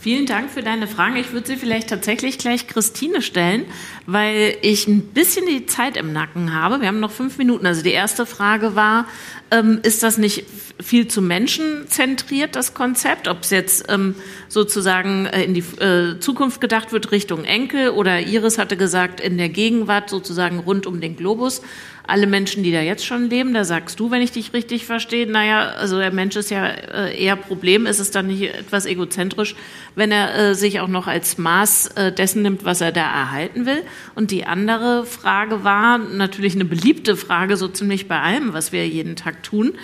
Vielen 0.00 0.26
Dank 0.26 0.48
für 0.48 0.62
deine 0.62 0.86
Fragen. 0.86 1.16
Ich 1.16 1.32
würde 1.32 1.48
sie 1.48 1.56
vielleicht 1.56 1.88
tatsächlich 1.88 2.38
gleich 2.38 2.68
Christine 2.68 3.20
stellen, 3.20 3.64
weil 4.06 4.56
ich 4.62 4.86
ein 4.86 5.02
bisschen 5.02 5.44
die 5.46 5.66
Zeit 5.66 5.96
im 5.96 6.12
Nacken 6.12 6.54
habe. 6.54 6.80
Wir 6.80 6.86
haben 6.86 7.00
noch 7.00 7.10
fünf 7.10 7.36
Minuten. 7.36 7.66
Also 7.66 7.82
die 7.82 7.90
erste 7.90 8.24
Frage 8.24 8.76
war, 8.76 9.06
ähm, 9.50 9.80
ist 9.82 10.04
das 10.04 10.16
nicht 10.16 10.44
viel 10.80 11.08
zu 11.08 11.20
menschenzentriert, 11.20 12.54
das 12.54 12.74
Konzept? 12.74 13.26
Ob 13.26 13.42
es 13.42 13.50
jetzt 13.50 13.86
ähm, 13.88 14.14
sozusagen 14.48 15.26
äh, 15.26 15.42
in 15.42 15.54
die 15.54 15.64
äh, 15.82 16.20
Zukunft 16.20 16.60
gedacht 16.60 16.92
wird, 16.92 17.10
Richtung 17.10 17.44
Enkel 17.44 17.90
oder 17.90 18.20
Iris 18.20 18.56
hatte 18.56 18.76
gesagt, 18.76 19.20
in 19.20 19.36
der 19.36 19.48
Gegenwart 19.48 20.10
sozusagen 20.10 20.60
rund 20.60 20.86
um 20.86 21.00
den 21.00 21.16
Globus 21.16 21.60
alle 22.08 22.26
Menschen, 22.26 22.62
die 22.62 22.72
da 22.72 22.80
jetzt 22.80 23.04
schon 23.04 23.28
leben, 23.28 23.52
da 23.52 23.64
sagst 23.64 24.00
du, 24.00 24.10
wenn 24.10 24.22
ich 24.22 24.32
dich 24.32 24.54
richtig 24.54 24.86
verstehe, 24.86 25.30
naja, 25.30 25.72
also 25.78 25.98
der 25.98 26.10
Mensch 26.10 26.36
ist 26.36 26.50
ja 26.50 26.66
äh, 26.66 27.22
eher 27.22 27.36
Problem, 27.36 27.84
ist 27.84 27.98
es 27.98 28.10
dann 28.10 28.28
nicht 28.28 28.42
etwas 28.42 28.86
egozentrisch, 28.86 29.54
wenn 29.94 30.10
er 30.10 30.34
äh, 30.34 30.54
sich 30.54 30.80
auch 30.80 30.88
noch 30.88 31.06
als 31.06 31.36
Maß 31.36 31.88
äh, 31.88 32.12
dessen 32.12 32.40
nimmt, 32.42 32.64
was 32.64 32.80
er 32.80 32.92
da 32.92 33.02
erhalten 33.02 33.66
will. 33.66 33.82
Und 34.14 34.30
die 34.30 34.46
andere 34.46 35.04
Frage 35.04 35.64
war 35.64 35.98
natürlich 35.98 36.54
eine 36.54 36.64
beliebte 36.64 37.14
Frage, 37.14 37.58
so 37.58 37.68
ziemlich 37.68 38.08
bei 38.08 38.20
allem, 38.20 38.54
was 38.54 38.72
wir 38.72 38.88
jeden 38.88 39.14
Tag 39.14 39.42
tun. 39.42 39.74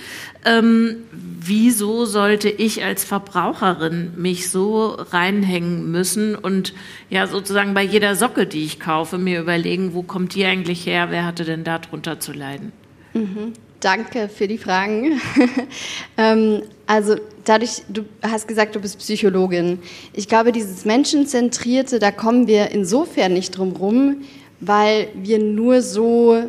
Ähm, 0.46 0.96
wieso 1.12 2.04
sollte 2.04 2.48
ich 2.48 2.84
als 2.84 3.04
Verbraucherin 3.04 4.12
mich 4.16 4.50
so 4.50 4.88
reinhängen 4.88 5.90
müssen 5.90 6.34
und 6.34 6.74
ja 7.10 7.26
sozusagen 7.26 7.74
bei 7.74 7.82
jeder 7.82 8.14
Socke, 8.14 8.46
die 8.46 8.64
ich 8.64 8.80
kaufe, 8.80 9.18
mir 9.18 9.40
überlegen, 9.40 9.94
wo 9.94 10.02
kommt 10.02 10.34
die 10.34 10.44
eigentlich 10.44 10.86
her, 10.86 11.06
wer 11.10 11.24
hatte 11.24 11.44
denn 11.44 11.64
darunter 11.64 12.13
zu 12.18 12.32
leiden? 12.32 12.72
Mhm. 13.12 13.52
Danke 13.80 14.28
für 14.28 14.48
die 14.48 14.58
Fragen. 14.58 15.20
ähm, 16.16 16.62
also 16.86 17.16
dadurch, 17.44 17.82
du 17.88 18.04
hast 18.22 18.48
gesagt, 18.48 18.74
du 18.74 18.80
bist 18.80 18.98
Psychologin. 18.98 19.78
Ich 20.12 20.28
glaube, 20.28 20.52
dieses 20.52 20.84
Menschenzentrierte, 20.84 21.98
da 21.98 22.10
kommen 22.10 22.46
wir 22.46 22.70
insofern 22.70 23.34
nicht 23.34 23.56
drum 23.56 23.72
rum, 23.72 24.22
weil 24.60 25.08
wir 25.14 25.38
nur 25.38 25.82
so 25.82 26.44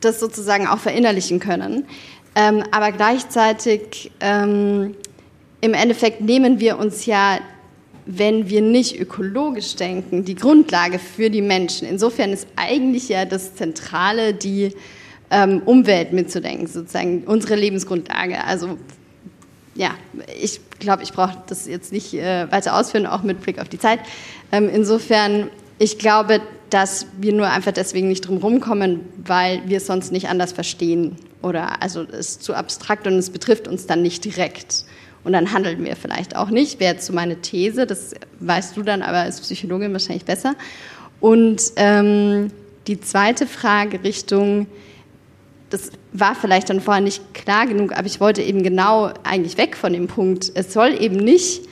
das 0.00 0.20
sozusagen 0.20 0.66
auch 0.68 0.78
verinnerlichen 0.78 1.40
können. 1.40 1.86
Ähm, 2.34 2.62
aber 2.70 2.92
gleichzeitig, 2.92 4.12
ähm, 4.20 4.94
im 5.60 5.74
Endeffekt 5.74 6.20
nehmen 6.20 6.60
wir 6.60 6.78
uns 6.78 7.06
ja, 7.06 7.38
wenn 8.06 8.48
wir 8.48 8.62
nicht 8.62 8.98
ökologisch 8.98 9.74
denken, 9.74 10.24
die 10.24 10.36
Grundlage 10.36 10.98
für 10.98 11.28
die 11.28 11.42
Menschen. 11.42 11.88
Insofern 11.88 12.32
ist 12.32 12.46
eigentlich 12.54 13.08
ja 13.08 13.24
das 13.24 13.56
Zentrale, 13.56 14.32
die 14.32 14.72
ähm, 15.30 15.62
Umwelt 15.64 16.12
mitzudenken, 16.12 16.68
sozusagen 16.68 17.24
unsere 17.24 17.56
Lebensgrundlage. 17.56 18.44
Also 18.44 18.78
ja, 19.74 19.90
ich 20.40 20.60
glaube, 20.78 21.02
ich 21.02 21.12
brauche 21.12 21.36
das 21.48 21.66
jetzt 21.66 21.92
nicht 21.92 22.14
äh, 22.14 22.50
weiter 22.50 22.76
ausführen, 22.76 23.06
auch 23.06 23.22
mit 23.22 23.42
Blick 23.42 23.58
auf 23.58 23.68
die 23.68 23.78
Zeit. 23.78 24.00
Ähm, 24.52 24.70
insofern, 24.72 25.50
ich 25.78 25.98
glaube, 25.98 26.40
dass 26.70 27.06
wir 27.20 27.32
nur 27.32 27.50
einfach 27.50 27.72
deswegen 27.72 28.08
nicht 28.08 28.22
drum 28.22 28.38
rumkommen, 28.38 29.00
weil 29.18 29.62
wir 29.66 29.78
es 29.78 29.86
sonst 29.86 30.12
nicht 30.12 30.28
anders 30.28 30.52
verstehen. 30.52 31.16
Oder 31.42 31.82
also 31.82 32.02
es 32.02 32.30
ist 32.30 32.42
zu 32.44 32.54
abstrakt 32.54 33.06
und 33.06 33.14
es 33.14 33.30
betrifft 33.30 33.68
uns 33.68 33.86
dann 33.86 34.02
nicht 34.02 34.24
direkt. 34.24 34.84
Und 35.26 35.32
dann 35.32 35.52
handeln 35.52 35.84
wir 35.84 35.96
vielleicht 35.96 36.36
auch 36.36 36.50
nicht. 36.50 36.78
Wäre 36.78 36.94
jetzt 36.94 37.04
so 37.04 37.12
meine 37.12 37.40
These, 37.40 37.84
das 37.84 38.14
weißt 38.38 38.76
du 38.76 38.84
dann 38.84 39.02
aber 39.02 39.18
als 39.18 39.40
Psychologin 39.40 39.92
wahrscheinlich 39.92 40.24
besser. 40.24 40.54
Und 41.18 41.60
ähm, 41.74 42.52
die 42.86 43.00
zweite 43.00 43.48
Frage 43.48 44.04
Richtung, 44.04 44.68
das 45.68 45.90
war 46.12 46.36
vielleicht 46.36 46.70
dann 46.70 46.80
vorher 46.80 47.02
nicht 47.02 47.34
klar 47.34 47.66
genug, 47.66 47.98
aber 47.98 48.06
ich 48.06 48.20
wollte 48.20 48.40
eben 48.40 48.62
genau 48.62 49.12
eigentlich 49.24 49.58
weg 49.58 49.76
von 49.76 49.92
dem 49.92 50.06
Punkt. 50.06 50.52
Es 50.54 50.72
soll 50.72 50.94
eben 51.02 51.16
nicht 51.16 51.62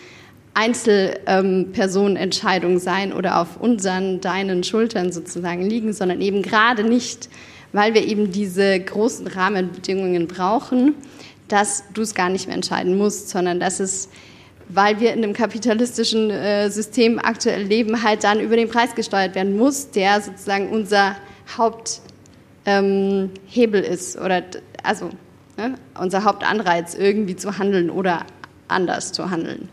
Einzelpersonenentscheidung 0.55 2.81
sein 2.81 3.13
oder 3.13 3.41
auf 3.41 3.61
unseren, 3.61 4.21
deinen 4.21 4.65
Schultern 4.65 5.13
sozusagen 5.13 5.63
liegen, 5.63 5.93
sondern 5.93 6.21
eben 6.21 6.43
gerade 6.43 6.83
nicht, 6.83 7.29
weil 7.73 7.95
wir 7.95 8.05
eben 8.05 8.33
diese 8.33 8.81
großen 8.81 9.29
Rahmenbedingungen 9.29 10.27
brauchen, 10.27 10.97
dass 11.49 11.85
du 11.93 12.03
es 12.03 12.15
gar 12.15 12.29
nicht 12.29 12.47
mehr 12.47 12.57
entscheiden 12.57 12.97
musst, 12.97 13.29
sondern 13.29 13.61
dass 13.61 13.81
es, 13.81 14.09
weil 14.69 15.01
wir 15.01 15.13
in 15.13 15.23
einem 15.23 15.35
kapitalistischen 15.35 16.31
äh, 16.31 16.71
System 16.71 17.19
aktuell 17.19 17.63
leben, 17.63 18.03
halt 18.03 18.25
dann 18.25 18.41
über 18.41 18.57
den 18.57 18.69
Preis 18.69 18.95
gesteuert 18.95 19.35
werden 19.35 19.57
muss, 19.57 19.91
der 19.91 20.21
sozusagen 20.21 20.71
unser 20.71 21.17
Haupthebel 21.57 22.15
ähm, 22.67 23.93
ist 23.93 24.19
oder 24.19 24.43
also 24.83 25.11
ne, 25.57 25.75
unser 25.99 26.25
Hauptanreiz 26.25 26.95
irgendwie 26.95 27.37
zu 27.37 27.59
handeln 27.59 27.91
oder 27.91 28.25
anders 28.69 29.13
zu 29.13 29.31
handeln. 29.31 29.69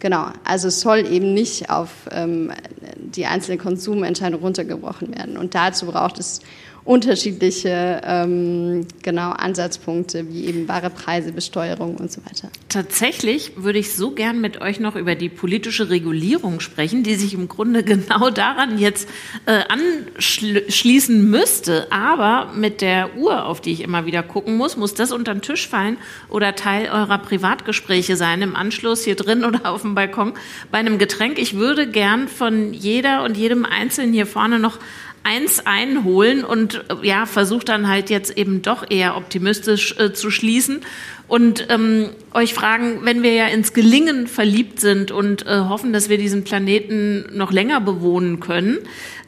Genau, 0.00 0.28
also 0.44 0.68
es 0.68 0.80
soll 0.80 1.06
eben 1.06 1.34
nicht 1.34 1.70
auf 1.70 1.90
ähm, 2.12 2.52
die 2.96 3.26
einzelnen 3.26 3.58
Konsumentscheidungen 3.58 4.44
runtergebrochen 4.44 5.12
werden. 5.16 5.36
Und 5.36 5.56
dazu 5.56 5.86
braucht 5.86 6.20
es 6.20 6.40
unterschiedliche 6.88 8.00
ähm, 8.02 8.86
genau 9.02 9.32
Ansatzpunkte 9.32 10.26
wie 10.30 10.46
eben 10.46 10.68
wahre 10.68 10.88
Preise, 10.88 11.32
Besteuerung 11.32 11.96
und 11.96 12.10
so 12.10 12.24
weiter. 12.24 12.48
Tatsächlich 12.70 13.52
würde 13.56 13.78
ich 13.78 13.94
so 13.94 14.12
gern 14.12 14.40
mit 14.40 14.62
euch 14.62 14.80
noch 14.80 14.96
über 14.96 15.14
die 15.14 15.28
politische 15.28 15.90
Regulierung 15.90 16.60
sprechen, 16.60 17.02
die 17.02 17.16
sich 17.16 17.34
im 17.34 17.46
Grunde 17.46 17.82
genau 17.84 18.30
daran 18.30 18.78
jetzt 18.78 19.06
äh, 19.44 19.64
anschließen 19.68 21.28
müsste. 21.28 21.92
Aber 21.92 22.52
mit 22.54 22.80
der 22.80 23.18
Uhr, 23.18 23.44
auf 23.44 23.60
die 23.60 23.72
ich 23.72 23.82
immer 23.82 24.06
wieder 24.06 24.22
gucken 24.22 24.56
muss, 24.56 24.78
muss 24.78 24.94
das 24.94 25.12
unter 25.12 25.34
den 25.34 25.42
Tisch 25.42 25.68
fallen 25.68 25.98
oder 26.30 26.54
Teil 26.54 26.88
eurer 26.90 27.18
Privatgespräche 27.18 28.16
sein, 28.16 28.40
im 28.40 28.56
Anschluss 28.56 29.04
hier 29.04 29.14
drin 29.14 29.44
oder 29.44 29.70
auf 29.70 29.82
dem 29.82 29.94
Balkon 29.94 30.32
bei 30.70 30.78
einem 30.78 30.96
Getränk. 30.96 31.38
Ich 31.38 31.54
würde 31.54 31.86
gern 31.86 32.28
von 32.28 32.72
jeder 32.72 33.24
und 33.24 33.36
jedem 33.36 33.66
Einzelnen 33.66 34.14
hier 34.14 34.26
vorne 34.26 34.58
noch 34.58 34.78
eins 35.24 35.66
einholen 35.66 36.44
und 36.44 36.84
ja, 37.02 37.26
versucht 37.26 37.68
dann 37.68 37.88
halt 37.88 38.10
jetzt 38.10 38.36
eben 38.36 38.62
doch 38.62 38.90
eher 38.90 39.16
optimistisch 39.16 39.96
äh, 39.98 40.12
zu 40.12 40.30
schließen. 40.30 40.80
Und 41.26 41.66
ähm, 41.68 42.08
euch 42.32 42.54
fragen, 42.54 43.00
wenn 43.02 43.22
wir 43.22 43.34
ja 43.34 43.46
ins 43.48 43.74
Gelingen 43.74 44.26
verliebt 44.26 44.80
sind 44.80 45.10
und 45.10 45.46
äh, 45.46 45.58
hoffen, 45.68 45.92
dass 45.92 46.08
wir 46.08 46.16
diesen 46.16 46.44
Planeten 46.44 47.26
noch 47.36 47.52
länger 47.52 47.80
bewohnen 47.80 48.40
können, 48.40 48.78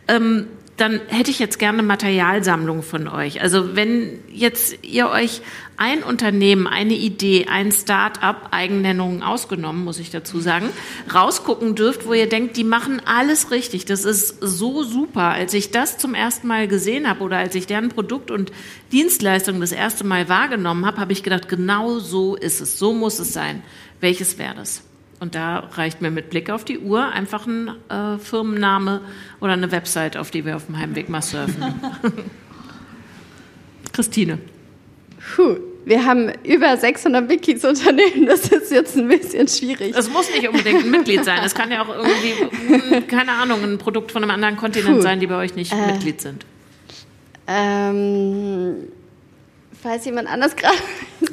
ähm, 0.08 0.46
dann 0.80 1.00
hätte 1.08 1.30
ich 1.30 1.38
jetzt 1.38 1.58
gerne 1.58 1.82
Materialsammlung 1.82 2.82
von 2.82 3.06
euch. 3.06 3.42
Also 3.42 3.76
wenn 3.76 4.18
jetzt 4.32 4.78
ihr 4.82 5.10
euch 5.10 5.42
ein 5.76 6.02
Unternehmen, 6.02 6.66
eine 6.66 6.94
Idee, 6.94 7.46
ein 7.50 7.70
Start-up, 7.70 8.48
Eigennennungen 8.50 9.22
ausgenommen, 9.22 9.84
muss 9.84 9.98
ich 9.98 10.10
dazu 10.10 10.40
sagen, 10.40 10.70
rausgucken 11.12 11.74
dürft, 11.74 12.06
wo 12.06 12.14
ihr 12.14 12.28
denkt, 12.28 12.56
die 12.56 12.64
machen 12.64 13.02
alles 13.04 13.50
richtig. 13.50 13.84
Das 13.84 14.04
ist 14.04 14.38
so 14.40 14.82
super. 14.82 15.30
Als 15.30 15.54
ich 15.54 15.70
das 15.70 15.98
zum 15.98 16.14
ersten 16.14 16.48
Mal 16.48 16.66
gesehen 16.66 17.08
habe 17.08 17.22
oder 17.24 17.38
als 17.38 17.54
ich 17.54 17.66
deren 17.66 17.90
Produkt 17.90 18.30
und 18.30 18.50
Dienstleistung 18.90 19.60
das 19.60 19.72
erste 19.72 20.04
Mal 20.04 20.28
wahrgenommen 20.28 20.86
habe, 20.86 20.98
habe 20.98 21.12
ich 21.12 21.22
gedacht, 21.22 21.48
genau 21.48 21.98
so 21.98 22.36
ist 22.36 22.60
es. 22.60 22.78
So 22.78 22.92
muss 22.92 23.18
es 23.18 23.32
sein. 23.32 23.62
Welches 24.00 24.38
wäre 24.38 24.54
das? 24.54 24.82
Und 25.20 25.34
da 25.34 25.58
reicht 25.74 26.00
mir 26.00 26.10
mit 26.10 26.30
Blick 26.30 26.48
auf 26.48 26.64
die 26.64 26.78
Uhr 26.78 27.04
einfach 27.04 27.46
ein 27.46 27.68
äh, 27.90 28.18
Firmenname 28.18 29.02
oder 29.40 29.52
eine 29.52 29.70
Website, 29.70 30.16
auf 30.16 30.30
die 30.30 30.46
wir 30.46 30.56
auf 30.56 30.64
dem 30.64 30.78
Heimweg 30.78 31.10
mal 31.10 31.20
surfen. 31.20 31.62
Christine. 33.92 34.38
Puh, 35.36 35.58
wir 35.84 36.06
haben 36.06 36.32
über 36.42 36.74
600 36.74 37.28
Mitgliedsunternehmen. 37.28 38.24
Das 38.26 38.48
ist 38.48 38.70
jetzt 38.70 38.96
ein 38.96 39.08
bisschen 39.08 39.46
schwierig. 39.46 39.94
Es 39.94 40.08
muss 40.10 40.30
nicht 40.30 40.48
unbedingt 40.48 40.84
ein 40.84 40.90
Mitglied 40.90 41.22
sein. 41.22 41.40
Es 41.44 41.54
kann 41.54 41.70
ja 41.70 41.82
auch 41.82 41.88
irgendwie, 41.88 42.94
hm, 42.94 43.06
keine 43.06 43.32
Ahnung, 43.32 43.62
ein 43.62 43.76
Produkt 43.76 44.12
von 44.12 44.22
einem 44.22 44.30
anderen 44.30 44.56
Kontinent 44.56 44.96
Puh. 44.96 45.02
sein, 45.02 45.20
die 45.20 45.26
bei 45.26 45.36
euch 45.36 45.54
nicht 45.54 45.72
äh, 45.72 45.92
Mitglied 45.92 46.22
sind. 46.22 46.46
Ähm, 47.46 48.88
falls 49.82 50.06
jemand 50.06 50.28
anders 50.28 50.56
gerade. 50.56 50.78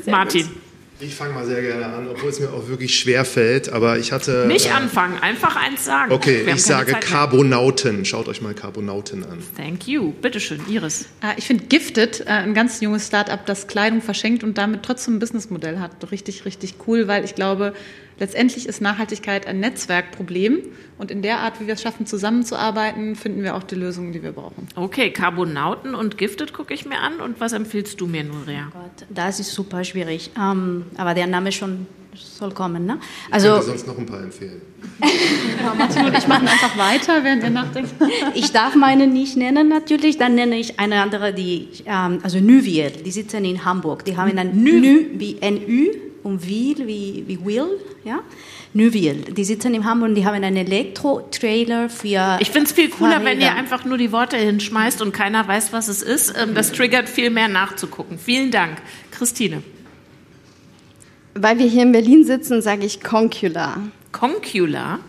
Martin. 0.05 0.43
Gut. 0.43 0.66
Ich 0.99 1.13
fange 1.13 1.33
mal 1.33 1.45
sehr 1.45 1.61
gerne 1.61 1.85
an, 1.85 2.07
obwohl 2.07 2.31
es 2.31 2.39
mir 2.39 2.49
auch 2.49 2.67
wirklich 2.67 2.97
schwer 2.97 3.23
fällt. 3.23 3.69
Aber 3.69 3.99
ich 3.99 4.11
hatte. 4.11 4.45
Nicht 4.47 4.67
äh, 4.67 4.71
anfangen, 4.71 5.19
einfach 5.21 5.55
eins 5.55 5.85
sagen. 5.85 6.11
Okay, 6.11 6.43
ich 6.47 6.63
sage 6.63 6.93
Carbonauten. 6.93 8.03
Schaut 8.03 8.27
euch 8.27 8.41
mal 8.41 8.55
Carbonauten 8.55 9.23
an. 9.23 9.39
Thank 9.55 9.87
you. 9.87 10.11
Bitteschön, 10.13 10.59
Iris. 10.67 11.07
Äh, 11.21 11.37
ich 11.37 11.45
finde 11.45 11.65
Gifted, 11.65 12.21
äh, 12.21 12.29
ein 12.29 12.55
ganz 12.55 12.81
junges 12.81 13.05
Startup, 13.05 13.45
das 13.45 13.67
Kleidung 13.67 14.01
verschenkt 14.01 14.43
und 14.43 14.57
damit 14.57 14.81
trotzdem 14.81 15.15
ein 15.17 15.19
Businessmodell 15.19 15.79
hat, 15.79 16.11
richtig, 16.11 16.45
richtig 16.45 16.75
cool, 16.87 17.07
weil 17.07 17.23
ich 17.25 17.35
glaube, 17.35 17.73
letztendlich 18.19 18.67
ist 18.67 18.81
Nachhaltigkeit 18.81 19.47
ein 19.47 19.59
Netzwerkproblem. 19.59 20.63
Und 20.97 21.11
in 21.11 21.21
der 21.21 21.39
Art, 21.39 21.59
wie 21.59 21.67
wir 21.67 21.75
es 21.75 21.81
schaffen, 21.81 22.05
zusammenzuarbeiten, 22.05 23.15
finden 23.15 23.43
wir 23.43 23.55
auch 23.55 23.63
die 23.63 23.75
Lösungen, 23.75 24.13
die 24.13 24.23
wir 24.23 24.31
brauchen. 24.31 24.67
Okay, 24.75 25.11
Carbonauten 25.11 25.93
und 25.93 26.17
Gifted 26.17 26.53
gucke 26.53 26.73
ich 26.73 26.85
mir 26.85 26.99
an. 26.99 27.19
Und 27.19 27.39
was 27.39 27.53
empfiehlst 27.53 28.01
du 28.01 28.07
mir, 28.07 28.23
Nuria? 28.23 28.71
Oh 28.73 28.79
Gott, 28.79 29.07
das 29.09 29.39
ist 29.39 29.53
super 29.53 29.83
schwierig. 29.83 30.31
Ähm, 30.37 30.85
aber 30.97 31.13
der 31.13 31.27
Name 31.27 31.51
schon 31.51 31.85
soll 32.15 32.51
kommen, 32.51 32.85
ne? 32.85 32.99
Also, 33.29 33.47
ich 33.47 33.53
könnte 33.53 33.67
sonst 33.67 33.87
noch 33.87 33.97
ein 33.97 34.05
paar 34.05 34.23
empfehlen. 34.23 34.61
ja, 35.01 35.73
Martin 35.75 36.05
und 36.05 36.17
ich 36.17 36.27
machen 36.27 36.47
einfach 36.47 36.77
weiter, 36.77 37.23
während 37.23 37.43
ihr 37.43 37.49
nachdenkt. 37.49 37.93
ich 38.33 38.51
darf 38.51 38.75
meine 38.75 39.07
nicht 39.07 39.37
nennen 39.37 39.69
natürlich, 39.69 40.17
dann 40.17 40.35
nenne 40.35 40.57
ich 40.57 40.79
eine 40.79 41.01
andere, 41.01 41.33
die, 41.33 41.69
ähm, 41.85 42.19
also 42.23 42.39
Nuviel, 42.39 42.89
die 42.89 43.11
sitzen 43.11 43.45
in 43.45 43.65
Hamburg. 43.65 44.05
Die 44.05 44.17
haben 44.17 44.35
ein 44.37 44.63
Nü 44.63 45.07
wie 45.13 45.37
NÜ 45.41 46.06
und 46.27 46.47
Wil 46.47 46.87
wie, 46.87 47.23
wie 47.27 47.43
Will, 47.43 47.79
ja? 48.03 48.19
Neuville. 48.73 49.15
Die 49.31 49.43
sitzen 49.43 49.73
in 49.73 49.85
Hamburg 49.85 50.09
und 50.09 50.15
die 50.15 50.25
haben 50.25 50.35
einen 50.35 50.55
Elektro-Trailer 50.55 51.89
für. 51.89 52.37
Ich 52.39 52.51
finde 52.51 52.67
es 52.67 52.73
viel 52.73 52.89
cooler, 52.89 53.13
Fahrräder. 53.13 53.31
wenn 53.31 53.41
ihr 53.41 53.55
einfach 53.55 53.85
nur 53.85 53.97
die 53.97 54.11
Worte 54.11 54.37
hinschmeißt 54.37 55.01
und 55.01 55.13
keiner 55.13 55.47
weiß, 55.47 55.73
was 55.73 55.87
es 55.87 56.01
ist. 56.01 56.33
Ähm, 56.37 56.53
das 56.53 56.71
triggert 56.71 57.09
viel 57.09 57.29
mehr 57.29 57.47
nachzugucken. 57.47 58.19
Vielen 58.19 58.51
Dank. 58.51 58.77
Christine. 59.11 59.63
Weil 61.33 61.59
wir 61.59 61.67
hier 61.67 61.83
in 61.83 61.91
Berlin 61.91 62.25
sitzen, 62.25 62.61
sage 62.61 62.85
ich 62.85 63.01
Concula. 63.01 63.77
Concula? 64.11 64.99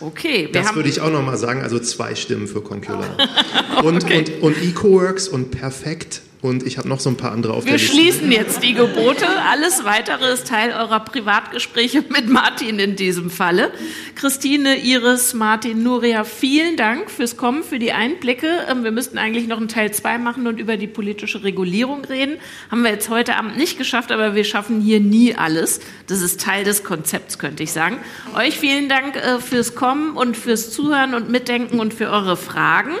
Okay. 0.00 0.48
das 0.50 0.74
würde 0.74 0.88
ich 0.88 1.02
auch 1.02 1.10
nochmal 1.10 1.36
sagen, 1.36 1.60
also 1.60 1.78
zwei 1.78 2.14
Stimmen 2.14 2.46
für 2.46 2.62
Concula. 2.62 3.04
und, 3.84 4.04
okay. 4.04 4.24
und, 4.40 4.56
und 4.56 4.62
EcoWorks 4.62 5.28
und 5.28 5.50
Perfekt 5.50 6.22
und 6.42 6.66
ich 6.66 6.78
habe 6.78 6.88
noch 6.88 7.00
so 7.00 7.10
ein 7.10 7.16
paar 7.16 7.32
andere 7.32 7.52
auf 7.52 7.64
Wir 7.64 7.72
der 7.72 7.80
Liste. 7.80 7.96
Wir 7.96 8.02
schließen 8.02 8.32
jetzt 8.32 8.62
die 8.62 8.72
Gebote. 8.72 9.26
Alles 9.50 9.84
weitere 9.84 10.32
ist 10.32 10.46
Teil 10.46 10.72
eurer 10.72 11.00
Privatgespräche 11.00 12.02
mit 12.08 12.28
Martin 12.28 12.78
in 12.78 12.96
diesem 12.96 13.30
Falle. 13.30 13.70
Christine, 14.14 14.78
Iris, 14.78 15.34
Martin, 15.34 15.82
Nuria, 15.82 16.24
vielen 16.24 16.76
Dank 16.76 17.10
fürs 17.10 17.36
Kommen, 17.36 17.62
für 17.62 17.78
die 17.78 17.92
Einblicke. 17.92 18.48
Ähm, 18.70 18.84
wir 18.84 18.90
müssten 18.90 19.18
eigentlich 19.18 19.48
noch 19.48 19.58
einen 19.58 19.68
Teil 19.68 19.92
zwei 19.92 20.16
machen 20.16 20.46
und 20.46 20.58
über 20.58 20.78
die 20.78 20.86
politische 20.86 21.44
Regulierung 21.44 22.04
reden. 22.06 22.38
Haben 22.70 22.82
wir 22.82 22.90
jetzt 22.90 23.10
heute 23.10 23.36
Abend 23.36 23.58
nicht 23.58 23.76
geschafft, 23.76 24.10
aber 24.10 24.34
wir 24.34 24.44
schaffen 24.44 24.80
hier 24.80 25.00
nie 25.00 25.34
alles. 25.34 25.80
Das 26.06 26.22
ist 26.22 26.40
Teil 26.40 26.64
des 26.64 26.84
Konzepts, 26.84 27.38
könnte 27.38 27.62
ich 27.62 27.72
sagen. 27.72 27.98
Euch 28.34 28.58
vielen 28.58 28.88
Dank 28.88 29.16
äh, 29.16 29.40
fürs 29.40 29.74
Kommen 29.74 30.16
und 30.16 30.38
fürs 30.38 30.70
Zuhören 30.70 31.14
und 31.14 31.30
Mitdenken 31.30 31.80
und 31.80 31.92
für 31.92 32.08
eure 32.08 32.38
Fragen. 32.38 32.92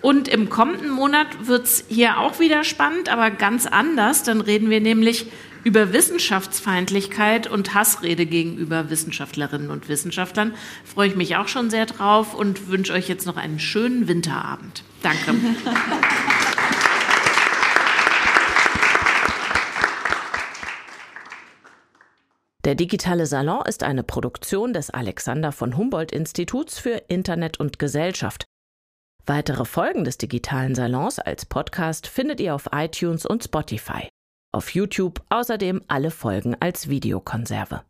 Und 0.00 0.28
im 0.28 0.48
kommenden 0.48 0.90
Monat 0.90 1.46
wird 1.46 1.66
es 1.66 1.84
hier 1.88 2.18
auch 2.18 2.38
wieder 2.38 2.62
spannend, 2.64 3.08
aber 3.08 3.30
ganz 3.30 3.66
anders. 3.66 4.22
Dann 4.22 4.40
reden 4.40 4.70
wir 4.70 4.80
nämlich 4.80 5.26
über 5.64 5.92
Wissenschaftsfeindlichkeit 5.92 7.46
und 7.48 7.74
Hassrede 7.74 8.24
gegenüber 8.26 8.90
Wissenschaftlerinnen 8.90 9.70
und 9.70 9.88
Wissenschaftlern. 9.88 10.54
Freue 10.84 11.08
ich 11.08 11.16
mich 11.16 11.36
auch 11.36 11.48
schon 11.48 11.68
sehr 11.68 11.86
drauf 11.86 12.34
und 12.34 12.68
wünsche 12.68 12.92
euch 12.92 13.08
jetzt 13.08 13.26
noch 13.26 13.36
einen 13.36 13.58
schönen 13.58 14.08
Winterabend. 14.08 14.84
Danke. 15.02 15.34
Der 22.64 22.74
digitale 22.74 23.26
Salon 23.26 23.62
ist 23.66 23.82
eine 23.82 24.02
Produktion 24.02 24.72
des 24.72 24.90
Alexander 24.90 25.52
von 25.52 25.76
Humboldt 25.76 26.12
Instituts 26.12 26.78
für 26.78 27.02
Internet 27.08 27.58
und 27.60 27.78
Gesellschaft. 27.78 28.47
Weitere 29.28 29.66
Folgen 29.66 30.04
des 30.04 30.16
digitalen 30.16 30.74
Salons 30.74 31.18
als 31.18 31.44
Podcast 31.44 32.06
findet 32.06 32.40
ihr 32.40 32.54
auf 32.54 32.70
iTunes 32.72 33.26
und 33.26 33.44
Spotify. 33.44 34.08
Auf 34.54 34.70
YouTube 34.70 35.20
außerdem 35.28 35.82
alle 35.86 36.10
Folgen 36.10 36.56
als 36.60 36.88
Videokonserve. 36.88 37.82